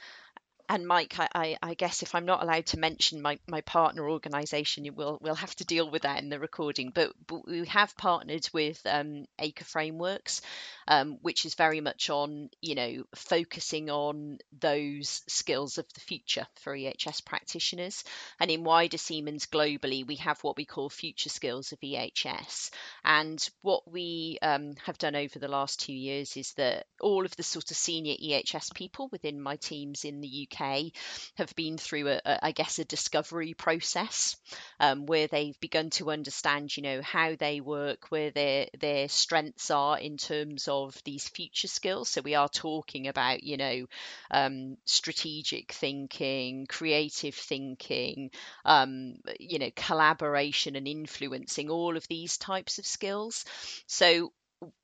and 0.73 0.87
Mike, 0.87 1.17
I, 1.19 1.59
I, 1.63 1.75
guess 1.75 2.03
if 2.03 2.15
I'm 2.15 2.25
not 2.25 2.43
allowed 2.43 2.65
to 2.67 2.79
mention 2.79 3.21
my, 3.21 3.39
my 3.47 3.61
partner 3.61 4.09
organisation, 4.09 4.89
we'll 4.95 5.19
we'll 5.21 5.35
have 5.35 5.55
to 5.57 5.67
deal 5.67 5.91
with 5.91 6.03
that 6.03 6.23
in 6.23 6.31
the 6.31 6.39
recording. 6.39 6.93
But, 6.95 7.13
but 7.27 7.47
we 7.47 7.67
have 7.67 7.95
partnered 7.99 8.49
with 8.55 8.81
um, 8.87 9.27
Acre 9.39 9.65
Frameworks, 9.65 10.41
um, 10.89 11.19
which 11.21 11.45
is 11.45 11.57
very 11.57 11.83
much 11.83 12.09
on 12.09 12.49
you 12.63 12.75
know 12.75 13.05
focusing 13.15 13.91
on 13.91 14.39
those 14.59 15.21
skills 15.29 15.77
of 15.77 15.85
the 15.93 16.01
future 16.01 16.47
for 16.63 16.75
EHS 16.75 17.23
practitioners. 17.23 18.03
And 18.41 18.51
in 18.51 18.65
wider 18.65 18.97
Siemens 18.97 19.47
globally, 19.47 20.07
we 20.07 20.17
have 20.17 20.43
what 20.43 20.57
we 20.57 20.65
call 20.65 20.89
future 20.89 21.29
skills 21.29 21.73
of 21.73 21.81
EHS. 21.81 22.71
And 23.05 23.47
what 23.61 23.91
we 23.93 24.39
um, 24.41 24.73
have 24.87 24.97
done 24.97 25.17
over 25.17 25.39
the 25.39 25.49
last 25.49 25.81
two 25.81 25.93
years 25.93 26.39
is 26.39 26.55
that 26.55 26.87
all 26.99 27.27
of 27.27 27.37
the 27.37 27.43
sort 27.43 27.71
of 27.71 27.77
senior 27.77 28.15
EHS 28.15 28.75
people 28.75 29.11
within 29.13 29.39
my 29.39 29.57
teams 29.57 30.07
in 30.07 30.23
the 30.23 30.49
UK 30.51 30.62
have 31.37 31.55
been 31.57 31.79
through, 31.79 32.09
a, 32.09 32.20
a 32.25 32.46
I 32.46 32.53
guess, 32.53 32.79
a 32.79 32.85
discovery 32.85 33.55
process 33.55 34.37
um, 34.81 35.07
where 35.07 35.27
they've 35.27 35.59
begun 35.61 35.90
to 35.90 36.11
understand, 36.11 36.77
you 36.77 36.83
know, 36.83 37.03
how 37.03 37.37
they 37.37 37.61
work, 37.61 38.07
where 38.11 38.31
their 38.31 38.66
their 38.79 39.09
strengths 39.09 39.70
are 39.70 39.98
in 39.98 40.16
terms 40.16 40.68
of 40.68 41.01
these 41.05 41.29
future 41.29 41.68
skills. 41.68 42.09
So 42.09 42.20
we 42.22 42.35
are 42.35 42.48
talking 42.48 43.09
about, 43.09 43.42
you 43.42 43.57
know, 43.57 43.87
um, 44.31 44.77
strategic 44.85 45.72
thinking, 45.72 46.66
creative 46.66 47.35
thinking, 47.35 48.31
um, 48.64 49.14
you 49.38 49.59
know, 49.59 49.70
collaboration 49.75 50.77
and 50.77 50.87
influencing, 50.88 51.70
all 51.70 51.96
of 51.96 52.07
these 52.09 52.38
types 52.38 52.79
of 52.79 52.87
skills. 52.87 53.44
So 53.87 54.33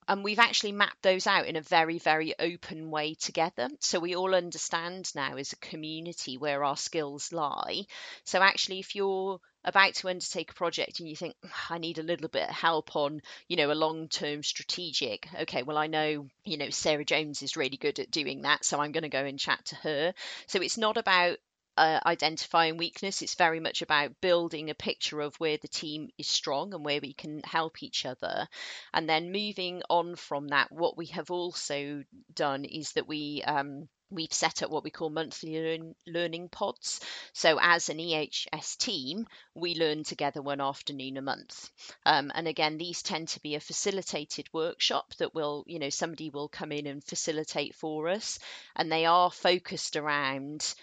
and 0.06 0.24
we've 0.24 0.38
actually 0.38 0.72
mapped 0.72 1.02
those 1.02 1.26
out 1.26 1.46
in 1.46 1.56
a 1.56 1.60
very 1.62 1.98
very 1.98 2.34
open 2.38 2.90
way 2.90 3.14
together. 3.14 3.68
So 3.80 4.00
we 4.00 4.16
all 4.16 4.34
understand 4.34 5.10
now 5.14 5.36
as 5.36 5.52
a 5.52 5.56
community 5.56 6.36
where 6.36 6.64
our 6.64 6.76
skills 6.76 7.32
lie. 7.32 7.84
So 8.24 8.40
actually 8.40 8.80
if 8.80 8.94
you're 8.94 9.40
about 9.64 9.94
to 9.94 10.08
undertake 10.08 10.50
a 10.50 10.54
project 10.54 11.00
and 11.00 11.08
you 11.08 11.16
think 11.16 11.34
i 11.68 11.78
need 11.78 11.98
a 11.98 12.02
little 12.02 12.28
bit 12.28 12.48
of 12.48 12.54
help 12.54 12.94
on 12.94 13.20
you 13.48 13.56
know 13.56 13.72
a 13.72 13.74
long 13.74 14.06
term 14.08 14.42
strategic 14.42 15.28
okay 15.40 15.64
well 15.64 15.76
i 15.76 15.88
know 15.88 16.26
you 16.44 16.56
know 16.56 16.70
sarah 16.70 17.04
jones 17.04 17.42
is 17.42 17.56
really 17.56 17.76
good 17.76 17.98
at 17.98 18.10
doing 18.10 18.42
that 18.42 18.64
so 18.64 18.78
i'm 18.78 18.92
going 18.92 19.02
to 19.02 19.08
go 19.08 19.24
and 19.24 19.38
chat 19.38 19.62
to 19.64 19.76
her. 19.76 20.14
So 20.46 20.60
it's 20.60 20.78
not 20.78 20.96
about 20.96 21.38
uh, 21.78 22.00
identifying 22.04 22.76
weakness. 22.76 23.22
It's 23.22 23.34
very 23.34 23.60
much 23.60 23.82
about 23.82 24.20
building 24.20 24.70
a 24.70 24.74
picture 24.74 25.20
of 25.20 25.36
where 25.36 25.56
the 25.56 25.68
team 25.68 26.08
is 26.18 26.26
strong 26.26 26.74
and 26.74 26.84
where 26.84 27.00
we 27.00 27.12
can 27.12 27.40
help 27.44 27.82
each 27.82 28.04
other. 28.04 28.48
And 28.92 29.08
then 29.08 29.32
moving 29.32 29.82
on 29.88 30.16
from 30.16 30.48
that, 30.48 30.72
what 30.72 30.96
we 30.96 31.06
have 31.06 31.30
also 31.30 32.02
done 32.34 32.64
is 32.64 32.92
that 32.92 33.08
we 33.08 33.42
um, 33.46 33.88
we've 34.10 34.32
set 34.32 34.62
up 34.62 34.70
what 34.70 34.84
we 34.84 34.90
call 34.90 35.10
monthly 35.10 35.60
learn, 35.60 35.94
learning 36.06 36.48
pods. 36.48 37.00
So, 37.32 37.58
as 37.60 37.88
an 37.88 37.98
EHS 37.98 38.76
team, 38.78 39.26
we 39.54 39.74
learn 39.74 40.04
together 40.04 40.40
one 40.40 40.60
afternoon 40.60 41.16
a 41.16 41.22
month. 41.22 41.70
Um, 42.06 42.32
and 42.34 42.48
again, 42.48 42.78
these 42.78 43.02
tend 43.02 43.28
to 43.28 43.40
be 43.40 43.54
a 43.54 43.60
facilitated 43.60 44.48
workshop 44.52 45.14
that 45.18 45.34
will, 45.34 45.64
you 45.66 45.78
know, 45.78 45.90
somebody 45.90 46.30
will 46.30 46.48
come 46.48 46.72
in 46.72 46.86
and 46.86 47.04
facilitate 47.04 47.74
for 47.74 48.08
us. 48.08 48.38
And 48.76 48.90
they 48.90 49.06
are 49.06 49.30
focused 49.30 49.96
around 49.96 50.74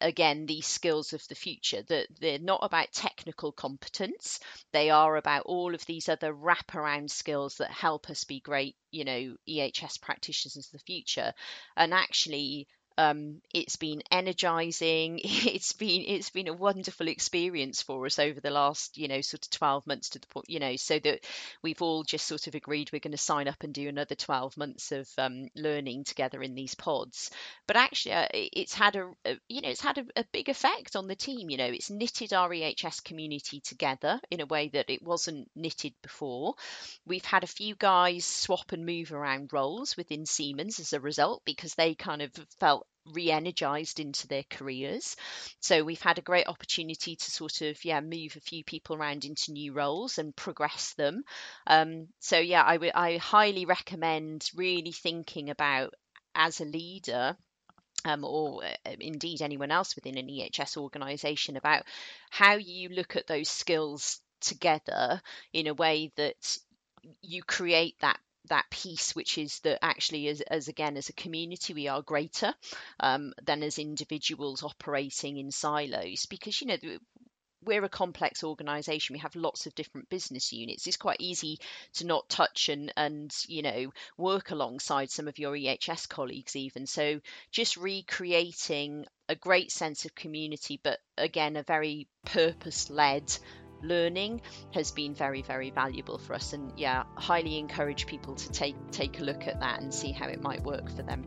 again 0.00 0.46
these 0.46 0.66
skills 0.66 1.12
of 1.12 1.26
the 1.28 1.34
future 1.34 1.82
that 1.82 2.06
they're 2.20 2.38
not 2.38 2.60
about 2.62 2.92
technical 2.92 3.52
competence. 3.52 4.40
They 4.72 4.90
are 4.90 5.16
about 5.16 5.46
all 5.46 5.74
of 5.74 5.84
these 5.86 6.08
other 6.08 6.34
wraparound 6.34 7.10
skills 7.10 7.56
that 7.56 7.70
help 7.70 8.10
us 8.10 8.24
be 8.24 8.40
great 8.40 8.76
you 8.90 9.04
know 9.04 9.36
ehs 9.48 10.00
practitioners 10.00 10.56
of 10.56 10.70
the 10.72 10.78
future. 10.78 11.32
And 11.76 11.94
actually 11.94 12.66
um, 13.00 13.40
it's 13.54 13.76
been 13.76 14.02
energizing. 14.10 15.20
It's 15.50 15.72
been 15.72 16.04
it's 16.06 16.30
been 16.30 16.48
a 16.48 16.52
wonderful 16.52 17.08
experience 17.08 17.82
for 17.82 18.04
us 18.04 18.18
over 18.18 18.40
the 18.40 18.50
last 18.50 18.98
you 18.98 19.08
know 19.08 19.20
sort 19.20 19.46
of 19.46 19.50
12 19.50 19.86
months 19.86 20.10
to 20.10 20.18
the 20.18 20.26
point 20.26 20.50
you 20.50 20.60
know 20.60 20.76
so 20.76 20.98
that 20.98 21.24
we've 21.62 21.80
all 21.80 22.04
just 22.04 22.26
sort 22.26 22.46
of 22.46 22.54
agreed 22.54 22.90
we're 22.92 23.00
going 23.00 23.12
to 23.12 23.18
sign 23.18 23.48
up 23.48 23.62
and 23.62 23.72
do 23.72 23.88
another 23.88 24.14
12 24.14 24.56
months 24.56 24.92
of 24.92 25.08
um, 25.18 25.48
learning 25.56 26.04
together 26.04 26.42
in 26.42 26.54
these 26.54 26.74
pods. 26.74 27.30
But 27.66 27.76
actually, 27.76 28.12
uh, 28.12 28.28
it's 28.32 28.74
had 28.74 28.96
a, 28.96 29.10
a, 29.24 29.38
you 29.48 29.62
know 29.62 29.70
it's 29.70 29.80
had 29.80 29.98
a, 29.98 30.04
a, 30.16 30.24
big 30.32 30.48
effect 30.48 30.94
on 30.94 31.08
the 31.08 31.16
team. 31.16 31.48
You 31.50 31.56
know, 31.56 31.66
it's 31.66 31.90
knitted 31.90 32.32
our 32.32 32.50
EHS 32.50 33.02
community 33.02 33.60
together 33.60 34.20
in 34.30 34.40
a 34.40 34.46
way 34.46 34.68
that 34.68 34.90
it 34.90 35.02
wasn't 35.02 35.48
knitted 35.56 35.94
before. 36.02 36.54
We've 37.06 37.24
had 37.24 37.44
a 37.44 37.48
few 37.58 37.74
guys 37.74 38.24
swap 38.24 38.72
and 38.72 38.84
move 38.84 39.12
around 39.12 39.52
roles 39.52 39.96
within 39.96 40.26
Siemens 40.26 40.78
as 40.80 40.92
a 40.92 41.00
result 41.00 41.42
because 41.44 41.74
they 41.74 41.94
kind 41.94 42.22
of 42.22 42.30
felt 42.58 42.86
re-energized 43.06 43.98
into 43.98 44.28
their 44.28 44.44
careers. 44.50 45.16
So 45.60 45.82
we've 45.84 46.00
had 46.00 46.18
a 46.18 46.22
great 46.22 46.46
opportunity 46.46 47.16
to 47.16 47.30
sort 47.30 47.62
of 47.62 47.84
yeah 47.84 48.00
move 48.00 48.36
a 48.36 48.40
few 48.40 48.62
people 48.64 48.96
around 48.96 49.24
into 49.24 49.52
new 49.52 49.72
roles 49.72 50.18
and 50.18 50.36
progress 50.36 50.94
them. 50.94 51.22
Um, 51.66 52.08
so 52.20 52.38
yeah 52.38 52.62
I 52.62 52.76
would 52.76 52.92
I 52.92 53.16
highly 53.16 53.64
recommend 53.64 54.48
really 54.54 54.92
thinking 54.92 55.50
about 55.50 55.94
as 56.34 56.60
a 56.60 56.64
leader 56.64 57.36
um, 58.04 58.24
or 58.24 58.64
uh, 58.64 58.90
indeed 58.98 59.42
anyone 59.42 59.70
else 59.70 59.94
within 59.94 60.16
an 60.16 60.28
EHS 60.28 60.76
organisation 60.76 61.56
about 61.56 61.82
how 62.30 62.54
you 62.54 62.88
look 62.88 63.16
at 63.16 63.26
those 63.26 63.48
skills 63.48 64.20
together 64.40 65.20
in 65.52 65.66
a 65.66 65.74
way 65.74 66.12
that 66.16 66.56
you 67.22 67.42
create 67.42 67.96
that 68.00 68.18
that 68.48 68.68
piece 68.70 69.14
which 69.14 69.38
is 69.38 69.60
that 69.60 69.78
actually 69.82 70.28
as, 70.28 70.40
as 70.40 70.68
again 70.68 70.96
as 70.96 71.08
a 71.08 71.14
community 71.14 71.74
we 71.74 71.88
are 71.88 72.02
greater 72.02 72.54
um, 73.00 73.32
than 73.44 73.62
as 73.62 73.78
individuals 73.78 74.62
operating 74.62 75.36
in 75.36 75.50
silos. 75.50 76.26
Because 76.26 76.60
you 76.60 76.66
know 76.66 76.76
we're 77.62 77.84
a 77.84 77.90
complex 77.90 78.42
organization. 78.42 79.14
We 79.14 79.20
have 79.20 79.36
lots 79.36 79.66
of 79.66 79.74
different 79.74 80.08
business 80.08 80.52
units. 80.52 80.86
It's 80.86 80.96
quite 80.96 81.20
easy 81.20 81.58
to 81.94 82.06
not 82.06 82.28
touch 82.28 82.68
and 82.68 82.92
and 82.96 83.32
you 83.46 83.62
know 83.62 83.92
work 84.16 84.50
alongside 84.50 85.10
some 85.10 85.28
of 85.28 85.38
your 85.38 85.52
ehs 85.52 86.08
colleagues 86.08 86.56
even. 86.56 86.86
So 86.86 87.20
just 87.50 87.76
recreating 87.76 89.06
a 89.28 89.34
great 89.34 89.70
sense 89.70 90.04
of 90.04 90.14
community 90.14 90.80
but 90.82 90.98
again 91.16 91.56
a 91.56 91.62
very 91.62 92.08
purpose 92.24 92.90
led 92.90 93.32
learning 93.82 94.40
has 94.72 94.90
been 94.90 95.14
very 95.14 95.42
very 95.42 95.70
valuable 95.70 96.18
for 96.18 96.34
us. 96.34 96.52
And 96.52 96.72
yeah 96.76 97.04
highly 97.16 97.58
encourage 97.58 98.06
people 98.06 98.34
to 98.34 98.50
take 98.50 98.76
take 98.90 99.20
a 99.20 99.22
look 99.22 99.46
at 99.46 99.60
that 99.60 99.80
and 99.80 99.92
see 99.92 100.12
how 100.12 100.28
it 100.28 100.42
might 100.42 100.62
work 100.62 100.90
for 100.90 101.02
them. 101.02 101.24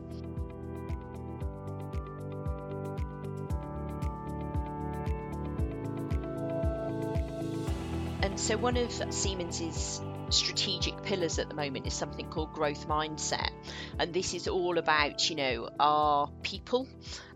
And 8.22 8.40
so 8.40 8.56
one 8.56 8.76
of 8.76 8.90
Siemens's 8.90 10.00
strategic 10.34 11.02
pillars 11.02 11.38
at 11.38 11.48
the 11.48 11.54
moment 11.54 11.86
is 11.86 11.94
something 11.94 12.28
called 12.28 12.52
growth 12.52 12.88
mindset. 12.88 13.50
And 13.98 14.12
this 14.12 14.34
is 14.34 14.48
all 14.48 14.78
about 14.78 15.30
you 15.30 15.36
know 15.36 15.70
our 15.78 16.28
people. 16.42 16.86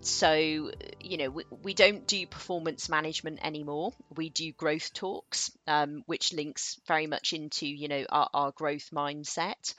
So 0.00 0.34
you 0.34 1.16
know 1.16 1.30
we, 1.30 1.44
we 1.62 1.74
don't 1.74 2.06
do 2.06 2.26
performance 2.26 2.88
management 2.88 3.44
anymore. 3.44 3.92
We 4.14 4.30
do 4.30 4.52
growth 4.52 4.92
talks 4.92 5.50
um, 5.66 6.02
which 6.06 6.32
links 6.32 6.80
very 6.87 7.06
much 7.06 7.32
into 7.32 7.66
you 7.66 7.88
know 7.88 8.04
our, 8.08 8.28
our 8.34 8.52
growth 8.52 8.90
mindset. 8.92 9.74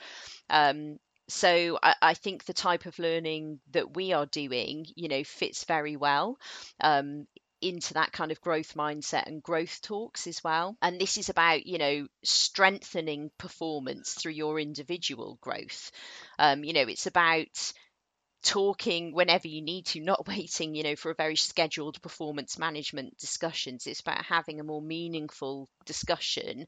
Um, 0.48 0.98
so 1.28 1.78
I, 1.82 1.94
I, 2.02 2.14
think 2.14 2.44
the 2.44 2.52
type 2.52 2.86
of 2.86 2.98
learning 2.98 3.60
that 3.70 3.94
we 3.94 4.12
are 4.12 4.26
doing 4.26 4.86
you 4.96 5.08
know 5.08 5.24
fits 5.24 5.64
very 5.64 5.96
well. 5.96 6.38
Um, 6.80 7.26
into 7.60 7.94
that 7.94 8.12
kind 8.12 8.32
of 8.32 8.40
growth 8.40 8.74
mindset 8.74 9.26
and 9.26 9.42
growth 9.42 9.80
talks 9.82 10.26
as 10.26 10.42
well. 10.42 10.76
And 10.82 11.00
this 11.00 11.18
is 11.18 11.28
about, 11.28 11.66
you 11.66 11.78
know, 11.78 12.06
strengthening 12.24 13.30
performance 13.38 14.14
through 14.14 14.32
your 14.32 14.58
individual 14.58 15.38
growth. 15.40 15.90
Um, 16.38 16.64
you 16.64 16.72
know, 16.72 16.82
it's 16.82 17.06
about 17.06 17.72
talking 18.42 19.12
whenever 19.12 19.48
you 19.48 19.62
need 19.62 19.86
to 19.86 20.00
not 20.00 20.26
waiting 20.28 20.74
you 20.74 20.82
know 20.82 20.96
for 20.96 21.10
a 21.10 21.14
very 21.14 21.36
scheduled 21.36 22.00
performance 22.00 22.58
management 22.58 23.16
discussions 23.18 23.86
it's 23.86 24.00
about 24.00 24.24
having 24.24 24.60
a 24.60 24.64
more 24.64 24.80
meaningful 24.80 25.68
discussion 25.84 26.64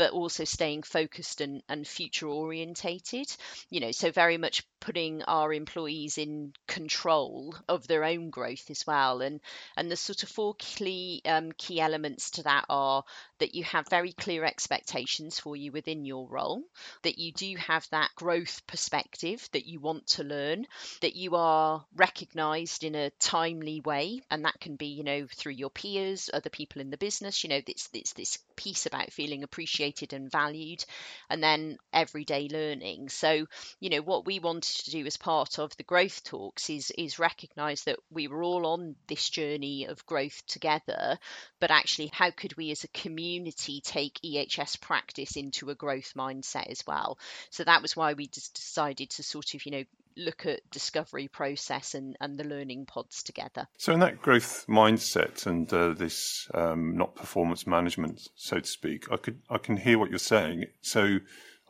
but 0.00 0.12
also 0.12 0.44
staying 0.44 0.82
focused 0.82 1.42
and, 1.42 1.62
and 1.68 1.86
future 1.86 2.26
orientated 2.26 3.26
you 3.68 3.80
know 3.80 3.92
so 3.92 4.10
very 4.10 4.38
much 4.38 4.62
putting 4.80 5.22
our 5.24 5.52
employees 5.52 6.16
in 6.16 6.52
control 6.66 7.54
of 7.68 7.86
their 7.86 8.04
own 8.04 8.30
growth 8.30 8.70
as 8.70 8.86
well. 8.86 9.20
And 9.20 9.40
and 9.76 9.90
the 9.90 9.96
sort 9.96 10.22
of 10.22 10.28
four 10.30 10.54
key 10.58 11.22
um, 11.26 11.52
key 11.52 11.80
elements 11.80 12.30
to 12.32 12.42
that 12.44 12.64
are 12.68 13.04
that 13.38 13.54
you 13.54 13.62
have 13.64 13.88
very 13.88 14.12
clear 14.12 14.44
expectations 14.44 15.38
for 15.38 15.54
you 15.54 15.70
within 15.70 16.04
your 16.04 16.26
role 16.28 16.62
that 17.02 17.18
you 17.18 17.32
do 17.32 17.54
have 17.56 17.86
that 17.90 18.10
growth 18.16 18.66
perspective 18.66 19.48
that 19.52 19.66
you 19.66 19.80
want 19.80 20.06
to 20.06 20.24
learn 20.24 20.66
that 21.02 21.16
you 21.16 21.36
are 21.36 21.84
recognized 21.94 22.84
in 22.84 22.94
a 22.94 23.10
timely 23.20 23.80
way. 23.80 24.22
And 24.30 24.44
that 24.44 24.58
can 24.60 24.76
be 24.76 24.86
you 24.86 25.04
know 25.04 25.26
through 25.34 25.52
your 25.52 25.70
peers 25.70 26.30
other 26.32 26.50
people 26.50 26.80
in 26.80 26.90
the 26.90 26.96
business 26.96 27.44
you 27.44 27.50
know 27.50 27.60
it's, 27.66 27.88
it's 27.92 28.14
this 28.14 28.38
piece 28.56 28.86
about 28.86 29.12
feeling 29.12 29.42
appreciated 29.42 29.89
and 30.12 30.30
valued, 30.30 30.84
and 31.28 31.42
then 31.42 31.76
everyday 31.92 32.48
learning. 32.50 33.08
So, 33.08 33.46
you 33.80 33.90
know, 33.90 34.02
what 34.02 34.26
we 34.26 34.38
wanted 34.38 34.84
to 34.84 34.90
do 34.90 35.06
as 35.06 35.16
part 35.16 35.58
of 35.58 35.76
the 35.76 35.82
growth 35.82 36.24
talks 36.24 36.70
is 36.70 36.92
is 36.96 37.18
recognise 37.18 37.84
that 37.84 37.98
we 38.10 38.28
were 38.28 38.42
all 38.42 38.66
on 38.66 38.96
this 39.08 39.28
journey 39.28 39.86
of 39.86 40.06
growth 40.06 40.42
together, 40.46 41.18
but 41.60 41.70
actually, 41.70 42.10
how 42.12 42.30
could 42.30 42.56
we 42.56 42.70
as 42.70 42.84
a 42.84 42.88
community 42.88 43.80
take 43.80 44.20
EHS 44.24 44.80
practice 44.80 45.36
into 45.36 45.70
a 45.70 45.74
growth 45.74 46.12
mindset 46.16 46.70
as 46.70 46.82
well? 46.86 47.18
So 47.50 47.64
that 47.64 47.82
was 47.82 47.96
why 47.96 48.14
we 48.14 48.28
just 48.28 48.54
decided 48.54 49.10
to 49.10 49.22
sort 49.22 49.54
of, 49.54 49.66
you 49.66 49.72
know, 49.72 49.84
look 50.16 50.46
at 50.46 50.60
discovery 50.70 51.28
process 51.28 51.94
and, 51.94 52.16
and 52.20 52.38
the 52.38 52.44
learning 52.44 52.86
pods 52.86 53.22
together. 53.22 53.66
So, 53.78 53.92
in 53.92 54.00
that 54.00 54.22
growth 54.22 54.64
mindset 54.68 55.46
and 55.46 55.72
uh, 55.72 55.94
this 55.94 56.48
um, 56.54 56.96
not 56.96 57.14
performance 57.14 57.66
management, 57.66 58.20
so 58.34 58.60
to 58.60 58.66
speak, 58.66 59.10
I 59.10 59.16
could 59.16 59.40
I 59.48 59.58
can 59.58 59.76
hear 59.76 59.98
what 59.98 60.10
you're 60.10 60.18
saying. 60.18 60.64
So, 60.82 61.18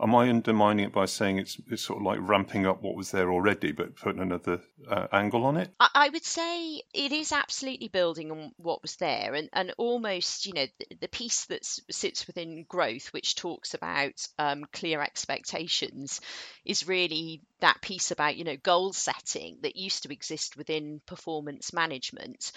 Am 0.02 0.14
I 0.14 0.30
undermining 0.30 0.86
it 0.86 0.92
by 0.92 1.04
saying 1.04 1.38
it's, 1.38 1.60
it's 1.68 1.82
sort 1.82 1.98
of 1.98 2.04
like 2.04 2.18
ramping 2.20 2.66
up 2.66 2.82
what 2.82 2.96
was 2.96 3.10
there 3.10 3.30
already, 3.30 3.72
but 3.72 3.96
putting 3.96 4.22
another 4.22 4.60
uh, 4.88 5.08
angle 5.12 5.44
on 5.44 5.56
it? 5.56 5.70
I, 5.78 6.08
would 6.08 6.24
say 6.24 6.82
it 6.94 7.12
is 7.12 7.32
absolutely 7.32 7.88
building 7.88 8.30
on 8.30 8.52
what 8.56 8.82
was 8.82 8.96
there, 8.96 9.34
and, 9.34 9.50
and 9.52 9.74
almost, 9.76 10.46
you 10.46 10.54
know, 10.54 10.66
the, 10.78 10.96
the 11.02 11.08
piece 11.08 11.44
that 11.46 11.64
sits 11.64 12.26
within 12.26 12.64
growth, 12.66 13.12
which 13.12 13.36
talks 13.36 13.74
about 13.74 14.26
um, 14.38 14.64
clear 14.72 15.02
expectations, 15.02 16.20
is 16.64 16.88
really 16.88 17.42
that 17.60 17.82
piece 17.82 18.10
about, 18.10 18.36
you 18.36 18.44
know, 18.44 18.56
goal 18.56 18.92
setting 18.92 19.58
that 19.62 19.76
used 19.76 20.04
to 20.04 20.12
exist 20.12 20.56
within 20.56 21.00
performance 21.06 21.72
management 21.72 22.52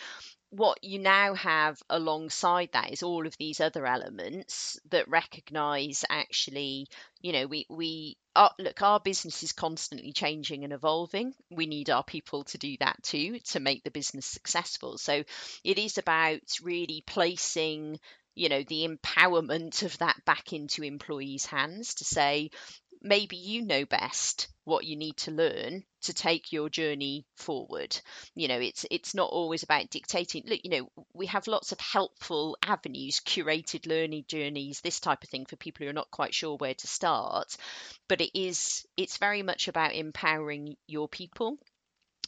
what 0.56 0.84
you 0.84 1.00
now 1.00 1.34
have 1.34 1.82
alongside 1.90 2.70
that 2.74 2.92
is 2.92 3.02
all 3.02 3.26
of 3.26 3.36
these 3.38 3.60
other 3.60 3.88
elements 3.88 4.80
that 4.92 5.08
recognize 5.08 6.06
actually 6.10 6.88
you 7.22 7.32
know 7.34 7.48
we 7.48 7.66
we 7.70 8.18
look 8.60 8.82
our 8.82 9.00
business 9.00 9.42
is 9.42 9.52
constantly 9.52 10.12
changing 10.12 10.64
and 10.64 10.74
evolving. 10.74 11.34
We 11.50 11.66
need 11.66 11.90
our 11.90 12.04
people 12.04 12.44
to 12.46 12.58
do 12.58 12.76
that 12.80 13.02
too 13.04 13.40
to 13.52 13.60
make 13.60 13.84
the 13.84 13.92
business 13.92 14.26
successful. 14.26 14.98
So 14.98 15.24
it 15.64 15.78
is 15.78 15.98
about 15.98 16.42
really 16.62 17.04
placing 17.06 18.00
you 18.36 18.50
know 18.50 18.64
the 18.64 18.88
empowerment 18.88 19.84
of 19.84 19.98
that 20.00 20.24
back 20.26 20.54
into 20.54 20.84
employees 20.84 21.46
hands 21.46 21.96
to 21.96 22.04
say 22.04 22.50
maybe 23.04 23.36
you 23.36 23.62
know 23.66 23.86
best 23.86 24.48
what 24.64 24.86
you 24.86 24.96
need 24.96 25.18
to 25.18 25.32
learn 25.32 25.84
to 26.02 26.14
take 26.14 26.52
your 26.54 26.70
journey 26.70 27.26
forward. 27.36 28.00
You 28.34 28.48
know 28.48 28.60
it's 28.60 28.86
it's 28.90 29.14
not 29.14 29.30
always 29.30 29.64
about 29.64 29.90
dictating. 29.90 30.44
Look 30.48 30.62
you 30.64 30.70
know 30.70 31.06
we 31.14 31.26
have 31.28 31.48
lots 31.48 31.72
of 31.72 31.80
helpful 31.80 32.58
avenues 32.64 33.20
curated 33.20 33.88
learning 33.88 34.26
journeys 34.28 34.82
this 34.82 35.00
type 35.00 35.24
of 35.24 35.30
thing 35.30 35.46
for 35.46 35.58
people 35.58 35.84
who 35.84 35.90
are 35.90 35.94
not 35.94 36.12
quite 36.12 36.34
sure 36.34 36.56
where 36.56 36.74
to 36.74 36.88
start. 36.88 37.56
But 38.08 38.22
it 38.22 38.38
is 38.40 38.86
it's 38.98 39.18
very 39.18 39.44
much 39.44 39.68
about 39.68 39.94
empowering 39.94 40.76
your 40.88 41.08
people 41.08 41.58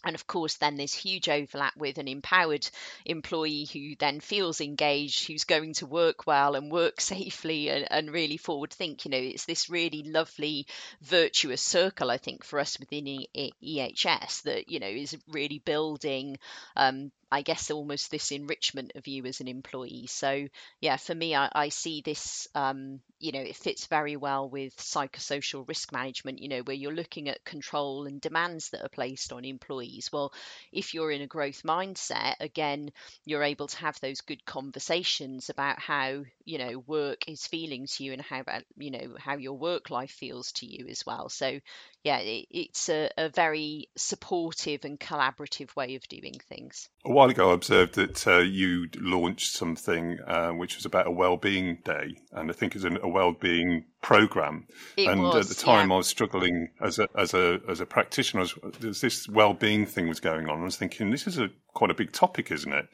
and 0.03 0.15
of 0.15 0.27
course, 0.27 0.55
then 0.55 0.77
there's 0.77 0.93
huge 0.93 1.29
overlap 1.29 1.75
with 1.77 1.97
an 1.97 2.07
empowered 2.07 2.67
employee 3.05 3.67
who 3.71 3.95
then 3.97 4.19
feels 4.19 4.61
engaged, 4.61 5.25
who's 5.25 5.45
going 5.45 5.73
to 5.75 5.87
work 5.87 6.27
well 6.27 6.55
and 6.55 6.71
work 6.71 7.01
safely 7.01 7.69
and, 7.69 7.87
and 7.91 8.11
really 8.11 8.37
forward 8.37 8.71
think. 8.71 9.05
You 9.05 9.11
know, 9.11 9.17
it's 9.17 9.45
this 9.45 9.69
really 9.69 10.03
lovely 10.03 10.67
virtuous 11.01 11.61
circle, 11.61 12.11
I 12.11 12.17
think, 12.17 12.43
for 12.43 12.59
us 12.59 12.79
within 12.79 13.25
EHS 13.35 14.43
that, 14.43 14.69
you 14.69 14.79
know, 14.79 14.87
is 14.87 15.17
really 15.27 15.59
building 15.59 16.37
um, 16.75 17.11
I 17.35 17.41
guess 17.41 17.69
almost 17.69 18.11
this 18.11 18.31
enrichment 18.31 18.93
of 18.95 19.07
you 19.07 19.25
as 19.25 19.41
an 19.41 19.49
employee. 19.49 20.05
So 20.07 20.47
yeah, 20.79 20.95
for 20.95 21.13
me, 21.13 21.35
I, 21.35 21.49
I 21.53 21.67
see 21.67 21.99
this. 21.99 22.47
Um, 22.55 23.01
you 23.19 23.33
know, 23.33 23.41
it 23.41 23.57
fits 23.57 23.87
very 23.87 24.15
well 24.15 24.49
with 24.49 24.73
psychosocial 24.77 25.67
risk 25.67 25.91
management. 25.91 26.41
You 26.41 26.47
know, 26.47 26.61
where 26.61 26.77
you're 26.77 26.93
looking 26.93 27.27
at 27.27 27.43
control 27.43 28.05
and 28.05 28.21
demands 28.21 28.69
that 28.69 28.85
are 28.85 28.89
placed 28.89 29.33
on 29.33 29.43
employees. 29.43 30.09
Well, 30.13 30.31
if 30.71 30.93
you're 30.93 31.11
in 31.11 31.21
a 31.23 31.27
growth 31.27 31.63
mindset, 31.63 32.35
again, 32.39 32.93
you're 33.25 33.43
able 33.43 33.67
to 33.67 33.77
have 33.79 33.99
those 33.99 34.21
good 34.21 34.45
conversations 34.45 35.49
about 35.49 35.77
how 35.77 36.23
you 36.45 36.57
know 36.57 36.79
work 36.87 37.27
is 37.27 37.47
feeling 37.47 37.85
to 37.87 38.05
you 38.05 38.13
and 38.13 38.21
how 38.21 38.43
you 38.77 38.91
know 38.91 39.17
how 39.19 39.35
your 39.35 39.57
work 39.57 39.89
life 39.89 40.11
feels 40.11 40.53
to 40.53 40.65
you 40.65 40.87
as 40.87 41.05
well. 41.05 41.27
So 41.27 41.59
yeah, 42.05 42.19
it, 42.19 42.47
it's 42.49 42.87
a, 42.87 43.09
a 43.17 43.27
very 43.27 43.89
supportive 43.97 44.85
and 44.85 44.97
collaborative 44.97 45.75
way 45.75 45.95
of 45.95 46.07
doing 46.07 46.35
things. 46.47 46.87
While 47.01 47.24
while 47.25 47.31
ago, 47.31 47.49
I 47.49 47.53
observed 47.55 47.95
that 47.95 48.27
uh, 48.27 48.37
you 48.37 48.87
launched 48.99 49.51
something 49.53 50.19
uh, 50.27 50.51
which 50.51 50.75
was 50.75 50.85
about 50.85 51.07
a 51.07 51.11
well-being 51.11 51.79
day, 51.83 52.17
and 52.31 52.51
I 52.51 52.53
think 52.53 52.75
it's 52.75 52.85
a 52.85 53.07
well-being 53.07 53.85
program. 54.03 54.67
It 54.95 55.07
and 55.07 55.23
was, 55.23 55.49
at 55.49 55.57
the 55.57 55.63
time, 55.63 55.89
yeah. 55.89 55.95
I 55.95 55.97
was 55.97 56.07
struggling 56.07 56.69
as 56.81 56.99
a 56.99 57.07
as 57.17 57.33
a 57.33 57.61
as 57.67 57.79
a 57.79 57.85
practitioner. 57.87 58.41
Was, 58.43 59.01
this 59.01 59.27
well-being 59.27 59.87
thing 59.87 60.07
was 60.07 60.19
going 60.19 60.47
on. 60.49 60.61
I 60.61 60.63
was 60.65 60.77
thinking, 60.77 61.09
this 61.09 61.25
is 61.25 61.39
a 61.39 61.49
quite 61.73 61.89
a 61.89 61.95
big 61.95 62.11
topic, 62.11 62.51
isn't 62.51 62.71
it? 62.71 62.87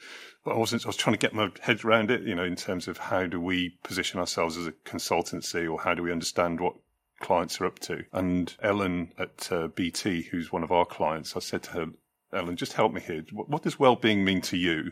But 0.45 0.55
I 0.55 0.57
wasn't. 0.57 0.85
I 0.85 0.89
was 0.89 0.95
trying 0.95 1.15
to 1.15 1.19
get 1.19 1.33
my 1.33 1.51
head 1.59 1.83
around 1.83 2.09
it. 2.09 2.21
You 2.21 2.35
know, 2.35 2.45
in 2.45 2.55
terms 2.55 2.87
of 2.87 2.97
how 2.97 3.25
do 3.25 3.41
we 3.41 3.77
position 3.83 4.19
ourselves 4.19 4.55
as 4.55 4.65
a 4.65 4.71
consultancy, 4.71 5.69
or 5.69 5.81
how 5.81 5.93
do 5.93 6.03
we 6.03 6.11
understand 6.11 6.61
what 6.61 6.75
clients 7.19 7.61
are 7.61 7.67
up 7.67 7.79
to. 7.79 8.03
And 8.11 8.53
Ellen 8.61 9.13
at 9.17 9.51
uh, 9.51 9.67
BT, 9.67 10.23
who's 10.23 10.51
one 10.51 10.63
of 10.63 10.71
our 10.71 10.85
clients, 10.85 11.37
I 11.37 11.39
said 11.39 11.61
to 11.63 11.71
her, 11.71 11.85
Ellen, 12.33 12.55
just 12.55 12.73
help 12.73 12.93
me 12.93 13.01
here. 13.01 13.23
What, 13.31 13.49
what 13.49 13.63
does 13.63 13.79
well-being 13.79 14.23
mean 14.23 14.41
to 14.41 14.57
you 14.57 14.91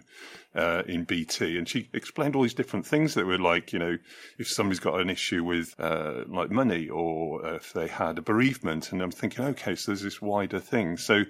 uh, 0.55 0.83
in 0.87 1.03
BT? 1.05 1.57
And 1.57 1.67
she 1.67 1.89
explained 1.93 2.35
all 2.35 2.41
these 2.41 2.53
different 2.53 2.85
things 2.85 3.13
that 3.13 3.25
were 3.25 3.37
like, 3.37 3.71
you 3.71 3.79
know, 3.79 3.97
if 4.37 4.47
somebody's 4.47 4.79
got 4.79 4.99
an 4.99 5.09
issue 5.09 5.43
with 5.43 5.73
uh, 5.79 6.23
like 6.27 6.51
money, 6.51 6.89
or 6.89 7.45
if 7.55 7.73
they 7.73 7.87
had 7.87 8.17
a 8.17 8.21
bereavement, 8.21 8.91
and 8.91 9.01
I'm 9.01 9.11
thinking, 9.11 9.45
okay, 9.45 9.75
so 9.75 9.91
there's 9.91 10.01
this 10.01 10.21
wider 10.21 10.59
thing. 10.59 10.97
So 10.97 11.23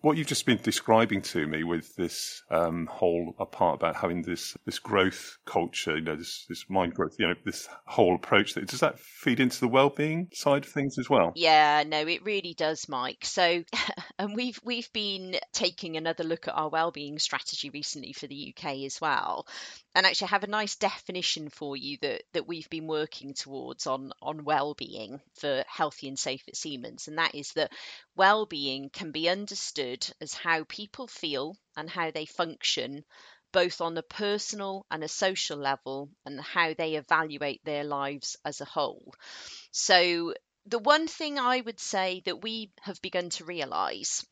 what 0.00 0.16
you've 0.16 0.26
just 0.26 0.46
been 0.46 0.60
describing 0.62 1.22
to 1.22 1.46
me 1.46 1.64
with 1.64 1.94
this 1.96 2.42
um, 2.50 2.86
whole 2.86 3.32
part 3.50 3.76
about 3.76 3.96
having 3.96 4.22
this 4.22 4.56
this 4.64 4.78
growth 4.78 5.38
culture, 5.44 5.96
you 5.96 6.02
know, 6.02 6.16
this 6.16 6.46
this 6.48 6.68
mind 6.68 6.94
growth, 6.94 7.16
you 7.18 7.26
know, 7.26 7.34
this 7.44 7.68
whole 7.86 8.14
approach. 8.14 8.54
Does 8.54 8.80
that 8.80 8.98
feed 8.98 9.40
into 9.40 9.60
the 9.60 9.68
well-being 9.68 10.28
side 10.32 10.64
of 10.64 10.70
things 10.70 10.98
as 10.98 11.08
well? 11.08 11.32
Yeah, 11.34 11.84
no, 11.86 12.06
it 12.06 12.24
really 12.24 12.54
does, 12.54 12.88
Mike. 12.88 13.24
So, 13.24 13.62
and 14.18 14.34
we've 14.34 14.60
we've 14.64 14.92
been 14.92 15.36
taking 15.52 15.96
another 15.96 16.24
look 16.24 16.48
at 16.48 16.54
our 16.54 16.68
well-being 16.68 17.18
strategy 17.18 17.70
recently 17.70 18.12
for 18.12 18.26
the 18.26 18.54
UK 18.56 18.84
as 18.84 19.00
well, 19.00 19.46
and 19.96 20.04
actually 20.04 20.28
have 20.28 20.44
a 20.44 20.48
nice 20.48 20.76
definition 20.76 21.48
for 21.48 21.74
you 21.74 21.96
that 22.02 22.22
that 22.34 22.46
we've 22.46 22.68
been 22.68 22.86
working 22.86 23.32
towards 23.32 23.86
on 23.86 24.12
on 24.20 24.44
well-being 24.44 25.20
for 25.40 25.64
healthy 25.66 26.06
and 26.06 26.18
safe 26.18 26.44
at 26.46 26.54
Siemens, 26.54 27.08
and 27.08 27.16
that 27.18 27.34
is 27.34 27.52
that 27.54 27.72
well-being 28.14 28.90
can 28.90 29.10
be 29.10 29.30
understood 29.30 30.06
as 30.20 30.34
how 30.34 30.64
people 30.64 31.06
feel 31.06 31.56
and 31.78 31.88
how 31.88 32.10
they 32.10 32.26
function 32.26 33.04
both 33.52 33.80
on 33.80 33.96
a 33.96 34.02
personal 34.02 34.84
and 34.90 35.02
a 35.02 35.08
social 35.08 35.56
level 35.56 36.10
and 36.26 36.38
how 36.42 36.74
they 36.74 36.96
evaluate 36.96 37.64
their 37.64 37.84
lives 37.84 38.36
as 38.44 38.60
a 38.60 38.66
whole. 38.66 39.14
So 39.70 40.34
the 40.66 40.78
one 40.78 41.08
thing 41.08 41.38
I 41.38 41.62
would 41.62 41.80
say 41.80 42.20
that 42.26 42.42
we 42.42 42.70
have 42.82 43.00
begun 43.00 43.30
to 43.30 43.46
realize 43.46 44.26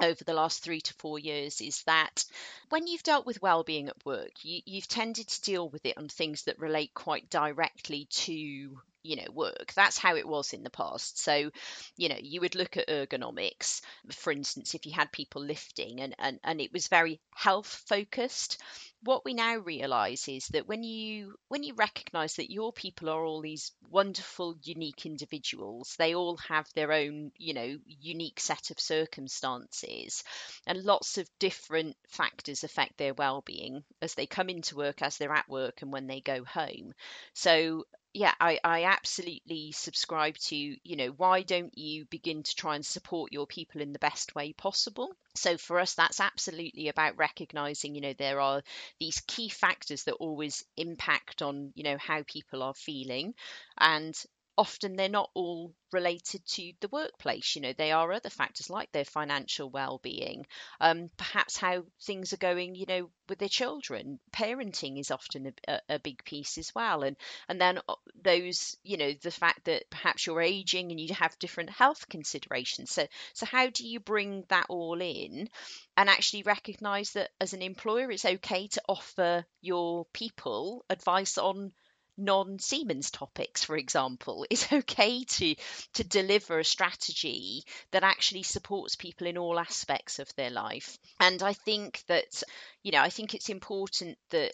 over 0.00 0.24
the 0.24 0.34
last 0.34 0.62
three 0.62 0.80
to 0.80 0.94
four 0.94 1.18
years 1.18 1.60
is 1.60 1.82
that 1.84 2.24
when 2.70 2.86
you've 2.86 3.02
dealt 3.02 3.26
with 3.26 3.42
well-being 3.42 3.88
at 3.88 4.06
work 4.06 4.30
you, 4.42 4.60
you've 4.64 4.88
tended 4.88 5.28
to 5.28 5.40
deal 5.42 5.68
with 5.68 5.84
it 5.84 5.96
on 5.98 6.08
things 6.08 6.42
that 6.42 6.58
relate 6.58 6.94
quite 6.94 7.28
directly 7.30 8.06
to 8.10 8.80
you 9.02 9.16
know 9.16 9.30
work. 9.32 9.72
That's 9.74 9.98
how 9.98 10.16
it 10.16 10.26
was 10.26 10.52
in 10.52 10.62
the 10.62 10.70
past. 10.70 11.18
So 11.18 11.50
you 11.96 12.08
know 12.08 12.18
you 12.20 12.40
would 12.40 12.54
look 12.54 12.76
at 12.76 12.88
ergonomics 12.88 13.80
for 14.10 14.32
instance 14.32 14.74
if 14.74 14.86
you 14.86 14.92
had 14.92 15.12
people 15.12 15.42
lifting 15.42 16.00
and 16.00 16.14
and, 16.18 16.38
and 16.44 16.60
it 16.60 16.72
was 16.72 16.88
very 16.88 17.20
health 17.34 17.82
focused. 17.86 18.60
What 19.04 19.24
we 19.24 19.34
now 19.34 19.56
realize 19.56 20.28
is 20.28 20.46
that 20.48 20.68
when 20.68 20.84
you 20.84 21.34
when 21.48 21.64
you 21.64 21.74
recognize 21.74 22.34
that 22.34 22.52
your 22.52 22.72
people 22.72 23.08
are 23.08 23.24
all 23.24 23.40
these 23.40 23.72
wonderful 23.90 24.54
unique 24.62 25.04
individuals 25.06 25.94
they 25.98 26.14
all 26.14 26.36
have 26.48 26.66
their 26.74 26.92
own 26.92 27.32
you 27.36 27.52
know 27.52 27.76
unique 27.86 28.40
set 28.40 28.70
of 28.70 28.80
circumstances 28.80 30.22
and 30.66 30.82
lots 30.84 31.18
of 31.18 31.28
different 31.38 31.96
factors 32.08 32.64
affect 32.64 32.96
their 32.98 33.14
well-being 33.14 33.82
as 34.00 34.14
they 34.14 34.26
come 34.26 34.48
into 34.48 34.76
work 34.76 35.02
as 35.02 35.16
they're 35.16 35.32
at 35.32 35.48
work 35.48 35.82
and 35.82 35.92
when 35.92 36.06
they 36.06 36.20
go 36.20 36.44
home. 36.44 36.92
So 37.34 37.84
yeah, 38.14 38.34
I, 38.38 38.58
I 38.62 38.84
absolutely 38.84 39.72
subscribe 39.72 40.36
to, 40.36 40.56
you 40.56 40.96
know, 40.96 41.08
why 41.16 41.42
don't 41.42 41.76
you 41.76 42.04
begin 42.04 42.42
to 42.42 42.54
try 42.54 42.74
and 42.74 42.84
support 42.84 43.32
your 43.32 43.46
people 43.46 43.80
in 43.80 43.92
the 43.92 43.98
best 43.98 44.34
way 44.34 44.52
possible? 44.52 45.14
So 45.34 45.56
for 45.56 45.78
us, 45.78 45.94
that's 45.94 46.20
absolutely 46.20 46.88
about 46.88 47.16
recognizing, 47.16 47.94
you 47.94 48.02
know, 48.02 48.12
there 48.12 48.40
are 48.40 48.62
these 49.00 49.22
key 49.26 49.48
factors 49.48 50.04
that 50.04 50.14
always 50.14 50.62
impact 50.76 51.40
on, 51.40 51.72
you 51.74 51.84
know, 51.84 51.96
how 51.96 52.22
people 52.26 52.62
are 52.62 52.74
feeling. 52.74 53.34
And 53.78 54.14
often 54.56 54.96
they're 54.96 55.08
not 55.08 55.30
all 55.34 55.74
related 55.92 56.44
to 56.46 56.72
the 56.80 56.88
workplace. 56.88 57.56
You 57.56 57.62
know, 57.62 57.72
they 57.76 57.92
are 57.92 58.12
other 58.12 58.30
factors 58.30 58.70
like 58.70 58.90
their 58.92 59.04
financial 59.04 59.70
well-being, 59.70 60.46
um, 60.80 61.08
perhaps 61.16 61.56
how 61.56 61.84
things 62.02 62.32
are 62.32 62.38
going. 62.38 62.74
You 62.74 62.86
know, 62.86 63.10
with 63.32 63.38
their 63.38 63.48
children. 63.48 64.20
Parenting 64.30 65.00
is 65.00 65.10
often 65.10 65.54
a, 65.66 65.80
a, 65.88 65.98
big 65.98 66.22
piece 66.22 66.58
as 66.58 66.74
well, 66.74 67.02
and 67.02 67.16
and 67.48 67.58
then 67.58 67.80
uh, 67.88 67.94
those, 68.22 68.76
you 68.82 68.98
know, 68.98 69.12
the 69.22 69.30
fact 69.30 69.64
that 69.64 69.88
perhaps 69.88 70.26
you're 70.26 70.42
aging 70.42 70.90
and 70.90 71.00
you 71.00 71.14
have 71.14 71.38
different 71.38 71.70
health 71.70 72.08
considerations. 72.10 72.90
So 72.90 73.06
so 73.32 73.46
how 73.46 73.70
do 73.70 73.88
you 73.88 74.00
bring 74.00 74.44
that 74.48 74.66
all 74.68 75.00
in? 75.00 75.48
And 75.96 76.10
actually 76.10 76.42
recognize 76.42 77.12
that 77.12 77.30
as 77.40 77.54
an 77.54 77.62
employer, 77.62 78.10
it's 78.10 78.24
okay 78.24 78.66
to 78.68 78.82
offer 78.86 79.46
your 79.62 80.04
people 80.12 80.84
advice 80.90 81.38
on 81.38 81.72
non 82.16 82.58
Siemens 82.58 83.10
topics, 83.10 83.64
for 83.64 83.76
example. 83.76 84.46
It's 84.50 84.72
okay 84.72 85.24
to 85.24 85.54
to 85.94 86.04
deliver 86.04 86.58
a 86.58 86.64
strategy 86.64 87.64
that 87.90 88.04
actually 88.04 88.42
supports 88.42 88.96
people 88.96 89.26
in 89.26 89.38
all 89.38 89.58
aspects 89.58 90.18
of 90.18 90.34
their 90.36 90.50
life. 90.50 90.98
And 91.20 91.42
I 91.42 91.52
think 91.52 92.02
that, 92.08 92.42
you 92.82 92.92
know, 92.92 93.00
I 93.00 93.10
think 93.10 93.34
it's 93.34 93.48
important 93.48 94.18
that, 94.30 94.52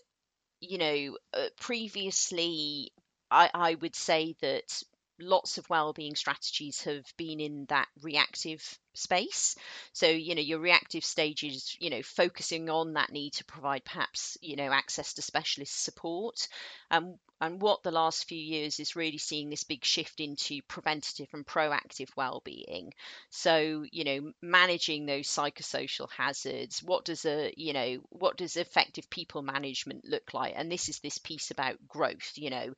you 0.61 0.79
know, 0.79 1.19
uh, 1.35 1.49
previously 1.61 2.93
I, 3.31 3.51
I 3.53 3.75
would 3.75 3.95
say 3.95 4.37
that 4.41 4.83
lots 5.21 5.59
of 5.59 5.69
well-being 5.69 6.15
strategies 6.15 6.83
have 6.83 7.05
been 7.17 7.41
in 7.41 7.67
that 7.69 7.89
reactive 8.03 8.63
space. 8.99 9.57
So 9.93 10.09
you 10.09 10.35
know 10.35 10.41
your 10.41 10.59
reactive 10.59 11.05
stage 11.05 11.45
is 11.45 11.77
you 11.81 11.91
know 11.91 12.03
focusing 12.03 12.69
on 12.71 12.95
that 12.95 13.13
need 13.13 13.35
to 13.35 13.45
provide 13.45 13.85
perhaps 13.85 14.37
you 14.41 14.57
know 14.57 14.71
access 14.73 15.15
to 15.15 15.23
specialist 15.23 15.85
support. 15.85 16.49
Um, 16.91 17.17
and 17.41 17.63
what 17.63 17.85
the 17.85 17.93
last 17.93 18.27
few 18.27 18.39
years 18.39 18.81
is 18.81 18.97
really 18.97 19.19
seeing 19.19 19.49
this 19.49 19.63
big 19.63 19.85
shift 19.85 20.19
into 20.19 20.61
preventative 20.67 21.29
and 21.33 21.47
proactive 21.47 22.09
well-being. 22.17 22.93
So 23.31 23.85
you 23.93 24.05
know 24.05 24.33
managing 24.43 25.07
those 25.07 25.29
psychosocial 25.29 26.11
hazards 26.11 26.83
what 26.83 27.05
does 27.05 27.25
a 27.25 27.53
you 27.57 27.73
know 27.73 27.99
what 28.11 28.37
does 28.37 28.57
effective 28.57 29.09
people 29.11 29.43
management 29.43 30.05
look 30.05 30.35
like? 30.35 30.55
And 30.57 30.71
this 30.71 30.89
is 30.89 30.99
this 31.01 31.19
piece 31.19 31.51
about 31.51 31.77
growth 31.87 32.33
you 32.35 32.51
know 32.51 32.75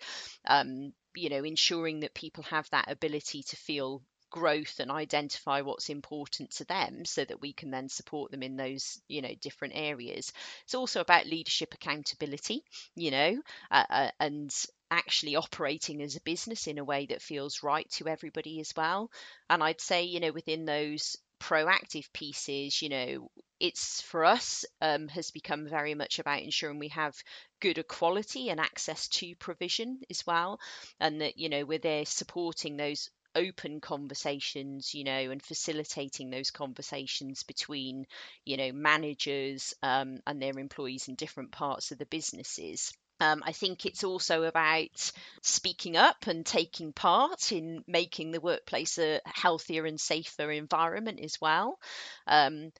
um, 0.46 0.92
you 1.14 1.28
know 1.30 1.42
ensuring 1.44 2.00
that 2.00 2.14
people 2.14 2.44
have 2.44 2.68
that 2.70 2.90
ability 2.90 3.42
to 3.44 3.56
feel 3.56 4.02
growth 4.30 4.80
and 4.80 4.90
identify 4.90 5.60
what's 5.60 5.88
important 5.90 6.50
to 6.50 6.64
them 6.64 7.04
so 7.04 7.24
that 7.24 7.40
we 7.40 7.52
can 7.52 7.70
then 7.70 7.88
support 7.88 8.30
them 8.30 8.42
in 8.42 8.56
those 8.56 9.00
you 9.08 9.22
know 9.22 9.34
different 9.40 9.74
areas. 9.76 10.32
It's 10.64 10.74
also 10.74 11.00
about 11.00 11.26
leadership 11.26 11.74
accountability 11.74 12.62
you 12.94 13.10
know 13.10 13.42
uh, 13.70 13.84
uh, 13.90 14.10
and 14.20 14.54
actually 14.90 15.36
operating 15.36 16.02
as 16.02 16.16
a 16.16 16.20
business 16.22 16.66
in 16.66 16.78
a 16.78 16.84
way 16.84 17.06
that 17.06 17.22
feels 17.22 17.62
right 17.62 17.88
to 17.90 18.08
everybody 18.08 18.60
as 18.60 18.72
well. 18.76 19.10
And 19.48 19.62
i'd 19.62 19.80
say 19.80 20.04
you 20.04 20.20
know 20.20 20.32
within 20.32 20.64
those 20.64 21.16
proactive 21.40 22.12
pieces 22.12 22.82
you 22.82 22.88
know 22.90 23.30
it's 23.58 24.02
for 24.02 24.24
us 24.24 24.64
um, 24.82 25.08
has 25.08 25.30
become 25.30 25.66
very 25.66 25.94
much 25.94 26.18
about 26.18 26.42
ensuring 26.42 26.78
we 26.78 26.88
have 26.88 27.14
good 27.60 27.78
equality 27.78 28.50
and 28.50 28.60
access 28.60 29.08
to 29.08 29.34
provision 29.36 30.00
as 30.10 30.26
well 30.26 30.58
and 31.00 31.20
that 31.22 31.38
you 31.38 31.48
know 31.48 31.64
we're 31.64 31.78
there 31.78 32.04
supporting 32.04 32.76
those 32.76 33.08
open 33.34 33.80
conversations 33.80 34.94
you 34.94 35.04
know 35.04 35.30
and 35.30 35.42
facilitating 35.42 36.30
those 36.30 36.50
conversations 36.50 37.42
between 37.42 38.06
you 38.44 38.56
know 38.56 38.72
managers 38.72 39.74
um, 39.82 40.18
and 40.26 40.42
their 40.42 40.58
employees 40.58 41.08
in 41.08 41.14
different 41.14 41.52
parts 41.52 41.92
of 41.92 41.98
the 41.98 42.06
businesses 42.06 42.92
um, 43.20 43.42
I 43.44 43.52
think 43.52 43.84
it's 43.84 44.02
also 44.02 44.44
about 44.44 45.12
speaking 45.42 45.96
up 45.96 46.26
and 46.26 46.44
taking 46.44 46.94
part 46.94 47.52
in 47.52 47.84
making 47.86 48.30
the 48.30 48.40
workplace 48.40 48.98
a 48.98 49.20
healthier 49.26 49.84
and 49.84 50.00
safer 50.00 50.50
environment 50.50 51.20
as 51.20 51.38
well. 51.38 51.78
Um, 52.26 52.72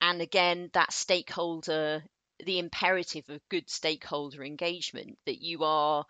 and 0.00 0.22
again, 0.22 0.70
that 0.74 0.92
stakeholder, 0.92 2.04
the 2.44 2.60
imperative 2.60 3.28
of 3.28 3.48
good 3.48 3.68
stakeholder 3.68 4.44
engagement, 4.44 5.18
that 5.26 5.42
you 5.42 5.64
are 5.64 6.06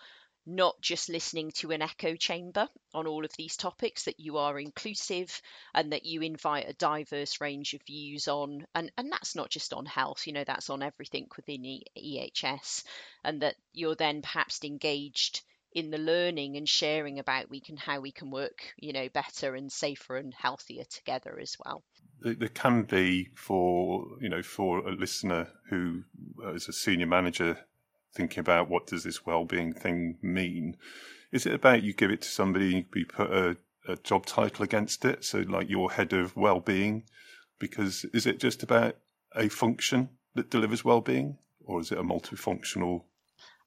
not 0.49 0.81
just 0.81 1.11
listening 1.11 1.51
to 1.51 1.71
an 1.73 1.83
echo 1.83 2.17
chamber 2.17 2.67
on 2.95 3.07
all 3.07 3.25
of 3.25 3.31
these 3.37 3.57
topics, 3.57 4.05
that 4.05 4.19
you 4.19 4.39
are 4.39 4.59
inclusive 4.59 5.43
and 5.75 5.93
that 5.93 6.07
you 6.07 6.23
invite 6.23 6.69
a 6.69 6.73
diverse 6.73 7.41
range 7.41 7.75
of 7.75 7.83
views 7.83 8.29
on, 8.29 8.67
and, 8.75 8.91
and 8.97 9.13
that's 9.13 9.37
not 9.37 9.51
just 9.51 9.75
on 9.75 9.85
health, 9.85 10.27
you 10.27 10.33
know, 10.33 10.45
that's 10.45 10.71
on 10.71 10.83
everything 10.83 11.29
within 11.37 11.81
EHS, 11.97 12.85
and 13.25 13.43
that 13.43 13.57
you're 13.75 13.95
then 13.95 14.23
perhaps 14.23 14.65
engaged 14.65 15.43
in 15.75 15.91
the 15.91 15.99
learning 15.99 16.57
and 16.57 16.67
sharing 16.67 17.19
about 17.19 17.51
we 17.51 17.61
can 17.61 17.77
how 17.77 18.01
we 18.01 18.11
can 18.11 18.31
work 18.31 18.73
you 18.79 18.93
know 18.95 19.07
better 19.11 19.55
and 19.55 19.71
safer 19.71 20.17
and 20.17 20.33
healthier 20.33 20.85
together 20.85 21.39
as 21.39 21.57
well. 21.63 21.83
There 22.21 22.49
can 22.49 22.85
be 22.85 23.29
for 23.35 24.07
you 24.21 24.31
know 24.31 24.43
for 24.43 24.79
a 24.79 24.93
listener 24.93 25.49
who 25.69 26.05
uh, 26.43 26.55
is 26.55 26.69
a 26.69 26.73
senior 26.73 27.07
manager 27.07 27.59
thinking 28.19 28.41
about 28.41 28.69
what 28.69 28.89
does 28.89 29.05
this 29.05 29.25
well-being 29.25 29.73
thing 29.73 30.19
mean? 30.21 30.77
Is 31.31 31.47
it 31.47 31.55
about 31.55 31.85
you 31.85 31.93
give 31.93 32.11
it 32.11 32.23
to 32.23 32.29
somebody 32.29 32.85
you 32.95 33.07
put 33.07 33.31
a, 33.31 33.57
a 33.87 33.97
job 33.97 34.27
title 34.27 34.65
against 34.65 35.05
it 35.05 35.25
so 35.25 35.39
like 35.39 35.71
your 35.71 35.93
head 35.93 36.13
of 36.13 36.37
well-being? 36.37 37.05
Because 37.61 38.05
is 38.13 38.27
it 38.27 38.41
just 38.41 38.65
about 38.65 38.97
a 39.37 39.49
function 39.49 40.09
that 40.35 40.51
delivers 40.51 40.85
well-being 40.85 41.39
or 41.61 41.81
is 41.81 41.93
it 41.93 41.99
a 41.99 42.03
multifunctional? 42.03 43.05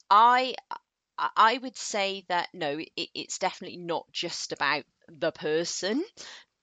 I 0.09 0.55
I 1.17 1.59
would 1.59 1.77
say 1.77 2.25
that 2.27 2.49
no, 2.53 2.77
it, 2.79 3.09
it's 3.15 3.37
definitely 3.37 3.77
not 3.77 4.11
just 4.11 4.51
about 4.51 4.83
the 5.07 5.31
person, 5.31 6.03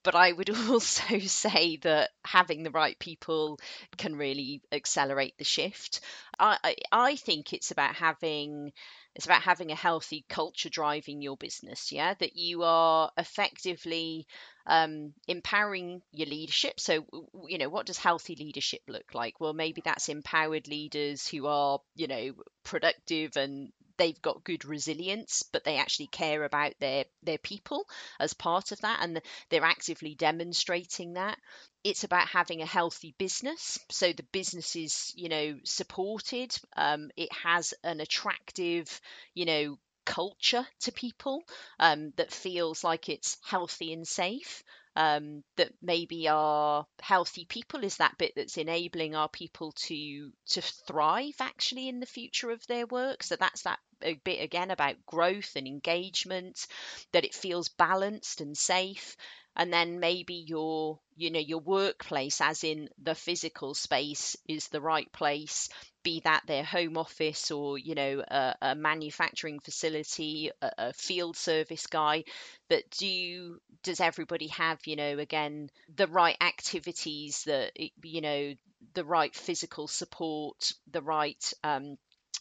but 0.08 0.14
I 0.14 0.32
would 0.32 0.48
also 0.70 1.18
say 1.18 1.76
that 1.82 2.08
having 2.24 2.62
the 2.62 2.70
right 2.70 2.98
people 2.98 3.60
can 3.98 4.16
really 4.16 4.62
accelerate 4.72 5.34
the 5.36 5.44
shift. 5.44 6.00
I, 6.38 6.56
I, 6.64 6.76
I 6.90 7.16
think 7.16 7.52
it's 7.52 7.72
about 7.72 7.94
having 7.94 8.72
it's 9.14 9.26
about 9.26 9.42
having 9.42 9.70
a 9.70 9.74
healthy 9.74 10.24
culture 10.30 10.70
driving 10.70 11.20
your 11.20 11.36
business 11.36 11.92
yeah? 11.92 12.14
That 12.20 12.36
you 12.36 12.62
are 12.62 13.10
effectively 13.18 14.26
um, 14.66 15.12
empowering 15.26 16.00
your 16.12 16.28
leadership. 16.28 16.80
So 16.80 17.04
you 17.46 17.58
know 17.58 17.68
what 17.68 17.84
does 17.84 17.98
healthy 17.98 18.34
leadership 18.34 18.80
look 18.88 19.12
like? 19.12 19.40
Well 19.40 19.52
maybe 19.52 19.82
that's 19.84 20.08
empowered 20.08 20.68
leaders 20.68 21.28
who 21.28 21.46
are 21.48 21.80
you 21.96 22.06
know 22.06 22.32
productive 22.64 23.36
and 23.36 23.72
they've 23.98 24.20
got 24.22 24.44
good 24.44 24.64
resilience, 24.64 25.42
but 25.52 25.64
they 25.64 25.76
actually 25.76 26.08
care 26.08 26.44
about 26.44 26.74
their 26.80 27.04
their 27.22 27.38
people 27.38 27.86
as 28.20 28.32
part 28.34 28.72
of 28.72 28.80
that, 28.80 29.00
and 29.02 29.20
they're 29.50 29.64
actively 29.64 30.14
demonstrating 30.14 31.14
that. 31.14 31.38
It's 31.84 32.04
about 32.04 32.28
having 32.28 32.60
a 32.62 32.66
healthy 32.66 33.14
business, 33.18 33.78
so 33.90 34.12
the 34.12 34.24
business 34.32 34.76
is 34.76 35.12
you 35.16 35.28
know 35.28 35.58
supported. 35.64 36.56
Um, 36.76 37.10
it 37.16 37.32
has 37.32 37.74
an 37.84 38.00
attractive, 38.00 39.00
you 39.34 39.44
know, 39.44 39.78
culture 40.04 40.66
to 40.80 40.92
people 40.92 41.42
um, 41.78 42.12
that 42.16 42.32
feels 42.32 42.82
like 42.84 43.08
it's 43.08 43.36
healthy 43.44 43.92
and 43.92 44.06
safe 44.06 44.62
um, 44.96 45.44
that 45.56 45.70
maybe 45.80 46.28
our 46.28 46.84
healthy 47.00 47.44
people 47.44 47.84
is 47.84 47.98
that 47.98 48.18
bit 48.18 48.32
that's 48.34 48.56
enabling 48.56 49.14
our 49.14 49.28
people 49.28 49.72
to 49.72 50.32
to 50.46 50.60
thrive 50.62 51.36
actually 51.40 51.88
in 51.88 52.00
the 52.00 52.06
future 52.06 52.50
of 52.50 52.66
their 52.66 52.86
work 52.86 53.22
so 53.22 53.36
that's 53.36 53.62
that 53.62 53.78
a 54.02 54.14
bit 54.14 54.42
again 54.42 54.70
about 54.70 55.06
growth 55.06 55.52
and 55.56 55.66
engagement 55.66 56.66
that 57.12 57.24
it 57.24 57.34
feels 57.34 57.68
balanced 57.68 58.40
and 58.40 58.56
safe. 58.56 59.16
And 59.56 59.72
then 59.72 59.98
maybe 59.98 60.34
your 60.34 61.00
you 61.16 61.30
know 61.32 61.40
your 61.40 61.58
workplace 61.58 62.40
as 62.40 62.62
in 62.62 62.88
the 63.02 63.16
physical 63.16 63.74
space 63.74 64.36
is 64.46 64.68
the 64.68 64.80
right 64.80 65.10
place 65.12 65.68
be 66.04 66.20
that 66.20 66.42
their 66.46 66.62
home 66.62 66.96
office 66.96 67.50
or 67.50 67.76
you 67.76 67.94
know 67.94 68.22
a, 68.26 68.54
a 68.62 68.74
manufacturing 68.74 69.58
facility 69.58 70.50
a, 70.62 70.70
a, 70.78 70.92
field 70.92 71.36
service 71.36 71.86
guy. 71.86 72.24
But 72.68 72.88
do 72.90 73.60
does 73.82 74.00
everybody 74.00 74.48
have 74.48 74.78
you 74.86 74.96
know 74.96 75.18
again 75.18 75.70
the 75.94 76.06
right 76.06 76.36
activities 76.40 77.42
that 77.44 77.72
you 78.02 78.20
know 78.20 78.54
the 78.94 79.04
right 79.04 79.34
physical 79.34 79.88
support 79.88 80.72
the 80.90 81.02
right 81.02 81.52
um, 81.64 81.98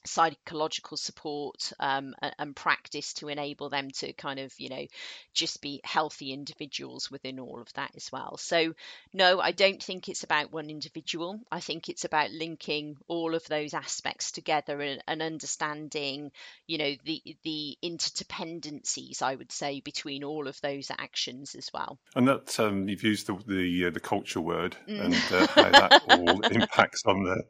psychological 0.08 0.98
support 0.98 1.72
um, 1.80 2.16
and, 2.22 2.36
and, 2.40 2.56
practice 2.56 3.14
to 3.14 3.28
enable 3.28 3.70
them 3.70 3.92
to 3.92 4.14
kind 4.14 4.40
of 4.40 4.54
you 4.58 4.70
know 4.70 4.86
just 5.34 5.62
be 5.62 5.82
healthy 5.84 6.32
individuals 6.34 7.12
within 7.12 7.40
all 7.40 7.62
of 7.62 7.72
that 7.74 7.92
as 7.96 8.12
well. 8.12 8.38
So 8.38 8.74
no 9.14 9.40
i 9.40 9.52
don't 9.52 9.82
think 9.82 10.10
it's 10.10 10.24
about 10.24 10.52
one 10.52 10.70
individual. 10.70 11.40
I 11.52 11.60
think 11.60 11.90
it's 11.90 12.06
about 12.06 12.32
linking 12.32 12.98
all 13.08 13.36
of 13.36 13.46
those 13.48 13.74
aspects 13.74 14.32
together 14.32 14.82
and, 14.82 15.04
and 15.08 15.22
understanding 15.22 16.32
you 16.66 16.78
know 16.78 16.96
the 17.06 17.22
the 17.44 17.78
interdependencies 17.84 19.22
i 19.22 19.36
would 19.36 19.52
say 19.52 19.82
between 19.82 20.24
all 20.24 20.48
of 20.48 20.60
those 20.62 20.92
actions 20.92 21.56
as 21.56 21.70
well. 21.74 21.98
And 22.16 22.28
that 22.28 22.60
um, 22.60 22.88
you've 22.88 23.04
used 23.04 23.28
the 23.28 23.38
the, 23.48 23.86
uh, 23.86 23.90
the 23.90 24.00
culture 24.00 24.42
word 24.42 24.76
mm. 24.88 25.00
and 25.00 25.16
uh, 25.32 25.48
how 25.48 25.70
that 25.70 26.02
all 26.10 26.42
impacts 26.52 27.04
on 27.06 27.24
the 27.24 27.44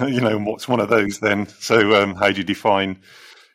you 0.08 0.20
know 0.20 0.38
what's 0.38 0.68
one 0.68 0.80
of 0.80 0.88
those 0.88 1.18
then. 1.18 1.46
So 1.46 1.91
um, 1.94 2.14
how 2.14 2.30
do 2.30 2.38
you 2.38 2.44
define 2.44 3.00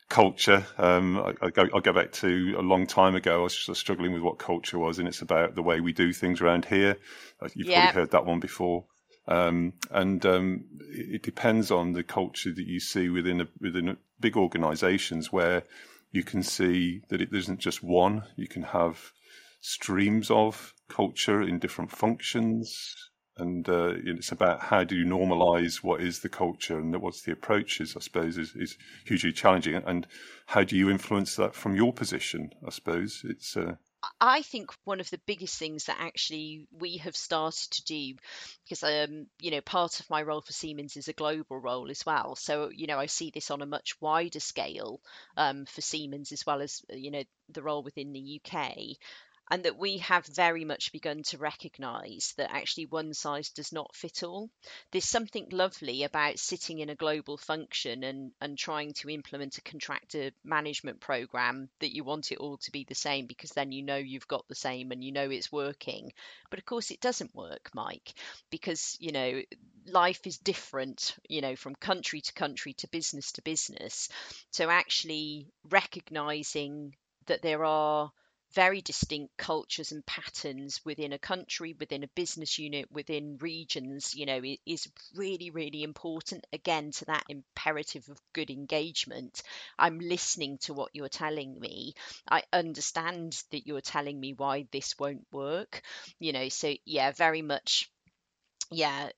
culture? 0.09 0.65
Um, 0.77 1.17
I, 1.17 1.33
I, 1.41 1.49
go, 1.49 1.67
I 1.73 1.79
go 1.79 1.93
back 1.93 2.11
to 2.13 2.55
a 2.57 2.61
long 2.61 2.87
time 2.87 3.15
ago. 3.15 3.41
I 3.41 3.43
was 3.43 3.69
struggling 3.73 4.13
with 4.13 4.21
what 4.21 4.39
culture 4.39 4.79
was, 4.79 4.99
and 4.99 5.07
it's 5.07 5.21
about 5.21 5.55
the 5.55 5.63
way 5.63 5.81
we 5.81 5.93
do 5.93 6.13
things 6.13 6.41
around 6.41 6.65
here. 6.65 6.97
Uh, 7.41 7.49
you've 7.55 7.67
yeah. 7.67 7.85
probably 7.85 8.01
heard 8.01 8.11
that 8.11 8.25
one 8.25 8.39
before. 8.39 8.85
Um, 9.27 9.73
and 9.91 10.25
um, 10.25 10.65
it, 10.89 11.15
it, 11.15 11.23
depends 11.23 11.69
on 11.69 11.91
the 11.91 12.03
culture 12.03 12.53
that 12.53 12.65
you 12.65 12.79
see 12.79 13.09
within 13.09 13.41
a, 13.41 13.47
within 13.59 13.89
a 13.89 13.97
big 14.21 14.37
organisations 14.37 15.33
where 15.33 15.63
you 16.11 16.23
can 16.23 16.43
see 16.43 17.01
that 17.09 17.21
it 17.21 17.33
isn't 17.33 17.59
just 17.59 17.83
one. 17.83 18.23
You 18.37 18.47
can 18.47 18.63
have 18.63 19.11
streams 19.59 20.31
of 20.31 20.73
culture 20.87 21.41
in 21.41 21.59
different 21.59 21.91
functions, 21.91 23.06
and 23.37 23.67
uh, 23.69 23.93
it's 23.95 24.31
about 24.31 24.61
how 24.61 24.83
do 24.83 24.95
you 24.95 25.05
normalize 25.05 25.77
what 25.77 26.01
is 26.01 26.19
the 26.19 26.29
culture 26.29 26.77
and 26.77 26.95
what's 27.01 27.21
the 27.21 27.31
approaches 27.31 27.95
i 27.95 27.99
suppose 27.99 28.37
is, 28.37 28.53
is 28.55 28.77
hugely 29.05 29.31
challenging. 29.31 29.75
And 29.75 30.07
how 30.45 30.63
do 30.63 30.75
you 30.75 30.89
influence 30.89 31.35
that 31.35 31.55
from 31.55 31.75
your 31.75 31.93
position 31.93 32.51
i 32.65 32.69
suppose? 32.69 33.21
It's 33.23 33.55
uh... 33.55 33.75
I 34.21 34.41
think 34.43 34.71
one 34.83 34.99
of 34.99 35.09
the 35.09 35.19
biggest 35.25 35.57
things 35.57 35.85
that 35.85 35.97
actually 35.99 36.67
we 36.71 36.97
have 36.97 37.15
started 37.15 37.71
to 37.71 37.83
do, 37.85 38.13
because 38.63 38.83
um, 38.83 39.27
you 39.41 39.51
know, 39.51 39.61
part 39.61 39.99
of 39.99 40.09
my 40.09 40.21
role 40.21 40.41
for 40.41 40.53
Siemens 40.53 40.95
is 40.97 41.07
a 41.07 41.13
global 41.13 41.57
role 41.57 41.89
as 41.89 42.05
well. 42.05 42.35
So 42.35 42.69
you 42.69 42.87
know, 42.87 42.99
I 42.99 43.07
see 43.07 43.31
this 43.33 43.51
on 43.51 43.61
a 43.61 43.65
much 43.65 43.99
wider 43.99 44.39
scale 44.39 45.01
um, 45.35 45.65
for 45.65 45.81
Siemens 45.81 46.31
as 46.31 46.45
well 46.45 46.61
as 46.61 46.81
you 46.89 47.11
know 47.11 47.23
the 47.49 47.63
role 47.63 47.83
within 47.83 48.13
the 48.13 48.41
UK 48.41 48.77
and 49.49 49.63
that 49.63 49.77
we 49.77 49.97
have 49.99 50.25
very 50.25 50.65
much 50.65 50.91
begun 50.91 51.23
to 51.23 51.37
recognize 51.37 52.33
that 52.37 52.51
actually 52.53 52.85
one 52.85 53.13
size 53.13 53.49
does 53.49 53.71
not 53.71 53.95
fit 53.95 54.23
all. 54.23 54.49
There's 54.91 55.05
something 55.05 55.47
lovely 55.51 56.03
about 56.03 56.39
sitting 56.39 56.79
in 56.79 56.89
a 56.89 56.95
global 56.95 57.37
function 57.37 58.03
and, 58.03 58.31
and 58.41 58.57
trying 58.57 58.93
to 58.95 59.09
implement 59.09 59.57
a 59.57 59.61
contractor 59.61 60.31
management 60.43 60.99
program 60.99 61.69
that 61.79 61.95
you 61.95 62.03
want 62.03 62.31
it 62.31 62.39
all 62.39 62.57
to 62.57 62.71
be 62.71 62.83
the 62.83 62.95
same 62.95 63.25
because 63.25 63.51
then 63.51 63.71
you 63.71 63.83
know 63.83 63.95
you've 63.95 64.27
got 64.27 64.47
the 64.47 64.55
same 64.55 64.91
and 64.91 65.03
you 65.03 65.11
know 65.11 65.29
it's 65.29 65.51
working. 65.51 66.11
But 66.49 66.59
of 66.59 66.65
course, 66.65 66.91
it 66.91 67.01
doesn't 67.01 67.35
work, 67.35 67.69
Mike, 67.73 68.13
because, 68.49 68.97
you 68.99 69.11
know, 69.11 69.41
life 69.85 70.27
is 70.27 70.37
different, 70.37 71.15
you 71.29 71.41
know, 71.41 71.55
from 71.55 71.75
country 71.75 72.21
to 72.21 72.33
country 72.33 72.73
to 72.73 72.87
business 72.89 73.31
to 73.33 73.41
business. 73.41 74.09
So 74.51 74.69
actually 74.69 75.47
recognizing 75.69 76.95
that 77.27 77.41
there 77.41 77.63
are 77.65 78.11
very 78.53 78.81
distinct 78.81 79.37
cultures 79.37 79.91
and 79.91 80.05
patterns 80.05 80.81
within 80.85 81.13
a 81.13 81.19
country, 81.19 81.75
within 81.79 82.03
a 82.03 82.07
business 82.09 82.57
unit, 82.57 82.91
within 82.91 83.37
regions, 83.39 84.15
you 84.15 84.25
know, 84.25 84.41
is 84.65 84.87
really, 85.15 85.49
really 85.49 85.83
important. 85.83 86.45
Again, 86.53 86.91
to 86.91 87.05
that 87.05 87.25
imperative 87.29 88.07
of 88.09 88.19
good 88.33 88.49
engagement. 88.49 89.43
I'm 89.77 89.99
listening 89.99 90.57
to 90.59 90.73
what 90.73 90.91
you're 90.93 91.09
telling 91.09 91.59
me. 91.59 91.93
I 92.29 92.43
understand 92.53 93.41
that 93.51 93.67
you're 93.67 93.81
telling 93.81 94.19
me 94.19 94.33
why 94.33 94.67
this 94.71 94.97
won't 94.97 95.27
work. 95.31 95.81
You 96.19 96.33
know, 96.33 96.49
so 96.49 96.73
yeah, 96.85 97.11
very 97.11 97.41
much 97.41 97.89
yeah 98.69 99.09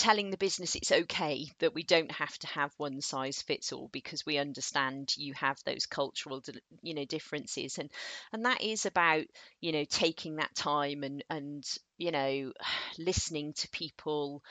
telling 0.00 0.30
the 0.30 0.38
business 0.38 0.76
it's 0.76 0.92
okay 0.92 1.46
that 1.58 1.74
we 1.74 1.82
don't 1.82 2.10
have 2.10 2.36
to 2.38 2.46
have 2.46 2.72
one 2.78 3.02
size 3.02 3.42
fits 3.42 3.70
all 3.70 3.88
because 3.92 4.24
we 4.24 4.38
understand 4.38 5.12
you 5.18 5.34
have 5.34 5.58
those 5.64 5.84
cultural 5.84 6.42
you 6.82 6.94
know 6.94 7.04
differences. 7.04 7.78
And 7.78 7.90
and 8.32 8.46
that 8.46 8.62
is 8.62 8.86
about 8.86 9.24
you 9.60 9.72
know 9.72 9.84
taking 9.84 10.36
that 10.36 10.54
time 10.54 11.02
and 11.04 11.22
and 11.28 11.64
you 11.98 12.12
know 12.12 12.52
listening 12.98 13.52
to 13.54 13.68
people 13.68 14.42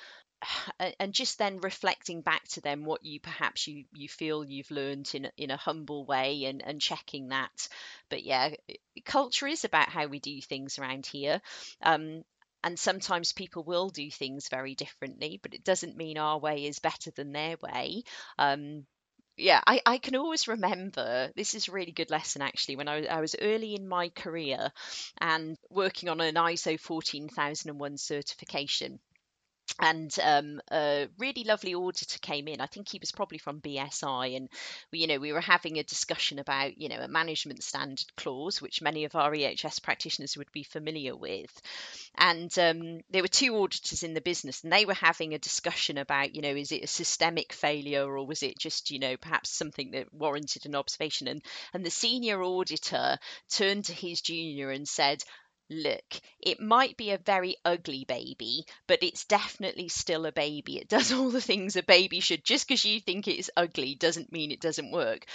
and 1.00 1.14
just 1.14 1.40
then 1.40 1.60
reflecting 1.62 2.22
back 2.22 2.48
to 2.50 2.62
them 2.62 2.86
what 2.86 3.04
you 3.04 3.20
perhaps 3.20 3.68
you 3.68 3.86
you 3.94 4.08
feel 4.08 4.46
you've 4.46 4.72
learned 4.72 5.10
in 5.16 5.30
in 5.36 5.50
a 5.52 5.58
humble 5.58 6.06
way 6.06 6.46
and 6.46 6.62
and 6.64 6.80
checking 6.80 7.30
that. 7.30 7.68
But 8.10 8.24
yeah 8.24 8.52
culture 9.06 9.48
is 9.48 9.66
about 9.66 9.90
how 9.90 10.08
we 10.08 10.20
do 10.20 10.42
things 10.42 10.78
around 10.80 11.06
here. 11.06 11.42
Um, 11.82 12.24
and 12.64 12.78
sometimes 12.78 13.34
people 13.34 13.64
will 13.64 13.90
do 13.90 14.10
things 14.12 14.50
very 14.50 14.76
differently, 14.76 15.40
but 15.42 15.54
it 15.54 15.64
doesn't 15.64 15.98
mean 15.98 16.18
our 16.18 16.40
way 16.40 16.66
is 16.66 16.80
better 16.80 17.12
than 17.12 17.32
their 17.32 17.56
way. 17.62 18.04
Um, 18.38 18.86
yeah, 19.38 19.62
I, 19.66 19.82
I 19.86 19.98
can 20.00 20.18
always 20.18 20.48
remember 20.48 21.32
this 21.36 21.56
is 21.56 21.68
a 21.68 21.72
really 21.72 21.94
good 21.94 22.12
lesson 22.12 22.42
actually. 22.42 22.76
When 22.76 22.90
I, 22.90 23.06
I 23.06 23.22
was 23.22 23.36
early 23.42 23.76
in 23.76 23.88
my 23.88 24.10
career 24.10 24.72
and 25.20 25.58
working 25.70 26.10
on 26.10 26.20
an 26.20 26.36
ISO 26.36 26.78
14001 26.78 27.98
certification, 27.98 29.00
and 29.80 30.16
um, 30.22 30.62
a 30.72 31.08
really 31.18 31.46
lovely 31.46 31.74
auditor 31.74 32.20
came 32.20 32.48
in. 32.48 32.60
I 32.60 32.66
think 32.66 32.90
he 32.90 33.00
was 33.00 33.12
probably 33.12 33.38
from 33.38 33.62
BSI, 33.62 34.36
and 34.36 34.50
we, 34.92 35.00
you 35.00 35.08
know 35.08 35.20
we 35.20 35.32
were 35.32 35.42
having 35.42 35.80
a 35.80 35.84
discussion 35.84 36.40
about 36.40 36.78
you 36.78 36.90
know 36.90 37.00
a 37.00 37.08
management 37.08 37.64
standard 37.64 38.06
clause, 38.18 38.62
which 38.62 38.82
many 38.82 39.06
of 39.06 39.16
our 39.16 39.32
EHS 39.32 39.82
practitioners 39.82 40.38
would 40.38 40.52
be 40.52 40.64
familiar 40.64 41.16
with. 41.16 41.52
And 42.18 42.58
um, 42.60 43.00
there 43.10 43.22
were 43.22 43.30
two 43.30 43.56
auditors 43.56 44.04
in 44.04 44.14
the 44.14 44.22
business, 44.22 44.64
and 44.64 44.74
they 44.74 44.86
were 44.86 44.94
having 44.94 45.34
a 45.34 45.40
discussion 45.40 45.98
about 45.98 46.36
you 46.36 46.42
know 46.42 46.56
is 46.56 46.72
it 46.72 46.84
a 46.84 46.88
systemic 46.88 47.54
failure 47.54 48.06
or 48.06 48.26
was 48.26 48.44
it 48.44 48.60
just 48.60 48.92
you 48.92 49.00
know 49.00 49.16
perhaps 49.18 49.50
something 49.50 49.92
that 49.92 50.14
warranted 50.14 50.66
an 50.66 50.76
observation? 50.76 51.28
And 51.28 51.42
and 51.74 51.86
the 51.86 51.90
senior 51.90 52.44
auditor 52.44 53.18
turned 53.50 53.86
to 53.86 53.94
his 53.94 54.22
junior 54.22 54.72
and 54.72 54.88
said 54.88 55.24
look, 55.70 56.22
it 56.40 56.60
might 56.60 56.98
be 56.98 57.12
a 57.12 57.18
very 57.18 57.56
ugly 57.66 58.06
baby, 58.06 58.66
but 58.88 59.04
it's 59.04 59.26
definitely 59.26 59.88
still 59.90 60.26
a 60.26 60.32
baby. 60.32 60.78
It 60.78 60.90
does 60.90 61.12
all 61.12 61.30
the 61.30 61.42
things 61.42 61.76
a 61.76 61.84
baby 61.84 62.20
should. 62.20 62.44
Just 62.44 62.68
because 62.68 62.86
you 62.86 63.00
think 63.00 63.28
it's 63.28 63.50
ugly 63.58 63.96
doesn't 63.96 64.32
mean 64.32 64.52
it 64.52 64.62
doesn't 64.62 64.92
work 64.92 65.26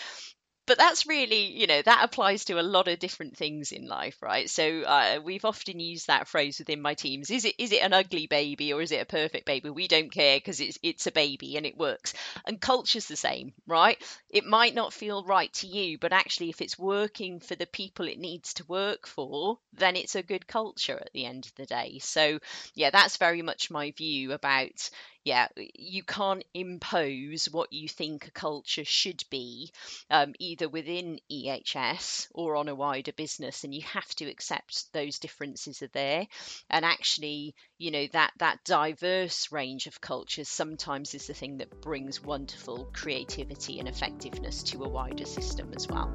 but 0.66 0.78
that's 0.78 1.06
really 1.06 1.46
you 1.52 1.66
know 1.66 1.82
that 1.82 2.04
applies 2.04 2.44
to 2.44 2.58
a 2.58 2.62
lot 2.62 2.88
of 2.88 2.98
different 2.98 3.36
things 3.36 3.72
in 3.72 3.86
life 3.86 4.16
right? 4.22 4.48
So 4.48 4.82
uh, 4.82 5.20
we've 5.22 5.44
often 5.44 5.80
used 5.80 6.06
that 6.06 6.28
phrase 6.28 6.58
within 6.58 6.80
my 6.80 6.94
teams 6.94 7.30
is 7.30 7.44
it 7.44 7.54
is 7.58 7.72
it 7.72 7.82
an 7.82 7.92
ugly 7.92 8.26
baby 8.26 8.72
or 8.72 8.80
is 8.80 8.92
it 8.92 9.02
a 9.02 9.06
perfect 9.06 9.46
baby? 9.46 9.70
We 9.70 9.88
don't 9.88 10.12
care 10.12 10.36
because 10.36 10.60
it's 10.60 10.78
it's 10.82 11.06
a 11.06 11.12
baby 11.12 11.56
and 11.56 11.66
it 11.66 11.76
works. 11.76 12.14
And 12.46 12.60
culture's 12.60 13.06
the 13.06 13.16
same 13.16 13.52
right? 13.66 14.02
It 14.30 14.44
might 14.44 14.74
not 14.74 14.92
feel 14.92 15.24
right 15.24 15.52
to 15.54 15.66
you 15.66 15.98
but 15.98 16.12
actually 16.12 16.50
if 16.50 16.60
it's 16.60 16.78
working 16.78 17.40
for 17.40 17.54
the 17.54 17.66
people 17.66 18.08
it 18.08 18.18
needs 18.18 18.54
to 18.54 18.64
work 18.66 19.06
for 19.06 19.58
then 19.72 19.96
it's 19.96 20.14
a 20.14 20.22
good 20.22 20.46
culture 20.46 20.96
at 21.00 21.12
the 21.12 21.26
end 21.26 21.46
of 21.46 21.54
the 21.56 21.66
day. 21.66 21.98
So 22.00 22.38
yeah 22.74 22.90
that's 22.90 23.16
very 23.16 23.42
much 23.42 23.70
my 23.70 23.92
view 23.92 24.32
about 24.32 24.90
yeah, 25.24 25.48
you 25.74 26.02
can't 26.02 26.44
impose 26.52 27.46
what 27.46 27.72
you 27.72 27.88
think 27.88 28.26
a 28.26 28.30
culture 28.30 28.84
should 28.84 29.24
be, 29.30 29.72
um, 30.10 30.34
either 30.38 30.68
within 30.68 31.18
EHS 31.32 32.28
or 32.34 32.56
on 32.56 32.68
a 32.68 32.74
wider 32.74 33.12
business, 33.12 33.64
and 33.64 33.74
you 33.74 33.80
have 33.82 34.14
to 34.16 34.26
accept 34.26 34.92
those 34.92 35.18
differences 35.18 35.80
are 35.80 35.88
there. 35.88 36.26
And 36.68 36.84
actually, 36.84 37.54
you 37.78 37.90
know 37.90 38.06
that 38.12 38.32
that 38.38 38.64
diverse 38.64 39.50
range 39.50 39.86
of 39.86 40.02
cultures 40.02 40.48
sometimes 40.48 41.14
is 41.14 41.26
the 41.26 41.34
thing 41.34 41.56
that 41.58 41.80
brings 41.80 42.22
wonderful 42.22 42.90
creativity 42.92 43.78
and 43.78 43.88
effectiveness 43.88 44.62
to 44.64 44.84
a 44.84 44.88
wider 44.88 45.24
system 45.24 45.72
as 45.74 45.88
well. 45.88 46.12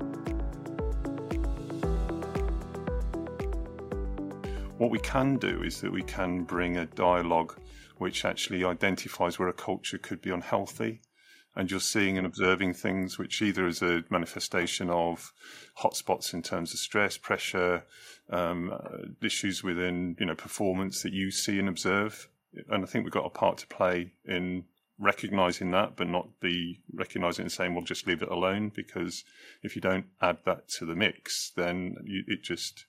What 4.77 4.91
we 4.91 4.99
can 4.99 5.37
do 5.37 5.63
is 5.63 5.81
that 5.81 5.91
we 5.91 6.03
can 6.03 6.43
bring 6.43 6.77
a 6.77 6.85
dialogue 6.85 7.59
which 7.99 8.25
actually 8.25 8.63
identifies 8.63 9.37
where 9.37 9.49
a 9.49 9.53
culture 9.53 9.97
could 9.97 10.21
be 10.21 10.31
unhealthy. 10.31 11.01
And 11.55 11.69
you're 11.69 11.81
seeing 11.81 12.17
and 12.17 12.25
observing 12.25 12.75
things 12.75 13.17
which 13.17 13.41
either 13.41 13.67
is 13.67 13.81
a 13.81 14.03
manifestation 14.09 14.89
of 14.89 15.33
hotspots 15.81 16.33
in 16.33 16.41
terms 16.41 16.73
of 16.73 16.79
stress, 16.79 17.17
pressure, 17.17 17.83
um, 18.29 18.71
uh, 18.71 19.07
issues 19.21 19.63
within 19.63 20.15
you 20.19 20.25
know 20.25 20.35
performance 20.35 21.03
that 21.03 21.11
you 21.11 21.31
see 21.31 21.59
and 21.59 21.67
observe. 21.67 22.29
And 22.69 22.83
I 22.83 22.87
think 22.87 23.03
we've 23.03 23.13
got 23.13 23.25
a 23.25 23.29
part 23.29 23.57
to 23.59 23.67
play 23.67 24.13
in 24.25 24.65
recognizing 24.97 25.71
that, 25.71 25.95
but 25.95 26.07
not 26.07 26.39
be 26.39 26.81
recognizing 26.93 27.43
and 27.43 27.51
saying, 27.51 27.73
"Well, 27.73 27.83
just 27.83 28.07
leave 28.07 28.21
it 28.21 28.29
alone." 28.29 28.71
Because 28.73 29.25
if 29.61 29.75
you 29.75 29.81
don't 29.81 30.05
add 30.21 30.37
that 30.45 30.69
to 30.77 30.85
the 30.85 30.95
mix, 30.95 31.51
then 31.55 31.95
you, 32.05 32.23
it 32.27 32.43
just 32.43 32.85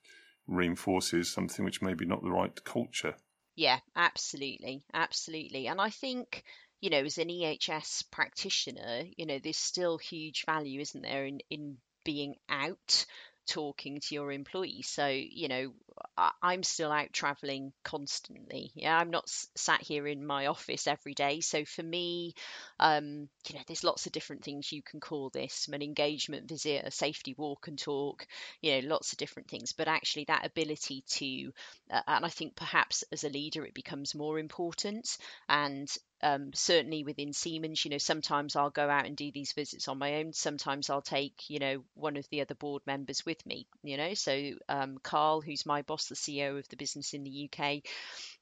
reinforces 0.46 1.32
something 1.32 1.64
which 1.64 1.82
may 1.82 1.94
be 1.94 2.04
not 2.04 2.22
the 2.22 2.30
right 2.30 2.62
culture. 2.64 3.16
Yeah, 3.60 3.80
absolutely. 3.94 4.82
Absolutely. 4.94 5.66
And 5.68 5.80
I 5.80 5.90
think, 5.90 6.42
you 6.80 6.88
know, 6.90 7.04
as 7.04 7.18
an 7.18 7.28
EHS 7.28 8.02
practitioner, 8.10 9.02
you 9.18 9.26
know, 9.26 9.38
there's 9.38 9.58
still 9.58 9.98
huge 9.98 10.44
value, 10.46 10.80
isn't 10.80 11.02
there, 11.02 11.26
in, 11.26 11.40
in 11.50 11.76
being 12.04 12.36
out 12.48 13.04
talking 13.50 14.00
to 14.00 14.14
your 14.14 14.30
employees. 14.30 14.88
So, 14.88 15.06
you 15.08 15.48
know, 15.48 15.72
I, 16.16 16.54
am 16.54 16.62
still 16.62 16.92
out 16.92 17.12
traveling 17.12 17.72
constantly. 17.82 18.70
Yeah, 18.74 18.96
I'm 18.96 19.10
not 19.10 19.28
sat 19.28 19.82
here 19.82 20.06
in 20.06 20.24
my 20.24 20.46
office 20.46 20.86
every 20.86 21.14
day. 21.14 21.40
So 21.40 21.64
for 21.64 21.82
me, 21.82 22.34
um, 22.78 23.28
you 23.48 23.54
know, 23.54 23.60
there's 23.66 23.84
lots 23.84 24.06
of 24.06 24.12
different 24.12 24.44
things 24.44 24.72
you 24.72 24.82
can 24.82 25.00
call 25.00 25.30
this 25.30 25.68
an 25.72 25.82
engagement 25.82 26.48
visit, 26.48 26.84
a 26.86 26.90
safety 26.90 27.34
walk 27.36 27.66
and 27.68 27.78
talk, 27.78 28.26
you 28.62 28.72
know, 28.80 28.88
lots 28.88 29.12
of 29.12 29.18
different 29.18 29.48
things. 29.48 29.72
But 29.72 29.88
actually, 29.88 30.24
that 30.24 30.46
ability 30.46 31.04
to, 31.08 31.52
uh, 31.90 32.02
and 32.06 32.24
I 32.24 32.28
think 32.28 32.54
perhaps 32.54 33.04
as 33.12 33.24
a 33.24 33.28
leader, 33.28 33.64
it 33.64 33.74
becomes 33.74 34.14
more 34.14 34.38
important. 34.38 35.18
And 35.48 35.88
um, 36.22 36.52
certainly 36.54 37.04
within 37.04 37.32
Siemens, 37.32 37.84
you 37.84 37.90
know, 37.90 37.98
sometimes 37.98 38.56
I'll 38.56 38.70
go 38.70 38.88
out 38.88 39.06
and 39.06 39.16
do 39.16 39.30
these 39.32 39.52
visits 39.52 39.88
on 39.88 39.98
my 39.98 40.16
own. 40.16 40.32
Sometimes 40.32 40.90
I'll 40.90 41.02
take, 41.02 41.48
you 41.48 41.58
know, 41.58 41.82
one 41.94 42.16
of 42.16 42.28
the 42.30 42.42
other 42.42 42.54
board 42.54 42.82
members 42.86 43.24
with 43.24 43.44
me, 43.46 43.66
you 43.82 43.96
know. 43.96 44.14
So 44.14 44.52
um, 44.68 44.98
Carl, 45.02 45.40
who's 45.40 45.66
my 45.66 45.82
boss, 45.82 46.06
the 46.06 46.14
CEO 46.14 46.58
of 46.58 46.68
the 46.68 46.76
business 46.76 47.14
in 47.14 47.24
the 47.24 47.50
UK, 47.50 47.82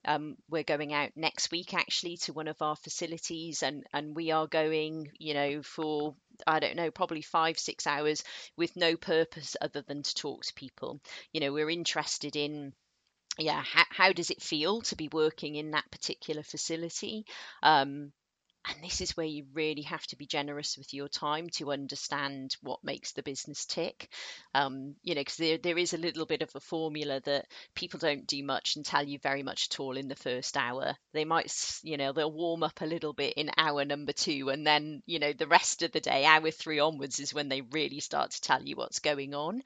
um, 0.04 0.36
we're 0.48 0.62
going 0.64 0.92
out 0.92 1.10
next 1.16 1.50
week 1.50 1.74
actually 1.74 2.16
to 2.18 2.32
one 2.32 2.48
of 2.48 2.60
our 2.62 2.76
facilities 2.76 3.62
and, 3.62 3.84
and 3.92 4.14
we 4.14 4.30
are 4.30 4.46
going, 4.46 5.10
you 5.18 5.34
know, 5.34 5.62
for 5.62 6.14
I 6.46 6.60
don't 6.60 6.76
know, 6.76 6.90
probably 6.90 7.22
five, 7.22 7.58
six 7.58 7.86
hours 7.86 8.22
with 8.56 8.76
no 8.76 8.96
purpose 8.96 9.56
other 9.60 9.82
than 9.82 10.02
to 10.02 10.14
talk 10.14 10.44
to 10.44 10.54
people. 10.54 11.00
You 11.32 11.40
know, 11.40 11.52
we're 11.52 11.70
interested 11.70 12.36
in 12.36 12.72
yeah 13.38 13.62
how, 13.62 13.84
how 13.90 14.12
does 14.12 14.30
it 14.30 14.42
feel 14.42 14.82
to 14.82 14.96
be 14.96 15.08
working 15.12 15.56
in 15.56 15.72
that 15.72 15.90
particular 15.90 16.42
facility? 16.42 17.24
Um, 17.62 18.12
and 18.66 18.84
this 18.84 19.00
is 19.00 19.16
where 19.16 19.26
you 19.26 19.46
really 19.54 19.82
have 19.82 20.06
to 20.08 20.16
be 20.16 20.26
generous 20.26 20.76
with 20.76 20.92
your 20.92 21.08
time 21.08 21.48
to 21.54 21.72
understand 21.72 22.54
what 22.60 22.84
makes 22.84 23.12
the 23.12 23.22
business 23.22 23.64
tick. 23.64 24.12
Um, 24.54 24.96
you 25.02 25.14
know 25.14 25.20
because 25.20 25.36
there, 25.36 25.58
there 25.58 25.78
is 25.78 25.94
a 25.94 25.98
little 25.98 26.26
bit 26.26 26.42
of 26.42 26.50
a 26.54 26.60
formula 26.60 27.20
that 27.24 27.46
people 27.74 27.98
don't 27.98 28.26
do 28.26 28.42
much 28.42 28.76
and 28.76 28.84
tell 28.84 29.06
you 29.06 29.18
very 29.22 29.42
much 29.42 29.68
at 29.70 29.80
all 29.80 29.96
in 29.96 30.08
the 30.08 30.16
first 30.16 30.56
hour. 30.56 30.94
They 31.14 31.24
might 31.24 31.52
you 31.82 31.96
know 31.96 32.12
they'll 32.12 32.32
warm 32.32 32.62
up 32.62 32.80
a 32.80 32.86
little 32.86 33.12
bit 33.12 33.34
in 33.34 33.50
hour 33.56 33.84
number 33.84 34.12
two 34.12 34.50
and 34.50 34.66
then 34.66 35.02
you 35.06 35.18
know 35.18 35.32
the 35.32 35.46
rest 35.46 35.82
of 35.82 35.92
the 35.92 36.00
day 36.00 36.24
hour 36.24 36.50
three 36.50 36.80
onwards 36.80 37.20
is 37.20 37.32
when 37.32 37.48
they 37.48 37.62
really 37.62 38.00
start 38.00 38.32
to 38.32 38.40
tell 38.40 38.62
you 38.62 38.76
what's 38.76 38.98
going 38.98 39.34
on 39.34 39.62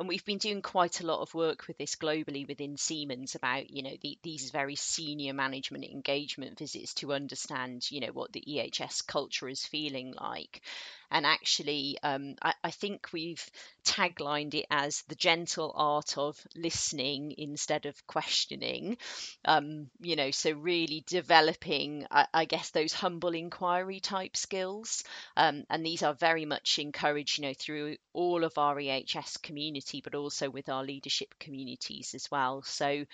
and 0.00 0.08
we've 0.08 0.24
been 0.24 0.38
doing 0.38 0.62
quite 0.62 1.00
a 1.00 1.06
lot 1.06 1.20
of 1.20 1.34
work 1.34 1.68
with 1.68 1.76
this 1.76 1.94
globally 1.94 2.48
within 2.48 2.78
Siemens 2.78 3.34
about 3.34 3.68
you 3.68 3.82
know 3.82 3.94
the, 4.00 4.18
these 4.22 4.50
very 4.50 4.74
senior 4.74 5.34
management 5.34 5.84
engagement 5.84 6.58
visits 6.58 6.94
to 6.94 7.12
understand 7.12 7.88
you 7.90 8.00
know 8.00 8.12
what 8.12 8.32
the 8.32 8.42
EHS 8.48 9.06
culture 9.06 9.46
is 9.46 9.66
feeling 9.66 10.14
like 10.18 10.62
and 11.10 11.26
actually, 11.26 11.98
um, 12.02 12.36
I, 12.40 12.54
I, 12.62 12.70
think 12.70 13.08
we've 13.12 13.44
taglined 13.84 14.54
it 14.54 14.66
as 14.70 15.02
the 15.08 15.14
gentle 15.14 15.72
art 15.74 16.16
of 16.16 16.38
listening 16.54 17.34
instead 17.36 17.86
of 17.86 18.06
questioning. 18.06 18.96
Um, 19.44 19.90
you 20.00 20.16
know, 20.16 20.30
so 20.30 20.52
really 20.52 21.04
developing, 21.06 22.06
I, 22.10 22.26
I, 22.32 22.44
guess, 22.44 22.70
those 22.70 22.92
humble 22.92 23.34
inquiry 23.34 24.00
type 24.00 24.36
skills. 24.36 25.04
Um, 25.36 25.64
and 25.68 25.84
these 25.84 26.02
are 26.02 26.14
very 26.14 26.44
much 26.44 26.78
encouraged, 26.78 27.38
you 27.38 27.42
know, 27.48 27.54
through 27.54 27.96
all 28.12 28.44
of 28.44 28.56
our 28.58 28.76
EHS 28.76 29.42
community, 29.42 30.00
but 30.02 30.14
also 30.14 30.48
with 30.48 30.68
our 30.68 30.84
leadership 30.84 31.34
communities 31.40 32.14
as 32.14 32.30
well. 32.30 32.62
So, 32.62 33.04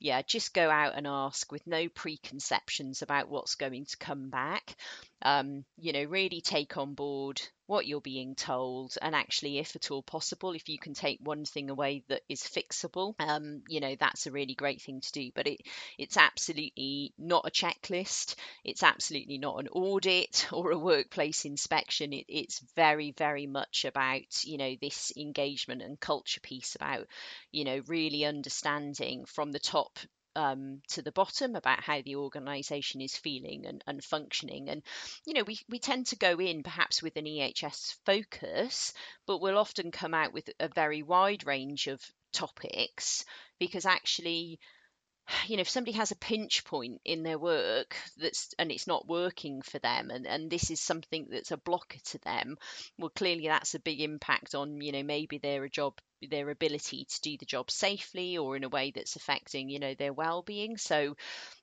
yeah, 0.00 0.22
just 0.22 0.52
go 0.52 0.68
out 0.70 0.94
and 0.96 1.06
ask 1.06 1.50
with 1.50 1.66
no 1.66 1.88
preconceptions 1.88 3.00
about 3.02 3.28
what's 3.28 3.54
going 3.54 3.86
to 3.86 3.96
come 3.96 4.28
back. 4.28 4.76
Um, 5.24 5.64
you 5.78 5.92
know, 5.92 6.04
really 6.04 6.40
take 6.40 6.76
on 6.76 6.94
board 6.94 7.40
what 7.66 7.86
you're 7.86 8.00
being 8.00 8.34
told, 8.34 8.94
and 9.00 9.14
actually, 9.14 9.58
if 9.58 9.74
at 9.74 9.90
all 9.90 10.02
possible, 10.02 10.52
if 10.52 10.68
you 10.68 10.78
can 10.78 10.92
take 10.94 11.18
one 11.22 11.44
thing 11.46 11.70
away 11.70 12.04
that 12.08 12.22
is 12.28 12.42
fixable, 12.42 13.14
um, 13.18 13.62
you 13.68 13.80
know, 13.80 13.96
that's 13.98 14.26
a 14.26 14.30
really 14.32 14.54
great 14.54 14.82
thing 14.82 15.00
to 15.00 15.12
do. 15.12 15.30
But 15.34 15.46
it 15.46 15.60
it's 15.98 16.16
absolutely 16.16 17.14
not 17.18 17.46
a 17.46 17.50
checklist. 17.50 18.34
It's 18.64 18.82
absolutely 18.82 19.38
not 19.38 19.60
an 19.60 19.68
audit 19.68 20.46
or 20.52 20.70
a 20.70 20.78
workplace 20.78 21.44
inspection. 21.44 22.12
It, 22.12 22.26
it's 22.28 22.60
very, 22.76 23.12
very 23.12 23.46
much 23.46 23.84
about 23.84 24.44
you 24.44 24.58
know 24.58 24.74
this 24.80 25.12
engagement 25.16 25.82
and 25.82 25.98
culture 25.98 26.40
piece 26.40 26.74
about 26.74 27.06
you 27.50 27.64
know 27.64 27.82
really 27.86 28.24
understanding 28.24 29.24
from 29.24 29.52
the 29.52 29.58
top 29.58 29.98
um, 30.36 30.80
to 30.88 31.02
the 31.02 31.12
bottom 31.12 31.56
about 31.56 31.82
how 31.82 32.02
the 32.02 32.16
organization 32.16 33.00
is 33.00 33.16
feeling 33.16 33.66
and, 33.66 33.82
and 33.86 34.02
functioning. 34.02 34.68
And, 34.68 34.82
you 35.26 35.34
know, 35.34 35.44
we, 35.44 35.60
we 35.68 35.78
tend 35.78 36.06
to 36.06 36.16
go 36.16 36.38
in 36.38 36.62
perhaps 36.62 37.02
with 37.02 37.16
an 37.16 37.24
EHS 37.24 37.96
focus, 38.04 38.92
but 39.26 39.40
we'll 39.40 39.58
often 39.58 39.90
come 39.90 40.14
out 40.14 40.32
with 40.32 40.50
a 40.60 40.68
very 40.68 41.02
wide 41.02 41.46
range 41.46 41.86
of 41.86 42.00
topics 42.32 43.24
because 43.58 43.86
actually 43.86 44.58
you 45.48 45.56
know 45.56 45.60
if 45.60 45.68
somebody 45.68 45.96
has 45.96 46.10
a 46.10 46.16
pinch 46.16 46.64
point 46.64 47.00
in 47.04 47.22
their 47.22 47.38
work 47.38 47.96
that's 48.18 48.54
and 48.58 48.70
it's 48.70 48.86
not 48.86 49.08
working 49.08 49.62
for 49.62 49.78
them 49.78 50.10
and 50.10 50.26
and 50.26 50.50
this 50.50 50.70
is 50.70 50.80
something 50.80 51.26
that's 51.30 51.50
a 51.50 51.56
blocker 51.56 51.98
to 52.04 52.18
them 52.18 52.56
well 52.98 53.10
clearly 53.10 53.46
that's 53.46 53.74
a 53.74 53.80
big 53.80 54.00
impact 54.00 54.54
on 54.54 54.80
you 54.80 54.92
know 54.92 55.02
maybe 55.02 55.38
their 55.38 55.68
job 55.68 55.94
their 56.30 56.50
ability 56.50 57.04
to 57.04 57.20
do 57.20 57.36
the 57.38 57.44
job 57.46 57.70
safely 57.70 58.38
or 58.38 58.56
in 58.56 58.64
a 58.64 58.68
way 58.68 58.92
that's 58.94 59.16
affecting 59.16 59.68
you 59.68 59.78
know 59.78 59.94
their 59.94 60.12
well-being. 60.12 60.76
So 60.76 61.16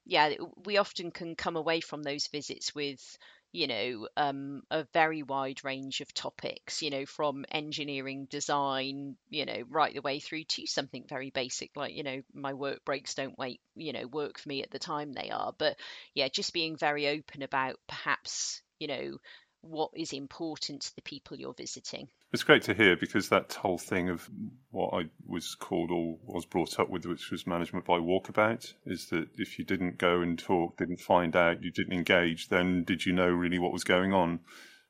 yeah 0.06 0.34
we 0.66 0.78
often 0.78 1.12
can 1.12 1.36
come 1.36 1.56
away 1.56 1.80
from 1.80 2.04
those 2.04 2.28
visits 2.28 2.76
with 2.76 3.18
you 3.52 3.68
know, 3.68 4.08
um, 4.18 4.64
a 4.72 4.86
very 4.94 5.24
wide 5.24 5.64
range 5.64 6.02
of 6.02 6.14
topics, 6.14 6.82
you 6.82 6.90
know, 6.90 7.06
from 7.06 7.46
engineering 7.52 8.28
design, 8.30 9.18
you 9.30 9.46
know, 9.46 9.64
right 9.70 9.94
the 9.94 10.02
way 10.02 10.20
through 10.20 10.46
to 10.46 10.66
something 10.66 11.06
very 11.08 11.30
basic 11.32 11.72
like, 11.76 11.94
you 11.94 12.04
know, 12.04 12.22
my 12.34 12.54
work 12.54 12.84
breaks 12.86 13.14
don't 13.16 13.38
wait, 13.38 13.60
you 13.76 13.94
know, 13.94 14.08
work 14.08 14.40
for 14.40 14.50
me 14.50 14.64
at 14.64 14.72
the 14.72 14.80
time 14.80 15.12
they 15.14 15.30
are. 15.32 15.54
But 15.58 15.78
yeah, 16.16 16.30
just 16.30 16.54
being 16.54 16.78
very 16.78 17.08
open 17.08 17.42
about 17.44 17.76
perhaps, 17.88 18.62
you 18.80 18.88
know, 18.88 19.18
what 19.62 19.92
is 19.94 20.14
important 20.14 20.82
to 20.82 20.96
the 20.96 21.02
people 21.02 21.38
you're 21.38 21.54
visiting. 21.54 22.08
It's 22.34 22.44
great 22.44 22.64
to 22.64 22.74
hear 22.74 22.96
because 22.96 23.30
that 23.30 23.54
whole 23.54 23.78
thing 23.78 24.10
of 24.10 24.30
what 24.72 24.94
I 24.94 25.10
was 25.28 25.56
called 25.56 25.92
or 25.92 26.18
was 26.24 26.46
brought 26.46 26.80
up 26.80 26.90
with, 26.90 27.06
which 27.06 27.30
was 27.30 27.46
management 27.46 27.86
by 27.86 28.00
walkabout, 28.00 28.74
is 28.86 29.08
that 29.08 29.28
if 29.38 29.60
you 29.60 29.66
didn't 29.66 29.98
go 29.98 30.22
and 30.22 30.40
talk, 30.40 30.78
didn't 30.78 31.02
find 31.02 31.36
out, 31.36 31.64
you 31.64 31.72
didn't 31.72 31.94
engage, 31.94 32.50
then 32.50 32.84
did 32.84 33.06
you 33.06 33.14
know 33.14 33.28
really 33.28 33.60
what 33.60 33.74
was 33.74 33.84
going 33.84 34.14
on? 34.14 34.40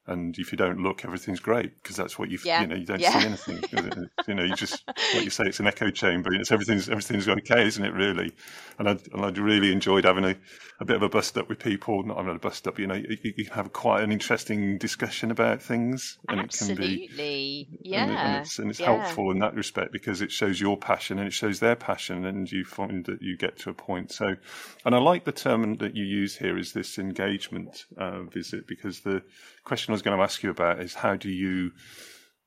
And 0.08 0.38
if 0.40 0.52
you 0.52 0.58
don't 0.58 0.80
look, 0.80 1.06
everything's 1.06 1.40
great 1.40 1.82
because 1.82 1.96
that's 1.96 2.18
what 2.18 2.32
you 2.32 2.40
yeah. 2.44 2.62
you 2.62 2.68
know 2.68 2.76
you 2.76 2.86
don't 2.86 3.00
yeah. 3.00 3.20
see 3.20 3.28
anything. 3.28 4.10
you 4.28 4.34
know, 4.34 4.44
you 4.44 4.56
just 4.56 4.84
like 4.88 5.24
you 5.24 5.30
say, 5.30 5.46
it's 5.46 5.60
an 5.60 5.68
echo 5.68 5.92
chamber. 5.92 6.34
It's 6.34 6.52
everything's 6.52 6.90
everything's 6.90 7.30
okay, 7.30 7.66
isn't 7.68 7.84
it? 7.84 7.94
Really, 7.94 8.34
and 8.80 8.90
I 8.90 8.98
and 9.14 9.24
I 9.24 9.30
really 9.30 9.72
enjoyed 9.72 10.06
having 10.06 10.26
a, 10.26 10.36
a 10.80 10.86
bit 10.86 10.96
of 10.96 11.04
a 11.04 11.10
bust 11.10 11.38
up 11.38 11.50
with 11.50 11.60
people. 11.60 12.02
Not 12.04 12.18
having 12.18 12.36
a 12.36 12.40
bust 12.40 12.68
up, 12.68 12.80
you 12.80 12.88
know, 12.88 12.96
you, 12.96 13.18
you 13.22 13.46
can 13.46 13.54
have 13.54 13.74
quite 13.74 14.04
an 14.04 14.12
interesting 14.12 14.80
discussion 14.80 15.30
about 15.30 15.62
things, 15.62 16.18
and 16.28 16.40
Absolutely. 16.40 17.04
it 17.04 17.08
can 17.10 17.18
be 17.18 17.68
yeah, 17.82 18.04
and, 18.04 18.12
and 18.12 18.42
it's, 18.42 18.58
and 18.58 18.72
it's 18.72 18.80
yeah. 18.80 18.98
helpful 18.98 19.30
in 19.30 19.40
that 19.40 19.54
respect 19.54 19.92
because 19.92 20.22
it 20.22 20.32
shows 20.32 20.60
your 20.60 20.78
passion 20.78 21.20
and 21.20 21.28
it 21.28 21.34
shows 21.34 21.60
their 21.60 21.76
passion, 21.76 22.26
and 22.26 22.52
you 22.52 22.66
find 22.66 23.06
that 23.06 23.22
you 23.22 23.38
get 23.38 23.60
to 23.60 23.70
a 23.70 23.74
point. 23.74 24.12
So, 24.12 24.36
and 24.84 24.96
I 24.96 24.98
like 24.98 25.26
the 25.26 25.32
term 25.32 25.76
that 25.76 25.96
you 25.96 26.06
use 26.06 26.36
here 26.36 26.58
is 26.58 26.74
this 26.74 26.98
engagement 26.98 27.86
uh, 27.98 28.24
visit 28.24 28.66
because 28.66 29.02
the 29.02 29.22
question 29.64 29.91
I 29.92 29.96
was 29.96 30.02
going 30.02 30.18
to 30.18 30.24
ask 30.24 30.44
you 30.44 30.50
about 30.50 30.82
is 30.82 30.94
how 30.94 31.16
do 31.16 31.30
you 31.30 31.72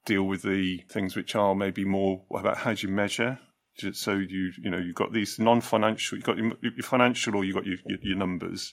deal 0.06 0.24
with 0.24 0.42
the 0.42 0.78
things 0.90 1.16
which 1.16 1.34
are 1.34 1.54
maybe 1.54 1.84
more 1.84 2.22
about 2.34 2.58
how 2.58 2.74
do 2.74 2.86
you 2.86 2.92
measure? 2.92 3.38
So 3.92 4.12
you 4.12 4.52
you 4.62 4.70
know 4.70 4.78
you've 4.78 4.94
got 4.94 5.12
these 5.12 5.40
non-financial, 5.40 6.16
you've 6.16 6.24
got 6.24 6.36
your, 6.36 6.52
your 6.62 6.84
financial 6.84 7.34
or 7.34 7.44
you've 7.44 7.56
got 7.56 7.66
your, 7.66 7.78
your, 7.86 7.98
your 8.02 8.16
numbers 8.16 8.72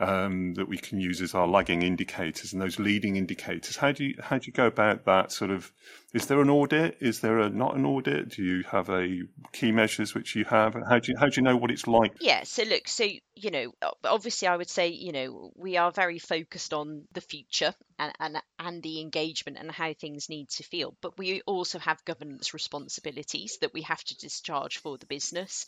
um, 0.00 0.54
that 0.54 0.68
we 0.68 0.78
can 0.78 1.00
use 1.00 1.20
as 1.20 1.34
our 1.34 1.46
lagging 1.46 1.82
indicators 1.82 2.52
and 2.52 2.60
those 2.60 2.80
leading 2.80 3.14
indicators. 3.16 3.76
How 3.76 3.92
do 3.92 4.04
you 4.04 4.14
how 4.20 4.38
do 4.38 4.46
you 4.46 4.52
go 4.52 4.66
about 4.66 5.04
that? 5.04 5.30
Sort 5.30 5.52
of, 5.52 5.72
is 6.12 6.26
there 6.26 6.40
an 6.40 6.50
audit? 6.50 6.98
Is 7.00 7.20
there 7.20 7.38
a 7.38 7.48
not 7.48 7.74
an 7.74 7.86
audit? 7.86 8.30
Do 8.30 8.42
you 8.42 8.64
have 8.70 8.90
a 8.90 9.22
key 9.52 9.72
measures 9.72 10.14
which 10.14 10.36
you 10.36 10.44
have? 10.44 10.74
How 10.88 10.98
do 10.98 11.12
you 11.12 11.18
how 11.18 11.26
do 11.26 11.32
you 11.36 11.42
know 11.42 11.56
what 11.56 11.70
it's 11.70 11.86
like? 11.86 12.12
Yeah. 12.20 12.42
So 12.44 12.64
look, 12.64 12.86
so 12.86 13.04
you 13.34 13.50
know, 13.50 13.72
obviously, 14.04 14.46
I 14.48 14.56
would 14.56 14.68
say 14.68 14.88
you 14.88 15.12
know 15.12 15.52
we 15.56 15.78
are 15.78 15.90
very 15.90 16.18
focused 16.18 16.74
on 16.74 17.04
the 17.12 17.22
future 17.22 17.74
and 17.98 18.12
and 18.20 18.42
and 18.58 18.82
the 18.82 19.00
engagement 19.00 19.56
and 19.58 19.70
how 19.70 19.94
things 19.94 20.28
need 20.28 20.50
to 20.50 20.62
feel, 20.62 20.94
but 21.00 21.16
we 21.16 21.40
also 21.46 21.78
have 21.78 22.04
governance 22.04 22.52
responsibilities 22.52 23.58
that 23.62 23.72
we 23.72 23.82
have 23.82 24.04
to 24.04 24.18
discharge 24.18 24.78
for 24.78 24.98
the 24.98 25.06
business. 25.06 25.64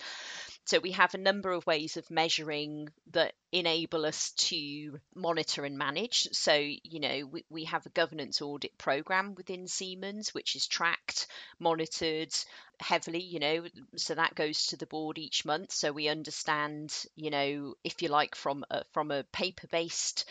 So 0.67 0.79
we 0.79 0.93
have 0.93 1.15
a 1.15 1.19
number 1.19 1.51
of 1.51 1.67
ways 1.67 1.97
of 1.97 2.11
measuring 2.11 2.89
that 3.13 3.35
enable 3.53 4.07
us 4.07 4.31
to 4.33 4.99
monitor 5.15 5.65
and 5.65 5.77
manage. 5.77 6.29
So, 6.33 6.55
you 6.55 7.01
know, 7.01 7.27
we, 7.31 7.45
we 7.51 7.65
have 7.65 7.85
a 7.85 7.91
governance 7.91 8.41
audit 8.41 8.77
program 8.79 9.35
within 9.35 9.69
Siemens, 9.69 10.33
which 10.33 10.57
is 10.57 10.67
tracked, 10.67 11.27
monitored 11.59 12.35
heavily, 12.81 13.23
you 13.23 13.39
know, 13.39 13.65
so 13.97 14.15
that 14.15 14.35
goes 14.35 14.67
to 14.67 14.77
the 14.77 14.87
board 14.87 15.19
each 15.19 15.45
month. 15.45 15.71
So 15.71 15.93
we 15.93 16.09
understand, 16.09 16.95
you 17.15 17.31
know, 17.31 17.75
if 17.85 18.03
you 18.03 18.09
like, 18.09 18.35
from 18.35 18.65
a, 18.71 18.85
from 18.93 19.11
a 19.11 19.25
paper 19.25 19.67
based 19.67 20.25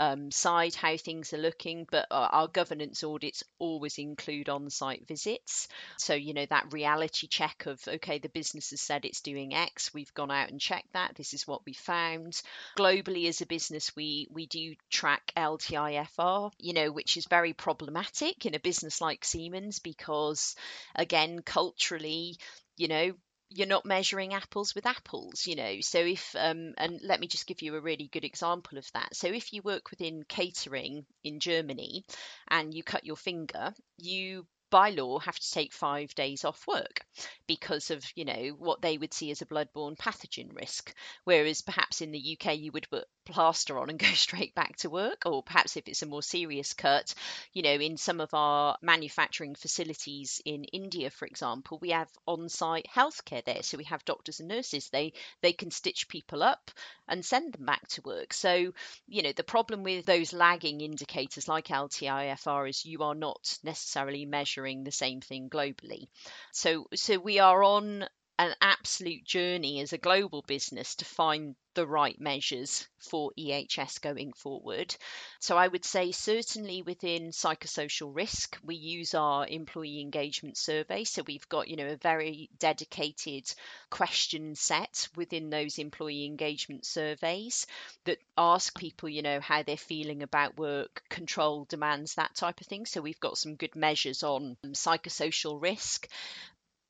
um, 0.00 0.30
side 0.30 0.74
how 0.74 0.96
things 0.96 1.34
are 1.34 1.38
looking, 1.38 1.86
but 1.90 2.06
our 2.10 2.48
governance 2.48 3.04
audits 3.04 3.44
always 3.58 3.98
include 3.98 4.48
on 4.48 4.70
site 4.70 5.06
visits. 5.06 5.68
So, 5.98 6.14
you 6.14 6.32
know, 6.32 6.46
that 6.48 6.72
reality 6.72 7.28
check 7.28 7.66
of, 7.66 7.86
okay, 7.86 8.18
the 8.18 8.30
business 8.30 8.70
has 8.70 8.80
said 8.80 9.04
it's 9.04 9.20
doing 9.20 9.54
X, 9.54 9.92
we've 9.92 10.14
gone 10.14 10.30
out 10.30 10.50
and 10.50 10.58
checked 10.58 10.94
that, 10.94 11.14
this 11.16 11.34
is 11.34 11.46
what 11.46 11.66
we 11.66 11.74
found. 11.74 12.40
Globally, 12.78 13.28
as 13.28 13.42
a 13.42 13.46
business, 13.46 13.94
we, 13.94 14.26
we 14.32 14.46
do 14.46 14.74
track 14.88 15.32
LTIFR, 15.36 16.50
you 16.58 16.72
know, 16.72 16.90
which 16.90 17.18
is 17.18 17.26
very 17.26 17.52
problematic 17.52 18.46
in 18.46 18.54
a 18.54 18.60
business 18.60 19.02
like 19.02 19.22
Siemens 19.22 19.80
because, 19.80 20.56
again, 20.94 21.42
culturally, 21.44 22.38
you 22.78 22.88
know, 22.88 23.12
you're 23.50 23.66
not 23.66 23.84
measuring 23.84 24.32
apples 24.32 24.74
with 24.74 24.86
apples 24.86 25.46
you 25.46 25.56
know. 25.56 25.76
So 25.80 25.98
if 25.98 26.34
um, 26.38 26.74
and 26.78 27.00
let 27.02 27.20
me 27.20 27.26
just 27.26 27.46
give 27.46 27.62
you 27.62 27.74
a 27.76 27.80
really 27.80 28.08
good 28.12 28.24
example 28.24 28.78
of 28.78 28.86
that. 28.94 29.14
So 29.14 29.28
if 29.28 29.52
you 29.52 29.62
work 29.62 29.90
within 29.90 30.22
catering 30.28 31.04
in 31.24 31.40
germany 31.40 32.04
and 32.48 32.72
you 32.74 32.82
cut 32.82 33.04
your 33.04 33.16
finger 33.16 33.74
you 33.98 34.46
by 34.70 34.90
law 34.90 35.18
have 35.18 35.38
to 35.38 35.50
take 35.50 35.72
five 35.72 36.14
days 36.14 36.44
off 36.44 36.66
work 36.66 37.00
because 37.46 37.90
of 37.90 38.04
you 38.14 38.24
know 38.24 38.48
what 38.58 38.80
they 38.80 38.96
would 38.96 39.12
see 39.12 39.30
as 39.30 39.42
a 39.42 39.46
bloodborne 39.46 39.96
pathogen 39.96 40.54
risk. 40.54 40.94
Whereas 41.24 41.62
perhaps 41.62 42.00
in 42.00 42.12
the 42.12 42.38
uk 42.38 42.56
you 42.56 42.72
would 42.72 42.88
put 42.90 43.06
plaster 43.24 43.78
on 43.78 43.90
and 43.90 43.98
go 43.98 44.06
straight 44.08 44.54
back 44.54 44.76
to 44.76 44.90
work 44.90 45.22
or 45.26 45.42
perhaps 45.42 45.76
if 45.76 45.86
it's 45.88 46.02
a 46.02 46.06
more 46.06 46.22
serious 46.22 46.72
cut 46.72 47.14
you 47.52 47.62
know 47.62 47.70
in 47.74 47.96
some 47.96 48.20
of 48.20 48.32
our 48.34 48.76
manufacturing 48.82 49.54
facilities 49.54 50.40
in 50.44 50.64
india 50.64 51.10
for 51.10 51.26
example 51.26 51.78
we 51.80 51.90
have 51.90 52.08
on-site 52.26 52.86
healthcare 52.94 53.44
there. 53.44 53.62
So 53.62 53.78
we 53.78 53.84
have 53.84 54.04
doctors 54.04 54.40
and 54.40 54.48
nurses. 54.48 54.88
They 54.88 55.12
they 55.42 55.52
can 55.52 55.70
stitch 55.70 56.08
people 56.08 56.42
up 56.42 56.70
and 57.08 57.24
send 57.24 57.52
them 57.54 57.66
back 57.66 57.86
to 57.88 58.02
work. 58.02 58.32
So 58.32 58.72
you 59.06 59.22
know 59.22 59.32
the 59.32 59.44
problem 59.44 59.82
with 59.82 60.06
those 60.06 60.32
lagging 60.32 60.80
indicators 60.80 61.48
like 61.48 61.68
ltifr 61.68 62.68
is 62.68 62.84
you 62.84 63.02
are 63.02 63.14
not 63.14 63.58
necessarily 63.64 64.24
measuring 64.26 64.59
the 64.84 64.92
same 64.92 65.20
thing 65.20 65.50
globally. 65.50 66.08
So 66.52 66.86
so 66.94 67.18
we 67.18 67.38
are 67.38 67.62
on 67.62 68.04
an 68.40 68.54
absolute 68.62 69.22
journey 69.22 69.80
as 69.80 69.92
a 69.92 69.98
global 69.98 70.40
business 70.40 70.94
to 70.94 71.04
find 71.04 71.54
the 71.74 71.86
right 71.86 72.18
measures 72.18 72.88
for 72.98 73.32
EHS 73.38 74.00
going 74.00 74.32
forward. 74.32 74.96
So 75.40 75.58
I 75.58 75.68
would 75.68 75.84
say 75.84 76.10
certainly 76.10 76.80
within 76.80 77.32
psychosocial 77.32 78.16
risk, 78.16 78.56
we 78.64 78.76
use 78.76 79.12
our 79.14 79.46
employee 79.46 80.00
engagement 80.00 80.56
survey. 80.56 81.04
So 81.04 81.22
we've 81.26 81.48
got, 81.50 81.68
you 81.68 81.76
know, 81.76 81.88
a 81.88 81.96
very 81.96 82.48
dedicated 82.58 83.44
question 83.90 84.54
set 84.54 85.08
within 85.14 85.50
those 85.50 85.78
employee 85.78 86.24
engagement 86.24 86.86
surveys 86.86 87.66
that 88.06 88.18
ask 88.38 88.76
people, 88.78 89.10
you 89.10 89.20
know, 89.20 89.40
how 89.40 89.62
they're 89.62 89.76
feeling 89.76 90.22
about 90.22 90.56
work, 90.56 91.02
control 91.10 91.66
demands, 91.66 92.14
that 92.14 92.34
type 92.34 92.62
of 92.62 92.66
thing. 92.66 92.86
So 92.86 93.02
we've 93.02 93.20
got 93.20 93.36
some 93.36 93.56
good 93.56 93.76
measures 93.76 94.22
on 94.22 94.56
psychosocial 94.64 95.60
risk 95.60 96.08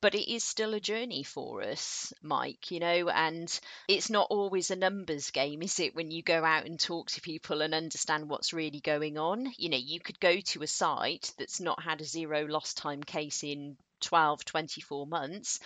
but 0.00 0.14
it 0.14 0.32
is 0.32 0.44
still 0.44 0.74
a 0.74 0.80
journey 0.80 1.22
for 1.22 1.62
us, 1.62 2.12
Mike, 2.22 2.70
you 2.70 2.80
know, 2.80 3.08
and 3.08 3.60
it's 3.88 4.10
not 4.10 4.26
always 4.30 4.70
a 4.70 4.76
numbers 4.76 5.30
game, 5.30 5.62
is 5.62 5.78
it, 5.80 5.94
when 5.94 6.10
you 6.10 6.22
go 6.22 6.44
out 6.44 6.66
and 6.66 6.78
talk 6.80 7.10
to 7.10 7.20
people 7.20 7.62
and 7.62 7.74
understand 7.74 8.28
what's 8.28 8.52
really 8.52 8.80
going 8.80 9.18
on? 9.18 9.52
You 9.58 9.68
know, 9.70 9.76
you 9.78 10.00
could 10.00 10.20
go 10.20 10.40
to 10.40 10.62
a 10.62 10.66
site 10.66 11.32
that's 11.38 11.60
not 11.60 11.82
had 11.82 12.00
a 12.00 12.04
zero 12.04 12.46
lost 12.46 12.78
time 12.78 13.02
case 13.02 13.44
in 13.44 13.76
12, 14.00 14.44
24 14.44 15.06
months. 15.06 15.60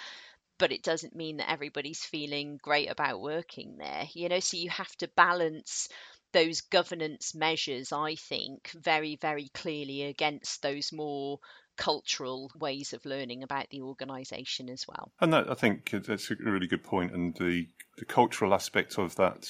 But 0.58 0.72
it 0.72 0.82
doesn't 0.82 1.14
mean 1.14 1.36
that 1.36 1.50
everybody's 1.50 2.04
feeling 2.04 2.58
great 2.60 2.90
about 2.90 3.20
working 3.20 3.76
there, 3.76 4.08
you 4.14 4.28
know. 4.28 4.40
So 4.40 4.56
you 4.56 4.68
have 4.70 4.94
to 4.96 5.08
balance 5.08 5.88
those 6.32 6.60
governance 6.62 7.34
measures, 7.36 7.92
I 7.92 8.16
think, 8.16 8.70
very, 8.70 9.14
very 9.16 9.48
clearly 9.54 10.02
against 10.02 10.60
those 10.62 10.92
more 10.92 11.38
cultural 11.76 12.50
ways 12.58 12.92
of 12.92 13.04
learning 13.04 13.42
about 13.42 13.68
the 13.70 13.82
organisation 13.82 14.68
as 14.68 14.86
well. 14.88 15.12
And 15.20 15.32
that, 15.32 15.50
I 15.50 15.54
think 15.54 15.92
uh, 15.92 16.00
that's 16.06 16.30
a 16.30 16.36
really 16.36 16.66
good 16.66 16.84
point. 16.84 17.12
And 17.12 17.34
the, 17.36 17.68
the 17.98 18.04
cultural 18.04 18.54
aspect 18.54 18.98
of 18.98 19.16
that, 19.16 19.48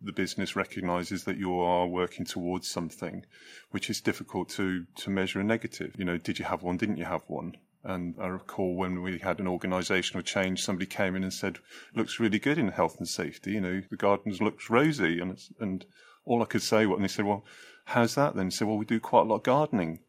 the 0.00 0.12
business 0.12 0.56
recognises 0.56 1.24
that 1.24 1.36
you 1.36 1.58
are 1.58 1.86
working 1.86 2.24
towards 2.24 2.68
something, 2.68 3.24
which 3.70 3.90
is 3.90 4.00
difficult 4.00 4.48
to 4.50 4.84
to 4.96 5.10
measure 5.10 5.40
a 5.40 5.44
negative. 5.44 5.94
You 5.98 6.04
know, 6.04 6.18
did 6.18 6.38
you 6.38 6.44
have 6.44 6.62
one? 6.62 6.76
Didn't 6.76 6.98
you 6.98 7.04
have 7.04 7.22
one? 7.26 7.56
And 7.84 8.16
I 8.20 8.26
recall 8.26 8.74
when 8.74 9.02
we 9.02 9.18
had 9.18 9.38
an 9.38 9.46
organisational 9.46 10.24
change, 10.24 10.62
somebody 10.62 10.86
came 10.86 11.14
in 11.14 11.22
and 11.22 11.32
said, 11.32 11.58
"Looks 11.94 12.18
really 12.18 12.38
good 12.38 12.58
in 12.58 12.68
health 12.68 12.98
and 12.98 13.08
safety. 13.08 13.52
You 13.52 13.60
know, 13.60 13.82
the 13.88 13.96
gardens 13.96 14.40
looks 14.40 14.70
rosy." 14.70 15.20
And 15.20 15.38
and 15.60 15.86
all 16.24 16.42
I 16.42 16.46
could 16.46 16.62
say, 16.62 16.84
and 16.84 17.02
they 17.02 17.08
said, 17.08 17.24
"Well, 17.24 17.44
how's 17.84 18.14
that 18.16 18.34
then?" 18.34 18.46
He 18.46 18.50
said, 18.50 18.66
"Well, 18.66 18.78
we 18.78 18.84
do 18.84 19.00
quite 19.00 19.22
a 19.22 19.24
lot 19.24 19.36
of 19.36 19.42
gardening." 19.44 20.00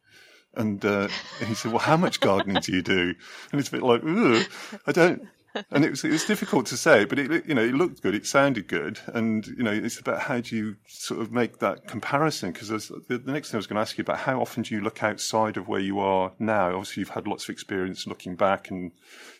And, 0.54 0.84
uh, 0.84 1.08
he 1.46 1.54
said, 1.54 1.72
"Well, 1.72 1.80
how 1.80 1.96
much 1.96 2.20
gardening 2.20 2.60
do 2.62 2.72
you 2.72 2.82
do?" 2.82 3.14
And 3.52 3.60
it's 3.60 3.68
a 3.68 3.72
bit 3.72 3.82
like, 3.82 4.02
I 4.86 4.92
don't. 4.92 5.28
And 5.70 5.84
it 5.84 5.90
was 5.90 6.04
it 6.04 6.10
was 6.10 6.24
difficult 6.24 6.66
to 6.66 6.76
say, 6.76 7.04
but 7.04 7.18
it 7.18 7.46
you 7.46 7.54
know 7.54 7.62
it 7.62 7.74
looked 7.74 8.02
good, 8.02 8.14
it 8.14 8.26
sounded 8.26 8.68
good, 8.68 9.00
and 9.08 9.46
you 9.46 9.62
know 9.62 9.72
it's 9.72 9.98
about 9.98 10.20
how 10.20 10.40
do 10.40 10.56
you 10.56 10.76
sort 10.86 11.20
of 11.20 11.32
make 11.32 11.58
that 11.58 11.86
comparison? 11.86 12.52
Because 12.52 12.68
the, 12.68 13.18
the 13.18 13.32
next 13.32 13.50
thing 13.50 13.56
I 13.56 13.60
was 13.60 13.66
going 13.66 13.76
to 13.76 13.82
ask 13.82 13.98
you 13.98 14.02
about 14.02 14.18
how 14.18 14.40
often 14.40 14.62
do 14.62 14.74
you 14.74 14.80
look 14.80 15.02
outside 15.02 15.56
of 15.56 15.68
where 15.68 15.80
you 15.80 15.98
are 16.00 16.32
now? 16.38 16.68
Obviously, 16.68 17.00
you've 17.00 17.10
had 17.10 17.26
lots 17.26 17.44
of 17.44 17.50
experience 17.50 18.06
looking 18.06 18.36
back, 18.36 18.70
and 18.70 18.92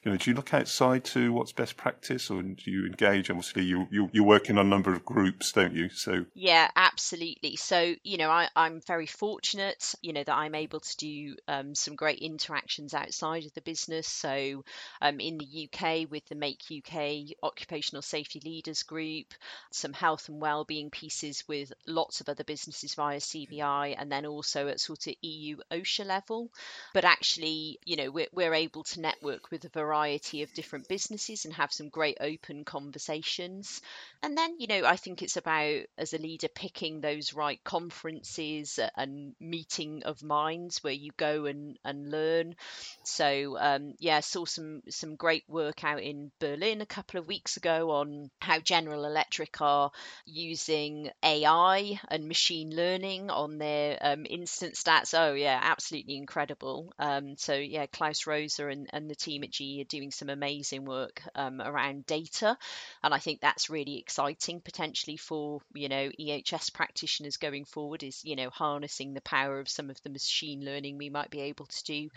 you 0.03 0.11
know 0.11 0.17
do 0.17 0.31
you 0.31 0.37
look 0.37 0.55
outside 0.55 1.05
to 1.05 1.33
what's 1.33 1.53
best 1.53 1.77
practice, 1.77 2.31
or 2.31 2.43
do 2.43 2.71
you 2.71 2.87
engage? 2.87 3.31
Obviously, 3.31 3.65
you, 3.65 3.87
you 3.91 4.11
you're 4.13 4.25
working 4.25 4.59
on 4.59 4.67
a 4.67 4.69
number 4.69 4.93
of 4.93 5.05
groups, 5.05 5.53
don't 5.53 5.75
you? 5.75 5.89
So 5.91 6.25
yeah, 6.35 6.69
absolutely. 6.77 7.57
So 7.57 7.95
you 8.03 8.19
know 8.19 8.31
I, 8.31 8.49
I'm 8.55 8.81
very 8.87 9.07
fortunate, 9.07 9.95
you 10.03 10.13
know 10.13 10.25
that 10.25 10.35
I'm 10.35 10.55
able 10.55 10.81
to 10.81 10.97
do 10.97 11.37
um, 11.47 11.75
some 11.75 11.95
great 11.95 12.19
interactions 12.19 12.95
outside 12.95 13.45
of 13.45 13.55
the 13.55 13.61
business. 13.61 14.09
So 14.09 14.65
um, 15.01 15.21
in 15.21 15.39
the 15.39 15.69
UK 15.69 16.08
with 16.11 16.27
the 16.27 16.35
Make 16.35 16.63
UK 16.71 17.37
Occupational 17.43 18.03
Safety 18.03 18.41
Leaders 18.45 18.83
Group, 18.83 19.35
some 19.71 19.93
health 19.93 20.29
and 20.29 20.41
wellbeing 20.41 20.91
pieces 20.91 21.45
with 21.47 21.73
lots 21.87 22.21
of 22.21 22.29
other 22.29 22.45
businesses 22.45 22.95
via 22.95 23.19
CBI, 23.19 23.95
and 23.99 24.11
then 24.11 24.27
also 24.27 24.69
at 24.69 24.81
sort 24.81 25.07
of 25.07 25.15
EU 25.23 25.59
OSHA 25.71 26.07
level. 26.07 26.51
But 26.95 27.05
actually, 27.05 27.79
you 27.85 27.97
know, 27.97 28.11
we're, 28.11 28.29
we're 28.33 28.55
able 28.55 28.85
to 28.85 29.01
network 29.01 29.51
with 29.51 29.65
a 29.65 29.71
variety 29.71 30.43
of 30.43 30.53
different 30.55 30.89
businesses 30.89 31.45
and 31.45 31.55
have 31.55 31.73
some 31.73 31.89
great 31.89 32.19
open 32.21 32.65
conversations. 32.65 33.81
And 34.23 34.37
then, 34.37 34.59
you 34.59 34.67
know, 34.67 34.85
I 34.85 34.97
think 34.97 35.23
it's 35.23 35.37
about 35.37 35.83
as 35.97 36.13
a 36.13 36.19
leader 36.19 36.49
picking 36.49 37.01
those 37.01 37.35
right 37.35 37.63
conferences 37.65 38.79
and 38.97 39.35
meeting 39.41 40.03
of 40.05 40.23
minds 40.23 40.83
where 40.83 40.93
you 40.93 41.11
go 41.17 41.47
and, 41.47 41.79
and 41.85 42.11
learn. 42.11 42.57
So 43.05 43.57
um, 43.59 43.95
yeah, 43.99 44.21
saw 44.21 44.45
some 44.45 44.83
some 44.89 45.17
great 45.17 45.45
work 45.49 45.85
out 45.85 45.98
in 45.99 46.31
Berlin 46.39 46.81
a 46.81 46.87
couple 46.87 47.21
of 47.21 47.27
weeks 47.27 47.57
ago 47.57 47.91
on 47.91 48.31
how 48.41 48.59
General 48.59 49.05
Electric 49.05 49.61
are 49.61 49.91
using 50.25 51.11
AI 51.23 52.01
and 52.09 52.29
machine 52.29 52.75
learning 52.75 53.31
on 53.31 53.59
their 53.59 53.99
um, 54.01 54.27
incident 54.29 54.75
stats. 54.77 55.19
Oh 55.19 55.35
yeah, 55.35 55.59
absolutely 55.63 56.17
incredible. 56.17 56.93
Um, 56.99 57.37
so 57.37 57.55
yeah, 57.55 57.87
Klaus 57.87 58.25
Roser 58.25 58.71
and, 58.73 58.89
and 58.93 59.11
the 59.11 59.15
team 59.15 59.45
at 59.45 59.51
GE 59.51 59.81
are 59.81 59.85
doing 59.85 60.11
some 60.11 60.29
amazing 60.31 60.85
work 60.85 61.23
um, 61.35 61.61
around 61.61 62.07
data, 62.07 62.57
and 63.03 63.13
I 63.13 63.19
think 63.19 63.41
that's 63.41 63.71
really 63.71 63.99
exciting 63.99 64.61
potentially 64.61 65.17
for 65.17 65.61
you 65.75 65.89
know 65.89 66.11
EHS 66.19 66.73
practitioners 66.73 67.37
going 67.37 67.65
forward. 67.65 68.03
Is 68.03 68.25
you 68.25 68.37
know 68.37 68.51
harnessing 68.51 69.15
the 69.15 69.21
power 69.21 69.59
of 69.61 69.69
some 69.69 69.91
of 69.91 70.03
the 70.03 70.11
machine 70.11 70.65
learning 70.65 70.99
we 70.99 71.11
might 71.11 71.31
be 71.31 71.41
able 71.43 71.67
to 71.67 71.85
do 71.85 72.09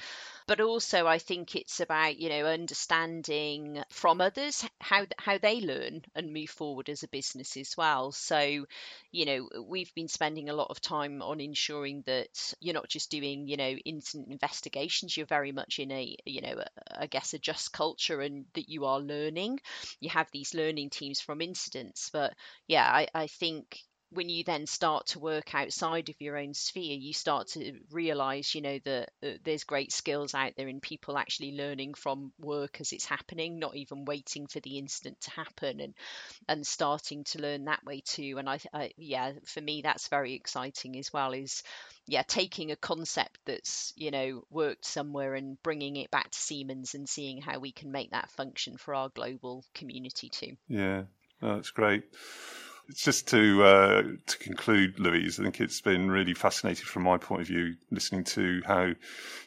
but 0.47 0.59
also 0.59 1.07
I 1.07 1.17
think 1.17 1.55
it's 1.55 1.79
about 1.79 2.17
you 2.19 2.29
know 2.29 2.45
understanding 2.45 3.60
from 3.89 4.21
others 4.21 4.65
how 4.79 5.05
how 5.17 5.37
they 5.37 5.61
learn 5.61 6.01
and 6.15 6.33
move 6.33 6.49
forward 6.49 6.89
as 6.89 7.03
a 7.03 7.07
business 7.07 7.57
as 7.57 7.75
well. 7.77 8.11
So, 8.11 8.65
you 9.11 9.25
know, 9.25 9.49
we've 9.67 9.93
been 9.95 10.07
spending 10.07 10.49
a 10.49 10.53
lot 10.53 10.67
of 10.69 10.81
time 10.81 11.21
on 11.21 11.39
ensuring 11.41 12.03
that 12.05 12.53
you're 12.59 12.73
not 12.73 12.89
just 12.89 13.09
doing 13.11 13.47
you 13.47 13.57
know 13.57 13.71
incident 13.85 14.31
investigations. 14.31 15.15
You're 15.15 15.25
very 15.25 15.51
much 15.51 15.79
in 15.79 15.91
a 15.91 16.15
you 16.25 16.41
know 16.41 16.63
I 16.95 17.07
guess 17.07 17.33
a 17.33 17.39
just 17.39 17.73
culture 17.73 18.21
and 18.21 18.45
that 18.53 18.69
you 18.69 18.85
are 18.85 18.99
learning. 18.99 19.59
You 19.99 20.09
have 20.09 20.29
these 20.31 20.53
learning 20.53 20.89
teams 20.89 21.21
from 21.21 21.41
incidents, 21.41 22.09
but 22.11 22.33
yeah, 22.67 22.85
I, 22.89 23.07
I 23.13 23.27
think 23.27 23.79
when 24.11 24.27
you 24.27 24.43
then 24.43 24.67
start 24.67 25.07
to 25.07 25.19
work 25.19 25.55
outside 25.55 26.09
of 26.09 26.15
your 26.19 26.37
own 26.37 26.53
sphere, 26.53 26.97
you 26.97 27.13
start 27.13 27.47
to 27.47 27.79
realize, 27.91 28.53
you 28.53 28.61
know, 28.61 28.77
that 28.83 29.09
uh, 29.23 29.29
there's 29.43 29.63
great 29.63 29.91
skills 29.93 30.33
out 30.33 30.53
there 30.57 30.67
in 30.67 30.81
people 30.81 31.17
actually 31.17 31.53
learning 31.53 31.93
from 31.93 32.33
work 32.37 32.81
as 32.81 32.91
it's 32.91 33.05
happening, 33.05 33.57
not 33.57 33.75
even 33.75 34.03
waiting 34.03 34.47
for 34.47 34.59
the 34.59 34.77
incident 34.77 35.19
to 35.21 35.31
happen, 35.31 35.79
and 35.79 35.93
and 36.49 36.67
starting 36.67 37.23
to 37.23 37.41
learn 37.41 37.65
that 37.65 37.83
way 37.85 38.01
too. 38.05 38.35
And 38.37 38.49
I, 38.49 38.59
I 38.73 38.91
yeah, 38.97 39.31
for 39.45 39.61
me, 39.61 39.81
that's 39.81 40.09
very 40.09 40.33
exciting 40.33 40.99
as 40.99 41.13
well. 41.13 41.31
Is 41.31 41.63
yeah, 42.05 42.23
taking 42.23 42.71
a 42.71 42.75
concept 42.75 43.39
that's 43.45 43.93
you 43.95 44.11
know 44.11 44.43
worked 44.49 44.85
somewhere 44.85 45.35
and 45.35 45.61
bringing 45.63 45.95
it 45.95 46.11
back 46.11 46.31
to 46.31 46.37
Siemens 46.37 46.95
and 46.95 47.07
seeing 47.07 47.41
how 47.41 47.59
we 47.59 47.71
can 47.71 47.91
make 47.91 48.11
that 48.11 48.31
function 48.31 48.75
for 48.77 48.93
our 48.93 49.09
global 49.09 49.63
community 49.73 50.29
too. 50.29 50.57
Yeah, 50.67 51.03
that's 51.41 51.71
great. 51.71 52.03
It's 52.87 53.03
just 53.03 53.27
to 53.29 53.63
uh, 53.63 54.03
to 54.25 54.37
conclude, 54.39 54.99
Louise, 54.99 55.39
I 55.39 55.43
think 55.43 55.61
it's 55.61 55.81
been 55.81 56.11
really 56.11 56.33
fascinating 56.33 56.85
from 56.85 57.03
my 57.03 57.17
point 57.17 57.41
of 57.41 57.47
view, 57.47 57.75
listening 57.89 58.23
to 58.25 58.61
how 58.65 58.91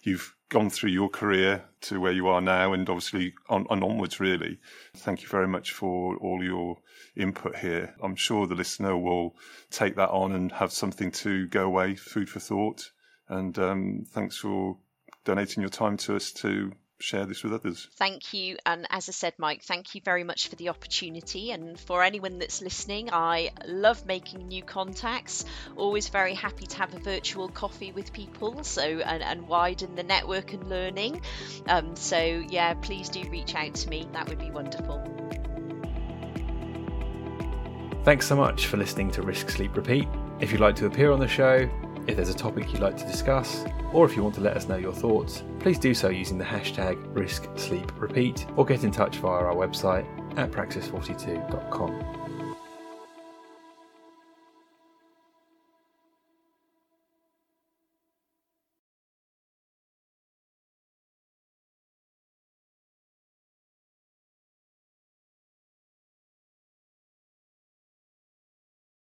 you've 0.03 0.35
gone 0.49 0.70
through 0.70 0.91
your 0.91 1.09
career 1.09 1.64
to 1.82 2.01
where 2.01 2.12
you 2.12 2.28
are 2.28 2.41
now, 2.41 2.72
and 2.72 2.89
obviously 2.89 3.35
on, 3.49 3.66
on 3.68 3.82
onwards. 3.82 4.20
Really, 4.20 4.59
thank 4.97 5.22
you 5.22 5.28
very 5.28 5.49
much 5.49 5.72
for 5.72 6.16
all 6.16 6.43
your 6.43 6.78
input 7.16 7.57
here. 7.57 7.95
I'm 8.03 8.16
sure 8.16 8.47
the 8.47 8.55
listener 8.55 8.97
will 8.97 9.37
take 9.70 9.97
that 9.97 10.11
on 10.11 10.32
and 10.32 10.51
have 10.53 10.72
something 10.72 11.11
to 11.12 11.47
go 11.49 11.64
away, 11.64 11.97
food 11.97 12.28
for 12.28 12.41
thought. 12.41 12.91
And 13.28 13.59
um, 13.59 14.05
thanks 14.09 14.37
for 14.37 14.76
donating 15.24 15.62
your 15.62 15.70
time 15.70 15.97
to 15.99 16.16
us 16.16 16.32
to 16.32 16.72
share 17.05 17.26
this 17.26 17.42
with 17.42 17.52
others. 17.52 17.88
Thank 17.96 18.34
you. 18.34 18.57
And 18.64 18.86
as 18.90 19.09
I 19.09 19.12
said, 19.12 19.34
Mike, 19.38 19.62
thank 19.62 19.94
you 19.94 20.00
very 20.05 20.24
much 20.24 20.48
for 20.48 20.57
the 20.57 20.70
opportunity. 20.70 21.50
And 21.50 21.78
for 21.78 22.02
anyone 22.02 22.38
that's 22.38 22.62
listening, 22.62 23.11
I 23.12 23.50
love 23.66 24.07
making 24.07 24.48
new 24.48 24.62
contacts. 24.62 25.44
Always 25.76 26.09
very 26.09 26.34
happy 26.34 26.66
to 26.66 26.76
have 26.78 26.94
a 26.94 26.98
virtual 26.98 27.48
coffee 27.48 27.92
with 27.92 28.12
people 28.12 28.64
so 28.64 28.82
and, 28.82 29.22
and 29.22 29.48
widen 29.48 29.94
the 29.94 30.02
network 30.02 30.52
and 30.52 30.68
learning. 30.68 31.20
Um, 31.66 31.96
so, 31.96 32.16
yeah, 32.48 32.74
please 32.74 33.09
do 33.09 33.22
reach 33.30 33.55
out 33.55 33.74
to 33.74 33.88
me. 33.88 34.09
That 34.12 34.28
would 34.28 34.38
be 34.38 34.50
wonderful. 34.50 35.02
Thanks 38.05 38.26
so 38.26 38.36
much 38.36 38.66
for 38.66 38.76
listening 38.76 39.11
to 39.12 39.22
Risk 39.22 39.48
Sleep 39.48 39.74
Repeat. 39.76 40.07
If 40.40 40.52
you'd 40.52 40.61
like 40.61 40.76
to 40.76 40.86
appear 40.86 41.11
on 41.11 41.20
the 41.20 41.28
show, 41.28 41.68
if 42.07 42.16
there's 42.16 42.28
a 42.28 42.34
topic 42.34 42.72
you'd 42.72 42.82
like 42.82 42.96
to 42.96 43.07
discuss, 43.07 43.64
or 43.92 44.05
if 44.07 44.16
you 44.16 44.22
want 44.22 44.34
to 44.34 44.40
let 44.40 44.57
us 44.57 44.68
know 44.68 44.76
your 44.76 44.92
thoughts, 44.92 45.42
please 45.61 45.78
do 45.78 45.94
so 45.94 46.09
using 46.09 46.38
the 46.38 46.44
hashtag 46.44 46.96
RiskSleepRepeat 47.14 48.57
or 48.59 48.64
get 48.64 48.84
in 48.84 48.90
touch 48.90 49.18
via 49.18 49.44
our 49.44 49.55
website 49.55 50.07
at 50.38 50.50
praxis42.com. 50.50 52.23